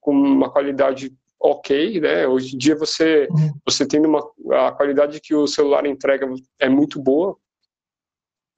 com 0.00 0.12
uma 0.12 0.50
qualidade 0.50 1.14
ok, 1.40 2.00
né? 2.00 2.26
Hoje 2.26 2.54
em 2.54 2.58
dia 2.58 2.76
você 2.76 3.28
uhum. 3.30 3.52
você 3.64 3.86
tem 3.86 4.04
uma 4.04 4.20
a 4.52 4.72
qualidade 4.72 5.20
que 5.20 5.34
o 5.34 5.46
celular 5.46 5.86
entrega 5.86 6.26
é 6.58 6.68
muito 6.68 7.00
boa. 7.00 7.36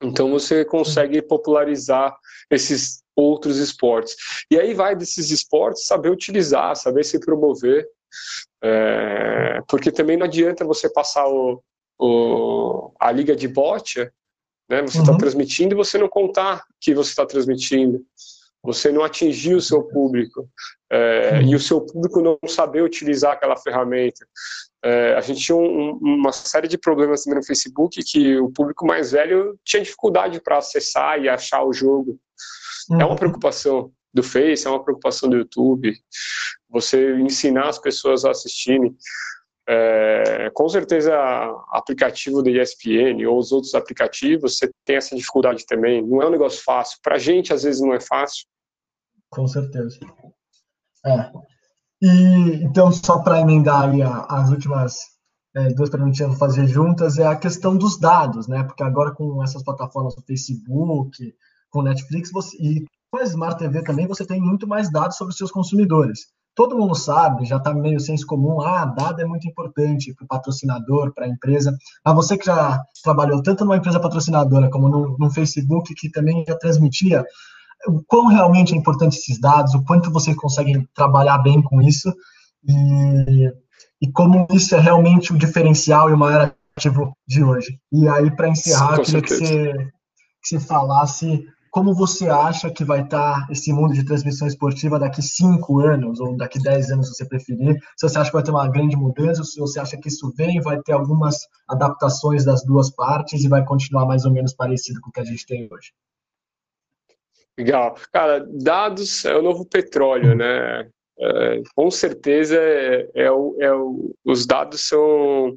Então 0.02 0.30
você 0.30 0.64
consegue 0.64 1.20
popularizar 1.20 2.16
esses 2.50 3.02
outros 3.16 3.58
esportes. 3.58 4.14
E 4.50 4.58
aí 4.58 4.72
vai 4.72 4.94
desses 4.94 5.30
esportes 5.30 5.86
saber 5.86 6.10
utilizar, 6.10 6.76
saber 6.76 7.04
se 7.04 7.18
promover. 7.18 7.86
É, 8.62 9.60
porque 9.68 9.90
também 9.90 10.16
não 10.16 10.26
adianta 10.26 10.64
você 10.64 10.88
passar 10.88 11.28
o, 11.28 11.62
o 11.98 12.92
a 12.98 13.10
liga 13.10 13.34
de 13.34 13.48
bote, 13.48 14.10
né? 14.68 14.82
Você 14.82 14.98
está 14.98 15.12
uhum. 15.12 15.18
transmitindo 15.18 15.74
e 15.74 15.76
você 15.76 15.98
não 15.98 16.08
contar 16.08 16.64
que 16.80 16.94
você 16.94 17.10
está 17.10 17.26
transmitindo. 17.26 18.04
Você 18.62 18.90
não 18.90 19.04
atingir 19.04 19.54
o 19.54 19.60
seu 19.60 19.82
público 19.84 20.48
é, 20.90 21.42
e 21.42 21.54
o 21.54 21.60
seu 21.60 21.80
público 21.80 22.20
não 22.20 22.38
saber 22.48 22.82
utilizar 22.82 23.32
aquela 23.32 23.56
ferramenta. 23.56 24.26
É, 24.84 25.14
a 25.14 25.20
gente 25.20 25.40
tinha 25.40 25.56
um, 25.56 25.92
uma 26.00 26.32
série 26.32 26.68
de 26.68 26.78
problemas 26.78 27.24
no 27.26 27.44
Facebook 27.44 28.00
que 28.04 28.36
o 28.38 28.50
público 28.50 28.86
mais 28.86 29.12
velho 29.12 29.58
tinha 29.64 29.82
dificuldade 29.82 30.40
para 30.40 30.58
acessar 30.58 31.20
e 31.20 31.28
achar 31.28 31.62
o 31.64 31.72
jogo. 31.72 32.18
Uhum. 32.90 33.00
É 33.00 33.04
uma 33.04 33.10
uhum. 33.10 33.16
preocupação 33.16 33.92
do 34.12 34.22
Face, 34.22 34.66
é 34.66 34.70
uma 34.70 34.82
preocupação 34.82 35.28
do 35.28 35.36
YouTube. 35.36 35.94
Você 36.70 37.14
ensinar 37.16 37.68
as 37.68 37.78
pessoas 37.78 38.24
a 38.24 38.30
assistirem. 38.30 38.96
É, 39.70 40.48
com 40.54 40.66
certeza, 40.66 41.14
aplicativo 41.68 42.42
da 42.42 42.50
ESPN 42.50 43.26
ou 43.26 43.38
os 43.38 43.52
outros 43.52 43.74
aplicativos, 43.74 44.56
você 44.56 44.70
tem 44.82 44.96
essa 44.96 45.14
dificuldade 45.14 45.66
também. 45.66 46.00
Não 46.00 46.22
é 46.22 46.26
um 46.26 46.30
negócio 46.30 46.62
fácil. 46.64 46.98
Para 47.02 47.16
a 47.16 47.18
gente, 47.18 47.52
às 47.52 47.64
vezes, 47.64 47.82
não 47.82 47.92
é 47.92 48.00
fácil. 48.00 48.46
Com 49.28 49.46
certeza. 49.46 49.98
É. 51.04 51.30
E, 52.00 52.64
então, 52.64 52.90
só 52.90 53.18
para 53.18 53.40
emendar 53.40 53.92
as 54.30 54.48
últimas 54.48 54.96
é, 55.54 55.68
duas 55.74 55.90
eu 55.92 56.28
vou 56.28 56.38
fazer 56.38 56.66
juntas, 56.66 57.18
é 57.18 57.26
a 57.26 57.36
questão 57.36 57.76
dos 57.76 58.00
dados, 58.00 58.48
né? 58.48 58.64
Porque 58.64 58.82
agora 58.82 59.14
com 59.14 59.42
essas 59.42 59.62
plataformas 59.62 60.14
do 60.14 60.22
Facebook, 60.22 61.34
com 61.68 61.82
Netflix 61.82 62.30
você, 62.32 62.56
e 62.56 62.86
com 63.10 63.18
a 63.18 63.22
Smart 63.24 63.58
TV 63.58 63.82
também, 63.82 64.06
você 64.06 64.24
tem 64.24 64.40
muito 64.40 64.66
mais 64.66 64.90
dados 64.90 65.18
sobre 65.18 65.32
os 65.32 65.38
seus 65.38 65.50
consumidores 65.50 66.32
todo 66.58 66.76
mundo 66.76 66.96
sabe, 66.96 67.44
já 67.44 67.56
está 67.56 67.72
meio 67.72 68.00
senso 68.00 68.26
comum, 68.26 68.60
ah, 68.60 68.84
dado 68.84 69.22
é 69.22 69.24
muito 69.24 69.46
importante 69.46 70.12
para 70.12 70.24
o 70.24 70.26
patrocinador, 70.26 71.14
para 71.14 71.24
a 71.24 71.28
empresa. 71.28 71.72
Mas 72.04 72.14
você 72.16 72.36
que 72.36 72.46
já 72.46 72.82
trabalhou 73.04 73.40
tanto 73.40 73.64
numa 73.64 73.76
empresa 73.76 74.00
patrocinadora 74.00 74.68
como 74.68 74.88
no, 74.88 75.16
no, 75.16 75.30
Facebook, 75.30 75.94
que 75.94 76.10
também 76.10 76.44
já 76.48 76.56
transmitia, 76.56 77.24
o 77.86 78.02
quão 78.08 78.26
realmente 78.26 78.74
é 78.74 78.76
importante 78.76 79.16
esses 79.16 79.40
dados, 79.40 79.72
o 79.72 79.84
quanto 79.84 80.10
vocês 80.10 80.34
conseguem 80.34 80.84
trabalhar 80.96 81.38
bem 81.38 81.62
com 81.62 81.80
isso 81.80 82.12
e, 82.66 83.52
e 84.02 84.10
como 84.10 84.44
isso 84.50 84.74
é 84.74 84.80
realmente 84.80 85.32
o 85.32 85.38
diferencial 85.38 86.10
e 86.10 86.12
o 86.12 86.18
maior 86.18 86.52
ativo 86.76 87.16
de 87.24 87.44
hoje. 87.44 87.78
E 87.92 88.08
aí, 88.08 88.32
para 88.34 88.48
encerrar, 88.48 88.96
Sim, 88.96 89.02
queria 89.04 89.22
que 89.22 89.28
você, 89.28 89.72
que 90.42 90.48
você 90.48 90.58
falasse 90.58 91.46
como 91.78 91.94
você 91.94 92.28
acha 92.28 92.72
que 92.72 92.82
vai 92.82 93.02
estar 93.02 93.46
esse 93.52 93.72
mundo 93.72 93.94
de 93.94 94.04
transmissão 94.04 94.48
esportiva 94.48 94.98
daqui 94.98 95.22
cinco 95.22 95.78
anos, 95.78 96.18
ou 96.18 96.36
daqui 96.36 96.60
dez 96.60 96.90
anos, 96.90 97.06
se 97.06 97.14
você 97.14 97.24
preferir? 97.24 97.78
Se 97.96 98.08
você 98.08 98.18
acha 98.18 98.30
que 98.30 98.36
vai 98.36 98.42
ter 98.42 98.50
uma 98.50 98.68
grande 98.68 98.96
mudança, 98.96 99.44
se 99.44 99.60
você 99.60 99.78
acha 99.78 99.96
que 99.96 100.08
isso 100.08 100.32
vem, 100.36 100.60
vai 100.60 100.82
ter 100.82 100.90
algumas 100.90 101.36
adaptações 101.68 102.44
das 102.44 102.64
duas 102.64 102.90
partes 102.90 103.44
e 103.44 103.48
vai 103.48 103.64
continuar 103.64 104.06
mais 104.06 104.24
ou 104.24 104.32
menos 104.32 104.52
parecido 104.52 105.00
com 105.00 105.10
o 105.10 105.12
que 105.12 105.20
a 105.20 105.24
gente 105.24 105.46
tem 105.46 105.68
hoje? 105.70 105.92
Legal. 107.56 107.94
Cara, 108.12 108.44
dados 108.54 109.24
é 109.24 109.36
o 109.36 109.42
novo 109.42 109.64
petróleo, 109.64 110.34
né? 110.34 110.90
É, 111.20 111.62
com 111.76 111.92
certeza 111.92 112.56
é, 112.56 113.08
é, 113.14 113.26
é 113.26 113.72
os 114.24 114.46
dados 114.46 114.88
são 114.88 115.56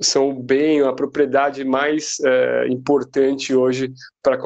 são 0.00 0.30
o 0.30 0.42
bem, 0.42 0.80
a 0.80 0.92
propriedade 0.92 1.64
mais 1.64 2.18
é, 2.24 2.66
importante 2.68 3.54
hoje 3.54 3.92
para 4.22 4.38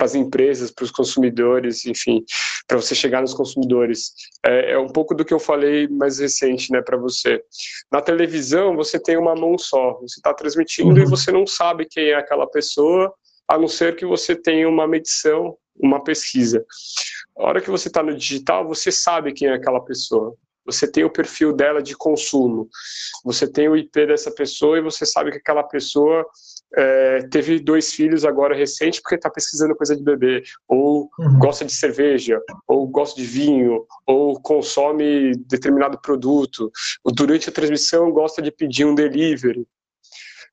as 0.00 0.14
empresas, 0.14 0.70
para 0.70 0.84
os 0.84 0.90
consumidores, 0.90 1.86
enfim, 1.86 2.24
para 2.66 2.76
você 2.76 2.94
chegar 2.94 3.20
nos 3.20 3.34
consumidores. 3.34 4.12
É, 4.44 4.72
é, 4.72 4.78
um 4.78 4.88
pouco 4.88 5.14
do 5.14 5.24
que 5.24 5.32
eu 5.32 5.38
falei 5.38 5.86
mais 5.86 6.18
recente, 6.18 6.72
né, 6.72 6.82
para 6.82 6.96
você. 6.96 7.40
Na 7.90 8.00
televisão, 8.00 8.74
você 8.74 8.98
tem 8.98 9.16
uma 9.16 9.34
mão 9.34 9.56
só, 9.56 9.94
você 10.00 10.18
está 10.18 10.34
transmitindo 10.34 10.90
uhum. 10.90 10.98
e 10.98 11.06
você 11.06 11.30
não 11.30 11.46
sabe 11.46 11.86
quem 11.88 12.08
é 12.08 12.14
aquela 12.14 12.46
pessoa, 12.46 13.12
a 13.46 13.56
não 13.56 13.68
ser 13.68 13.94
que 13.94 14.04
você 14.04 14.34
tenha 14.34 14.68
uma 14.68 14.88
medição, 14.88 15.56
uma 15.80 16.02
pesquisa. 16.02 16.64
A 17.36 17.44
hora 17.44 17.60
que 17.60 17.70
você 17.70 17.86
está 17.86 18.02
no 18.02 18.16
digital, 18.16 18.66
você 18.66 18.90
sabe 18.90 19.32
quem 19.32 19.48
é 19.48 19.54
aquela 19.54 19.80
pessoa 19.80 20.36
você 20.68 20.90
tem 20.90 21.02
o 21.02 21.10
perfil 21.10 21.52
dela 21.52 21.82
de 21.82 21.96
consumo, 21.96 22.68
você 23.24 23.50
tem 23.50 23.68
o 23.68 23.76
IP 23.76 24.06
dessa 24.06 24.30
pessoa 24.30 24.78
e 24.78 24.82
você 24.82 25.06
sabe 25.06 25.30
que 25.30 25.38
aquela 25.38 25.62
pessoa 25.62 26.26
é, 26.76 27.26
teve 27.30 27.58
dois 27.58 27.92
filhos 27.92 28.24
agora 28.24 28.54
recente 28.54 29.00
porque 29.00 29.14
está 29.14 29.30
pesquisando 29.30 29.74
coisa 29.74 29.96
de 29.96 30.02
bebê, 30.02 30.42
ou 30.68 31.08
uhum. 31.18 31.38
gosta 31.38 31.64
de 31.64 31.72
cerveja, 31.72 32.38
ou 32.66 32.86
gosta 32.86 33.18
de 33.18 33.26
vinho, 33.26 33.86
ou 34.06 34.40
consome 34.40 35.34
determinado 35.46 35.98
produto, 36.00 36.70
ou 37.02 37.12
durante 37.12 37.48
a 37.48 37.52
transmissão 37.52 38.10
gosta 38.10 38.42
de 38.42 38.50
pedir 38.50 38.84
um 38.84 38.94
delivery, 38.94 39.66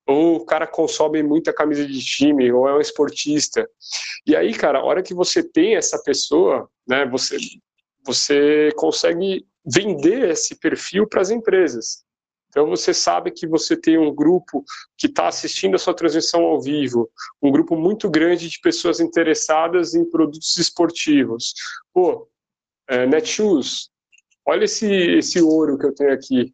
ou 0.08 0.38
o 0.38 0.46
cara 0.46 0.66
consome 0.66 1.22
muita 1.22 1.52
camisa 1.52 1.86
de 1.86 2.00
time, 2.00 2.52
ou 2.52 2.70
é 2.70 2.76
um 2.76 2.82
esportista. 2.82 3.68
E 4.26 4.36
aí, 4.36 4.54
cara, 4.54 4.80
a 4.80 4.84
hora 4.84 5.04
que 5.04 5.14
você 5.14 5.44
tem 5.44 5.76
essa 5.76 6.02
pessoa, 6.02 6.70
né, 6.88 7.06
você, 7.06 7.38
você 8.06 8.70
consegue 8.78 9.46
vender 9.66 10.30
esse 10.30 10.56
perfil 10.56 11.08
para 11.08 11.22
as 11.22 11.30
empresas. 11.30 12.06
Então 12.56 12.68
você 12.70 12.94
sabe 12.94 13.32
que 13.32 13.46
você 13.46 13.76
tem 13.76 13.98
um 13.98 14.16
grupo 14.16 14.64
que 14.98 15.08
está 15.08 15.28
assistindo 15.28 15.76
a 15.76 15.78
sua 15.78 15.94
transmissão 15.94 16.42
ao 16.44 16.62
vivo, 16.62 17.10
um 17.42 17.52
grupo 17.52 17.76
muito 17.76 18.10
grande 18.10 18.48
de 18.48 18.62
pessoas 18.62 19.02
interessadas 19.02 19.94
em 19.94 20.10
produtos 20.10 20.56
esportivos. 20.56 21.54
Pô, 21.94 22.30
é, 22.88 23.06
Netshoes, 23.06 23.90
olha 24.46 24.64
esse, 24.64 24.88
esse 24.88 25.42
ouro 25.42 25.78
que 25.78 25.86
eu 25.86 25.94
tenho 25.94 26.14
aqui. 26.14 26.54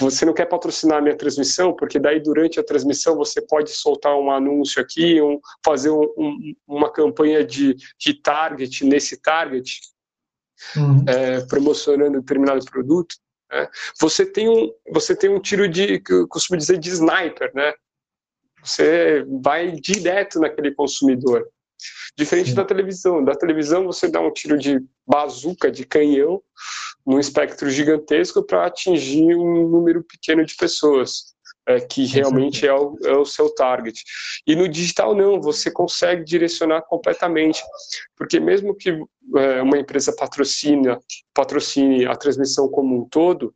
Você 0.00 0.26
não 0.26 0.34
quer 0.34 0.46
patrocinar 0.46 0.98
a 0.98 1.00
minha 1.00 1.16
transmissão, 1.16 1.74
porque 1.74 1.98
daí 1.98 2.20
durante 2.20 2.60
a 2.60 2.64
transmissão 2.64 3.16
você 3.16 3.40
pode 3.40 3.70
soltar 3.70 4.14
um 4.18 4.30
anúncio 4.30 4.82
aqui, 4.82 5.22
um, 5.22 5.40
fazer 5.64 5.88
um, 5.88 6.02
um, 6.18 6.54
uma 6.66 6.92
campanha 6.92 7.42
de, 7.42 7.74
de 7.98 8.20
target 8.20 8.84
nesse 8.84 9.16
target 9.22 9.80
uhum. 10.76 11.04
é, 11.06 11.40
promocionando 11.46 12.20
determinado 12.20 12.64
produto, 12.64 13.16
né? 13.50 13.68
você 14.00 14.24
tem 14.24 14.48
um 14.48 14.72
você 14.92 15.14
tem 15.14 15.30
um 15.30 15.40
tiro 15.40 15.68
de 15.68 16.00
que 16.00 16.12
eu 16.12 16.28
costumo 16.28 16.58
dizer 16.58 16.78
de 16.78 16.90
sniper, 16.90 17.50
né? 17.54 17.72
Você 18.62 19.24
vai 19.42 19.72
direto 19.72 20.40
naquele 20.40 20.74
consumidor. 20.74 21.46
Diferente 22.16 22.54
da 22.54 22.64
televisão. 22.64 23.22
Da 23.22 23.34
televisão 23.36 23.84
você 23.84 24.08
dá 24.08 24.20
um 24.20 24.32
tiro 24.32 24.58
de 24.58 24.80
bazuca, 25.06 25.70
de 25.70 25.84
canhão, 25.84 26.42
num 27.06 27.20
espectro 27.20 27.70
gigantesco 27.70 28.42
para 28.42 28.66
atingir 28.66 29.36
um 29.36 29.68
número 29.68 30.02
pequeno 30.02 30.44
de 30.44 30.56
pessoas 30.56 31.35
é, 31.66 31.80
que 31.80 32.06
realmente 32.06 32.66
é 32.66 32.72
o, 32.72 32.96
é 33.04 33.16
o, 33.16 33.24
seu 33.24 33.52
target. 33.54 34.02
E 34.46 34.54
no 34.54 34.68
digital 34.68 35.14
não, 35.14 35.40
você 35.40 35.70
consegue 35.70 36.24
direcionar 36.24 36.82
completamente, 36.82 37.62
porque 38.16 38.38
mesmo 38.38 38.74
que 38.74 38.90
é, 39.36 39.62
uma 39.62 39.78
empresa 39.78 40.14
patrocina, 40.14 40.98
patrocine 41.34 42.06
a 42.06 42.14
transmissão 42.14 42.68
como 42.68 42.96
um 42.96 43.08
todo, 43.08 43.54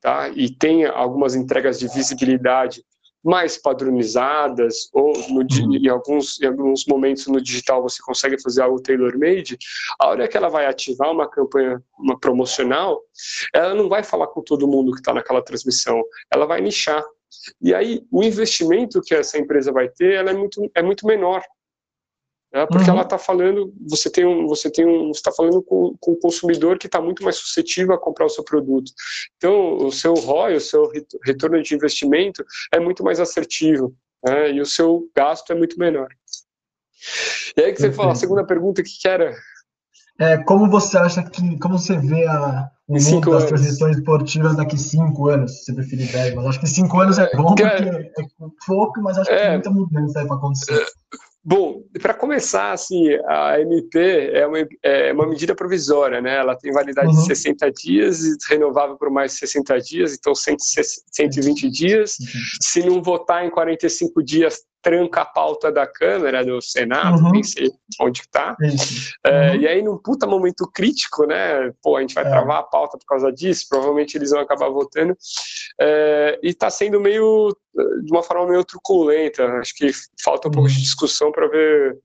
tá, 0.00 0.28
e 0.28 0.50
tenha 0.50 0.90
algumas 0.90 1.34
entregas 1.34 1.78
de 1.78 1.88
visibilidade 1.88 2.84
mais 3.24 3.58
padronizadas, 3.58 4.88
ou 4.92 5.12
no, 5.28 5.40
uhum. 5.40 5.74
em, 5.74 5.88
alguns, 5.88 6.40
em 6.40 6.46
alguns 6.46 6.86
momentos 6.86 7.26
no 7.26 7.40
digital 7.40 7.82
você 7.82 8.00
consegue 8.02 8.40
fazer 8.40 8.62
algo 8.62 8.80
tailor-made, 8.80 9.58
a 9.98 10.08
hora 10.08 10.28
que 10.28 10.36
ela 10.36 10.48
vai 10.48 10.66
ativar 10.66 11.10
uma 11.10 11.28
campanha 11.28 11.82
uma 11.98 12.18
promocional, 12.18 13.00
ela 13.52 13.74
não 13.74 13.88
vai 13.88 14.04
falar 14.04 14.28
com 14.28 14.40
todo 14.40 14.68
mundo 14.68 14.92
que 14.92 15.00
está 15.00 15.12
naquela 15.12 15.42
transmissão, 15.42 16.02
ela 16.32 16.46
vai 16.46 16.60
nichar 16.60 17.04
E 17.60 17.74
aí, 17.74 18.04
o 18.10 18.22
investimento 18.22 19.00
que 19.00 19.14
essa 19.14 19.38
empresa 19.38 19.72
vai 19.72 19.88
ter, 19.88 20.14
ela 20.14 20.30
é 20.30 20.34
muito, 20.34 20.70
é 20.74 20.82
muito 20.82 21.06
menor. 21.06 21.42
Né? 22.52 22.66
Porque 22.66 22.84
uhum. 22.84 22.96
ela 22.96 23.02
está 23.02 23.18
falando, 23.18 23.72
você 23.86 24.10
tem 24.10 24.24
um, 24.24 24.46
você 24.46 24.70
tem 24.70 24.86
um, 24.86 25.10
está 25.10 25.30
falando 25.30 25.62
com, 25.62 25.94
com 26.00 26.12
o 26.12 26.18
consumidor 26.18 26.78
que 26.78 26.86
está 26.86 27.00
muito 27.00 27.22
mais 27.22 27.36
suscetível 27.36 27.94
a 27.94 27.98
comprar 27.98 28.26
o 28.26 28.30
seu 28.30 28.42
produto. 28.42 28.90
Então, 29.36 29.76
o 29.76 29.92
seu 29.92 30.14
ROI, 30.14 30.56
o 30.56 30.60
seu 30.60 30.90
retorno 31.24 31.62
de 31.62 31.74
investimento 31.74 32.44
é 32.72 32.80
muito 32.80 33.04
mais 33.04 33.20
assertivo, 33.20 33.94
né? 34.24 34.52
E 34.52 34.60
o 34.60 34.66
seu 34.66 35.08
gasto 35.14 35.52
é 35.52 35.54
muito 35.54 35.78
menor. 35.78 36.08
E 37.56 37.62
aí 37.62 37.72
que 37.72 37.80
você 37.80 37.92
falou, 37.92 38.12
a 38.12 38.16
segunda 38.16 38.44
pergunta 38.44 38.82
que 38.82 39.06
era? 39.06 39.36
É, 40.20 40.36
como 40.38 40.68
você 40.68 40.98
acha 40.98 41.22
que, 41.22 41.58
como 41.58 41.78
você 41.78 41.96
vê 41.96 42.26
a, 42.26 42.68
o 42.88 43.00
mundo 43.00 43.30
das 43.30 43.44
transições 43.44 43.98
esportivas 43.98 44.56
daqui 44.56 44.76
cinco 44.76 45.28
anos, 45.28 45.58
se 45.58 45.66
você 45.66 45.74
preferir 45.74 46.10
10, 46.10 46.34
mas 46.34 46.46
acho 46.46 46.60
que 46.60 46.66
cinco 46.66 47.00
anos 47.00 47.18
é 47.18 47.30
bom, 47.36 47.54
porque 47.54 47.62
é 47.62 48.10
pouco, 48.66 49.00
mas 49.00 49.16
acho 49.16 49.30
que 49.30 49.36
é, 49.36 49.42
tem 49.42 49.52
muita 49.52 49.70
mudança 49.70 50.26
para 50.26 50.36
acontecer. 50.36 50.74
É, 50.74 50.86
bom, 51.44 51.82
para 52.02 52.14
começar, 52.14 52.72
assim, 52.72 53.10
a 53.28 53.60
MP 53.60 54.30
é 54.32 54.44
uma, 54.44 54.58
é 54.82 55.12
uma 55.12 55.28
medida 55.28 55.54
provisória, 55.54 56.20
né? 56.20 56.36
Ela 56.36 56.56
tem 56.56 56.72
validade 56.72 57.08
uhum. 57.08 57.20
de 57.20 57.26
60 57.26 57.70
dias 57.70 58.24
e 58.24 58.36
renovável 58.50 58.96
por 58.96 59.10
mais 59.10 59.34
60 59.34 59.78
dias, 59.80 60.14
então 60.14 60.34
120 60.34 61.70
dias. 61.70 62.16
Uhum. 62.18 62.26
Se 62.60 62.82
não 62.82 63.00
votar 63.00 63.44
em 63.46 63.50
45 63.50 64.20
dias, 64.24 64.62
tranca 64.82 65.22
a 65.22 65.24
pauta 65.24 65.70
da 65.72 65.86
Câmara, 65.86 66.44
do 66.44 66.60
Senado, 66.60 67.22
uhum. 67.22 67.32
nem 67.32 67.42
sei 67.42 67.70
onde 68.00 68.20
está. 68.20 68.56
É, 69.24 69.50
uhum. 69.50 69.56
E 69.56 69.68
aí, 69.68 69.82
num 69.82 69.98
puta 69.98 70.26
momento 70.26 70.70
crítico, 70.72 71.26
né? 71.26 71.72
Pô, 71.82 71.96
a 71.96 72.00
gente 72.00 72.14
vai 72.14 72.24
é. 72.24 72.28
travar 72.28 72.58
a 72.58 72.62
pauta 72.62 72.96
por 72.98 73.06
causa 73.06 73.32
disso, 73.32 73.66
provavelmente 73.68 74.16
eles 74.16 74.30
vão 74.30 74.40
acabar 74.40 74.68
votando. 74.68 75.16
É, 75.80 76.38
e 76.42 76.48
está 76.48 76.70
sendo 76.70 77.00
meio, 77.00 77.54
de 78.04 78.12
uma 78.12 78.22
forma 78.22 78.46
meio 78.46 78.64
truculenta. 78.64 79.44
Acho 79.58 79.74
que 79.74 79.90
falta 80.22 80.48
um 80.48 80.50
pouco 80.50 80.68
de 80.68 80.76
uhum. 80.76 80.82
discussão 80.82 81.32
para 81.32 81.48
ver 81.48 81.98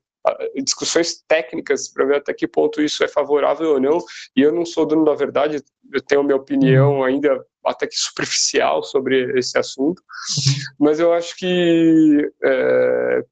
discussões 0.64 1.22
técnicas 1.28 1.90
para 1.90 2.06
ver 2.06 2.16
até 2.16 2.34
que 2.34 2.48
ponto 2.48 2.82
isso 2.82 3.04
é 3.04 3.08
favorável 3.08 3.74
ou 3.74 3.80
não. 3.80 3.98
E 4.36 4.42
eu 4.42 4.52
não 4.52 4.66
sou 4.66 4.86
dono 4.86 5.04
da 5.04 5.14
verdade, 5.14 5.62
eu 5.92 6.02
tenho 6.02 6.24
minha 6.24 6.38
opinião 6.38 6.98
uhum. 6.98 7.04
ainda 7.04 7.46
até 7.66 7.88
que 7.88 7.96
superficial 7.96 8.84
sobre 8.84 9.38
esse 9.38 9.58
assunto, 9.58 10.00
uhum. 10.00 10.54
mas 10.80 11.00
eu 11.00 11.14
acho 11.14 11.36
que 11.38 12.32
é, 12.44 13.26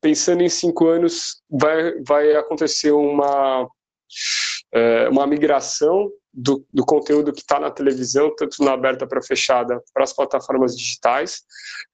pensando 0.00 0.42
em 0.42 0.48
cinco 0.48 0.88
anos 0.88 1.42
vai, 1.50 2.00
vai 2.02 2.34
acontecer 2.34 2.90
uma 2.92 3.68
é, 4.72 5.08
uma 5.08 5.26
migração 5.26 6.10
do, 6.32 6.66
do 6.72 6.84
conteúdo 6.84 7.32
que 7.32 7.40
está 7.40 7.60
na 7.60 7.70
televisão, 7.70 8.34
tanto 8.34 8.62
na 8.64 8.72
aberta 8.72 9.06
para 9.06 9.22
fechada, 9.22 9.82
para 9.92 10.02
as 10.02 10.12
plataformas 10.12 10.76
digitais, 10.76 11.42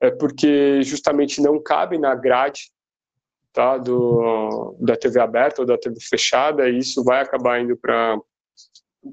é, 0.00 0.10
porque 0.10 0.80
justamente 0.82 1.42
não 1.42 1.60
cabe 1.60 1.98
na 1.98 2.14
grade 2.14 2.70
tá, 3.52 3.76
do, 3.76 4.76
da 4.78 4.96
TV 4.96 5.20
aberta 5.20 5.62
ou 5.62 5.66
da 5.66 5.76
TV 5.76 5.96
fechada, 6.00 6.68
e 6.68 6.78
isso 6.78 7.02
vai 7.02 7.20
acabar 7.20 7.60
indo 7.60 7.76
para 7.76 8.16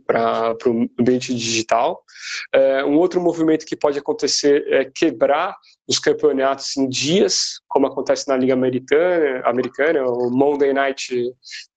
para 0.05 0.55
o 0.65 0.89
ambiente 0.99 1.33
digital. 1.33 2.03
É, 2.53 2.83
um 2.83 2.97
outro 2.97 3.21
movimento 3.21 3.65
que 3.65 3.75
pode 3.75 3.99
acontecer 3.99 4.65
é 4.69 4.85
quebrar 4.85 5.55
os 5.87 5.99
campeonatos 5.99 6.75
em 6.77 6.89
dias, 6.89 7.59
como 7.67 7.85
acontece 7.85 8.27
na 8.27 8.35
Liga 8.35 8.53
Americana, 8.53 9.41
americana 9.45 10.03
o 10.03 10.31
Monday 10.31 10.73
Night 10.73 11.13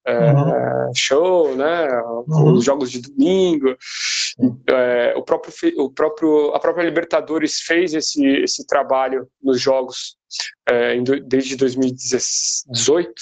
é, 0.05 0.31
uhum. 0.31 0.91
Show, 0.95 1.55
né, 1.55 1.87
uhum. 2.27 2.53
os 2.53 2.65
jogos 2.65 2.91
de 2.91 3.01
domingo. 3.01 3.75
É, 4.67 5.13
o 5.15 5.21
próprio, 5.21 5.53
o 5.77 5.91
próprio, 5.91 6.55
a 6.55 6.59
própria 6.59 6.83
Libertadores 6.83 7.61
fez 7.61 7.93
esse, 7.93 8.25
esse 8.25 8.65
trabalho 8.65 9.27
nos 9.43 9.61
jogos 9.61 10.17
é, 10.67 10.99
desde 11.25 11.55
2018, 11.55 13.13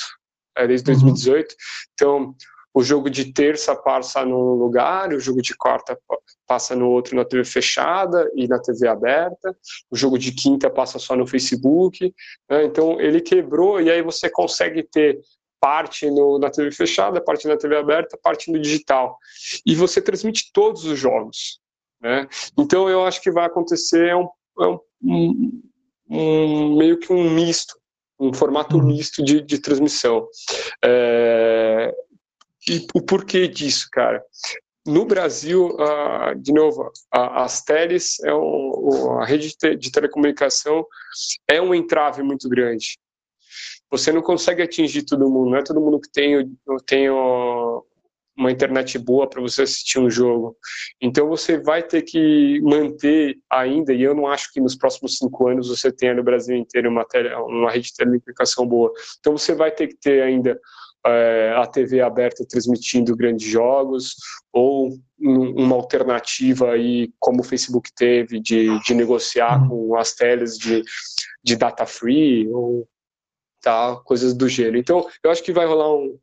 é, 0.58 0.68
desde 0.68 0.86
2018. 0.86 1.52
Uhum. 1.52 1.56
Então, 1.94 2.36
o 2.78 2.84
jogo 2.84 3.10
de 3.10 3.34
terça 3.34 3.76
passa 3.76 4.24
num 4.24 4.54
lugar, 4.54 5.12
o 5.12 5.20
jogo 5.20 5.42
de 5.42 5.56
quarta 5.58 5.98
passa 6.46 6.76
no 6.76 6.88
outro 6.92 7.16
na 7.16 7.26
TV 7.26 7.44
fechada 7.44 8.32
e 8.36 8.48
na 8.48 8.60
TV 8.60 8.88
aberta, 8.88 9.58
o 9.90 9.96
jogo 9.96 10.16
de 10.16 10.32
quinta 10.32 10.70
passa 10.70 11.00
só 11.00 11.16
no 11.16 11.26
Facebook. 11.26 12.14
Né? 12.48 12.66
Então, 12.66 13.02
ele 13.02 13.20
quebrou 13.20 13.82
e 13.82 13.90
aí 13.90 14.04
você 14.04 14.30
consegue 14.30 14.84
ter 14.84 15.20
parte 15.60 16.08
no, 16.12 16.38
na 16.38 16.52
TV 16.52 16.72
fechada, 16.72 17.20
parte 17.20 17.48
na 17.48 17.58
TV 17.58 17.78
aberta, 17.78 18.16
parte 18.22 18.52
no 18.52 18.60
digital. 18.60 19.18
E 19.66 19.74
você 19.74 20.00
transmite 20.00 20.52
todos 20.54 20.86
os 20.86 21.00
jogos. 21.00 21.60
Né? 22.00 22.28
Então, 22.56 22.88
eu 22.88 23.04
acho 23.06 23.20
que 23.24 23.32
vai 23.32 23.48
acontecer 23.48 24.16
um, 24.16 24.30
é 24.62 24.68
um, 25.02 25.62
um 26.12 26.78
meio 26.78 27.00
que 27.00 27.12
um 27.12 27.28
misto, 27.28 27.74
um 28.20 28.32
formato 28.32 28.78
uhum. 28.78 28.86
misto 28.86 29.26
de, 29.26 29.42
de 29.42 29.58
transmissão. 29.58 30.28
É, 30.86 31.92
e 32.70 32.86
o 32.94 33.02
porquê 33.02 33.48
disso, 33.48 33.88
cara? 33.92 34.24
No 34.86 35.06
Brasil, 35.06 35.76
de 36.38 36.54
novo, 36.54 36.90
as 37.12 37.62
teles, 37.62 38.20
é 38.24 38.34
um, 38.34 39.20
a 39.20 39.26
rede 39.26 39.54
de 39.78 39.92
telecomunicação 39.92 40.86
é 41.50 41.62
um 41.62 41.76
entrave 41.76 42.24
muito 42.24 42.48
grande. 42.48 42.98
Você 43.92 44.12
não 44.12 44.22
consegue 44.22 44.62
atingir 44.62 45.04
todo 45.04 45.30
mundo, 45.30 45.52
não 45.52 45.58
é 45.58 45.64
todo 45.64 45.82
mundo 45.82 46.00
que 46.00 46.10
tem, 46.10 46.58
tem 46.86 47.10
uma 47.10 48.52
internet 48.52 48.98
boa 48.98 49.30
para 49.30 49.42
você 49.42 49.64
assistir 49.64 50.00
um 50.00 50.10
jogo. 50.10 50.56
Então 51.02 51.28
você 51.28 51.58
vai 51.58 51.84
ter 51.84 52.04
que 52.04 52.62
manter 52.62 53.38
ainda, 53.50 53.94
e 53.94 54.02
eu 54.02 54.16
não 54.16 54.28
acho 54.28 54.54
que 54.54 54.62
nos 54.62 54.76
próximos 54.76 55.18
cinco 55.18 55.50
anos 55.50 55.68
você 55.68 55.92
tenha 55.92 56.14
no 56.14 56.24
Brasil 56.24 56.56
inteiro 56.56 56.90
uma, 56.90 57.04
tele, 57.04 57.34
uma 57.36 57.72
rede 57.72 57.88
de 57.88 57.96
telecomunicação 57.96 58.66
boa. 58.66 58.92
Então 59.20 59.38
você 59.38 59.54
vai 59.54 59.72
ter 59.72 59.88
que 59.88 59.98
ter 59.98 60.22
ainda 60.22 60.58
é, 61.06 61.54
a 61.56 61.66
TV 61.66 62.02
aberta 62.02 62.46
transmitindo 62.48 63.16
grandes 63.16 63.48
jogos, 63.48 64.16
ou 64.52 64.98
uma 65.20 65.76
alternativa 65.76 66.72
aí, 66.72 67.12
como 67.20 67.42
o 67.42 67.46
Facebook 67.46 67.92
teve, 67.96 68.40
de, 68.40 68.80
de 68.84 68.94
negociar 68.94 69.62
uhum. 69.62 69.70
com 69.70 69.98
as 69.98 70.14
teles 70.14 70.58
de, 70.58 70.84
de 71.44 71.56
data 71.56 71.86
free, 71.86 72.48
ou 72.50 72.88
tal, 73.62 74.04
coisas 74.04 74.34
do 74.34 74.48
gênero. 74.48 74.78
Então, 74.78 75.08
eu 75.24 75.32
acho 75.32 75.44
que 75.44 75.54
vai 75.54 75.66
rolar 75.66 75.94
um, 75.96 76.18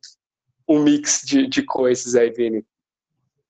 um 0.67 0.81
mix 0.81 1.21
de, 1.25 1.47
de 1.47 1.63
coisas 1.63 2.15
aí, 2.15 2.31
Vini. 2.31 2.65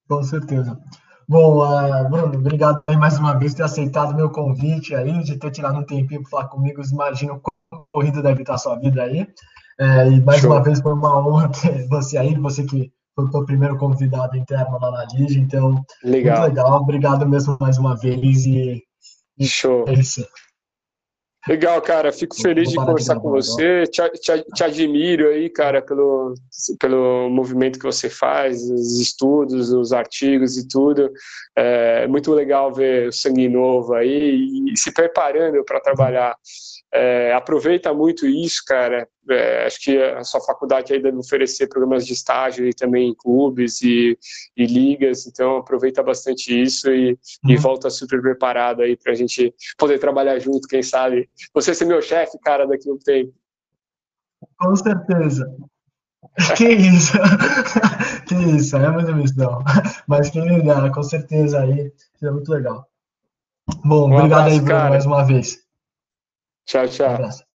Com 0.07 0.23
certeza. 0.23 0.79
Bom, 1.27 1.65
uh, 1.65 2.07
Bruno, 2.09 2.37
obrigado 2.37 2.83
mais 2.99 3.17
uma 3.17 3.37
vez 3.37 3.53
por 3.53 3.57
ter 3.57 3.63
aceitado 3.63 4.15
meu 4.15 4.29
convite 4.29 4.93
aí, 4.93 5.23
de 5.23 5.37
ter 5.37 5.51
tirado 5.51 5.79
um 5.79 5.83
tempinho 5.83 6.21
para 6.21 6.29
falar 6.29 6.47
comigo. 6.49 6.81
Imagino 6.91 7.41
como 7.41 7.87
corrida 7.91 8.21
deve 8.21 8.41
estar 8.41 8.55
a 8.55 8.59
sua 8.59 8.75
vida 8.75 9.03
aí. 9.03 9.27
É, 9.79 10.07
e 10.09 10.21
mais 10.21 10.41
Show. 10.41 10.51
uma 10.51 10.63
vez 10.63 10.79
foi 10.79 10.93
uma 10.93 11.27
honra 11.27 11.49
ter 11.49 11.87
você 11.87 12.17
aí, 12.17 12.35
você 12.35 12.63
que 12.63 12.91
foi 13.15 13.25
o 13.25 13.45
primeiro 13.45 13.77
convidado 13.77 14.37
interno 14.37 14.77
lá 14.79 14.91
na 14.91 15.05
Lige, 15.13 15.39
então 15.39 15.83
legal. 16.03 16.41
muito 16.41 16.49
legal. 16.49 16.81
Obrigado 16.81 17.27
mesmo 17.27 17.57
mais 17.59 17.77
uma 17.77 17.95
vez 17.95 18.45
e, 18.45 18.83
e 19.37 19.45
Show. 19.45 19.85
É. 19.87 19.93
Legal, 21.47 21.79
cara. 21.81 22.11
Fico 22.11 22.35
feliz 22.35 22.69
de 22.69 22.75
conversar 22.75 23.19
com 23.19 23.29
você. 23.29 23.83
Te, 23.85 24.01
te, 24.19 24.43
te, 24.53 24.63
admiro 24.63 25.29
aí, 25.29 25.49
cara, 25.49 25.81
pelo, 25.81 26.33
pelo 26.79 27.29
movimento 27.29 27.77
que 27.77 27.85
você 27.85 28.09
faz, 28.09 28.63
os 28.63 28.99
estudos, 28.99 29.71
os 29.71 29.93
artigos 29.93 30.57
e 30.57 30.67
tudo. 30.67 31.11
É 31.55 32.07
muito 32.07 32.31
legal 32.33 32.73
ver 32.73 33.09
o 33.09 33.11
sangue 33.11 33.47
novo 33.47 33.93
aí 33.93 34.71
e 34.73 34.77
se 34.77 34.91
preparando 34.91 35.63
para 35.63 35.79
trabalhar. 35.79 36.35
É, 36.97 37.33
aproveita 37.33 37.93
muito 37.93 38.25
isso, 38.25 38.63
cara. 38.65 39.05
É, 39.29 39.65
acho 39.65 39.81
que 39.81 40.01
a 40.01 40.23
sua 40.23 40.39
faculdade 40.39 40.93
aí 40.93 41.01
deve 41.01 41.17
oferecer 41.17 41.67
programas 41.67 42.05
de 42.05 42.13
estágio 42.13 42.65
e 42.65 42.73
também 42.73 43.09
em 43.09 43.13
clubes 43.13 43.81
e, 43.81 44.17
e 44.55 44.65
ligas, 44.65 45.27
então 45.27 45.57
aproveita 45.57 46.01
bastante 46.01 46.57
isso 46.61 46.89
e, 46.89 47.11
uhum. 47.43 47.51
e 47.51 47.57
volta 47.57 47.89
super 47.89 48.21
preparado 48.21 48.81
aí 48.81 48.95
para 48.95 49.11
a 49.11 49.15
gente 49.15 49.53
poder 49.77 49.99
trabalhar 49.99 50.39
junto, 50.39 50.69
quem 50.69 50.81
sabe. 50.81 51.29
Você 51.53 51.73
ser 51.73 51.85
meu 51.85 52.01
chefe, 52.01 52.39
cara, 52.39 52.65
daqui 52.65 52.89
a 52.89 52.93
um 52.93 52.97
tempo. 52.97 53.33
Com 54.57 54.75
certeza. 54.77 55.53
Que 56.55 56.69
isso, 56.69 57.17
que 58.27 58.35
isso, 58.35 58.77
é 58.77 58.89
muito 58.89 59.13
missão. 59.13 59.63
Mas 60.07 60.29
que 60.29 60.39
legal, 60.39 60.89
com 60.91 61.03
certeza 61.03 61.61
aí, 61.61 61.91
é 62.23 62.31
muito 62.31 62.51
legal. 62.51 62.87
Bom, 63.83 64.09
um 64.09 64.15
obrigado 64.15 64.33
abraço, 64.33 64.49
aí, 64.49 64.59
Bruno, 64.61 64.89
mais 64.89 65.05
uma 65.05 65.23
vez. 65.23 65.64
Tchau, 66.65 66.87
tchau. 66.87 67.45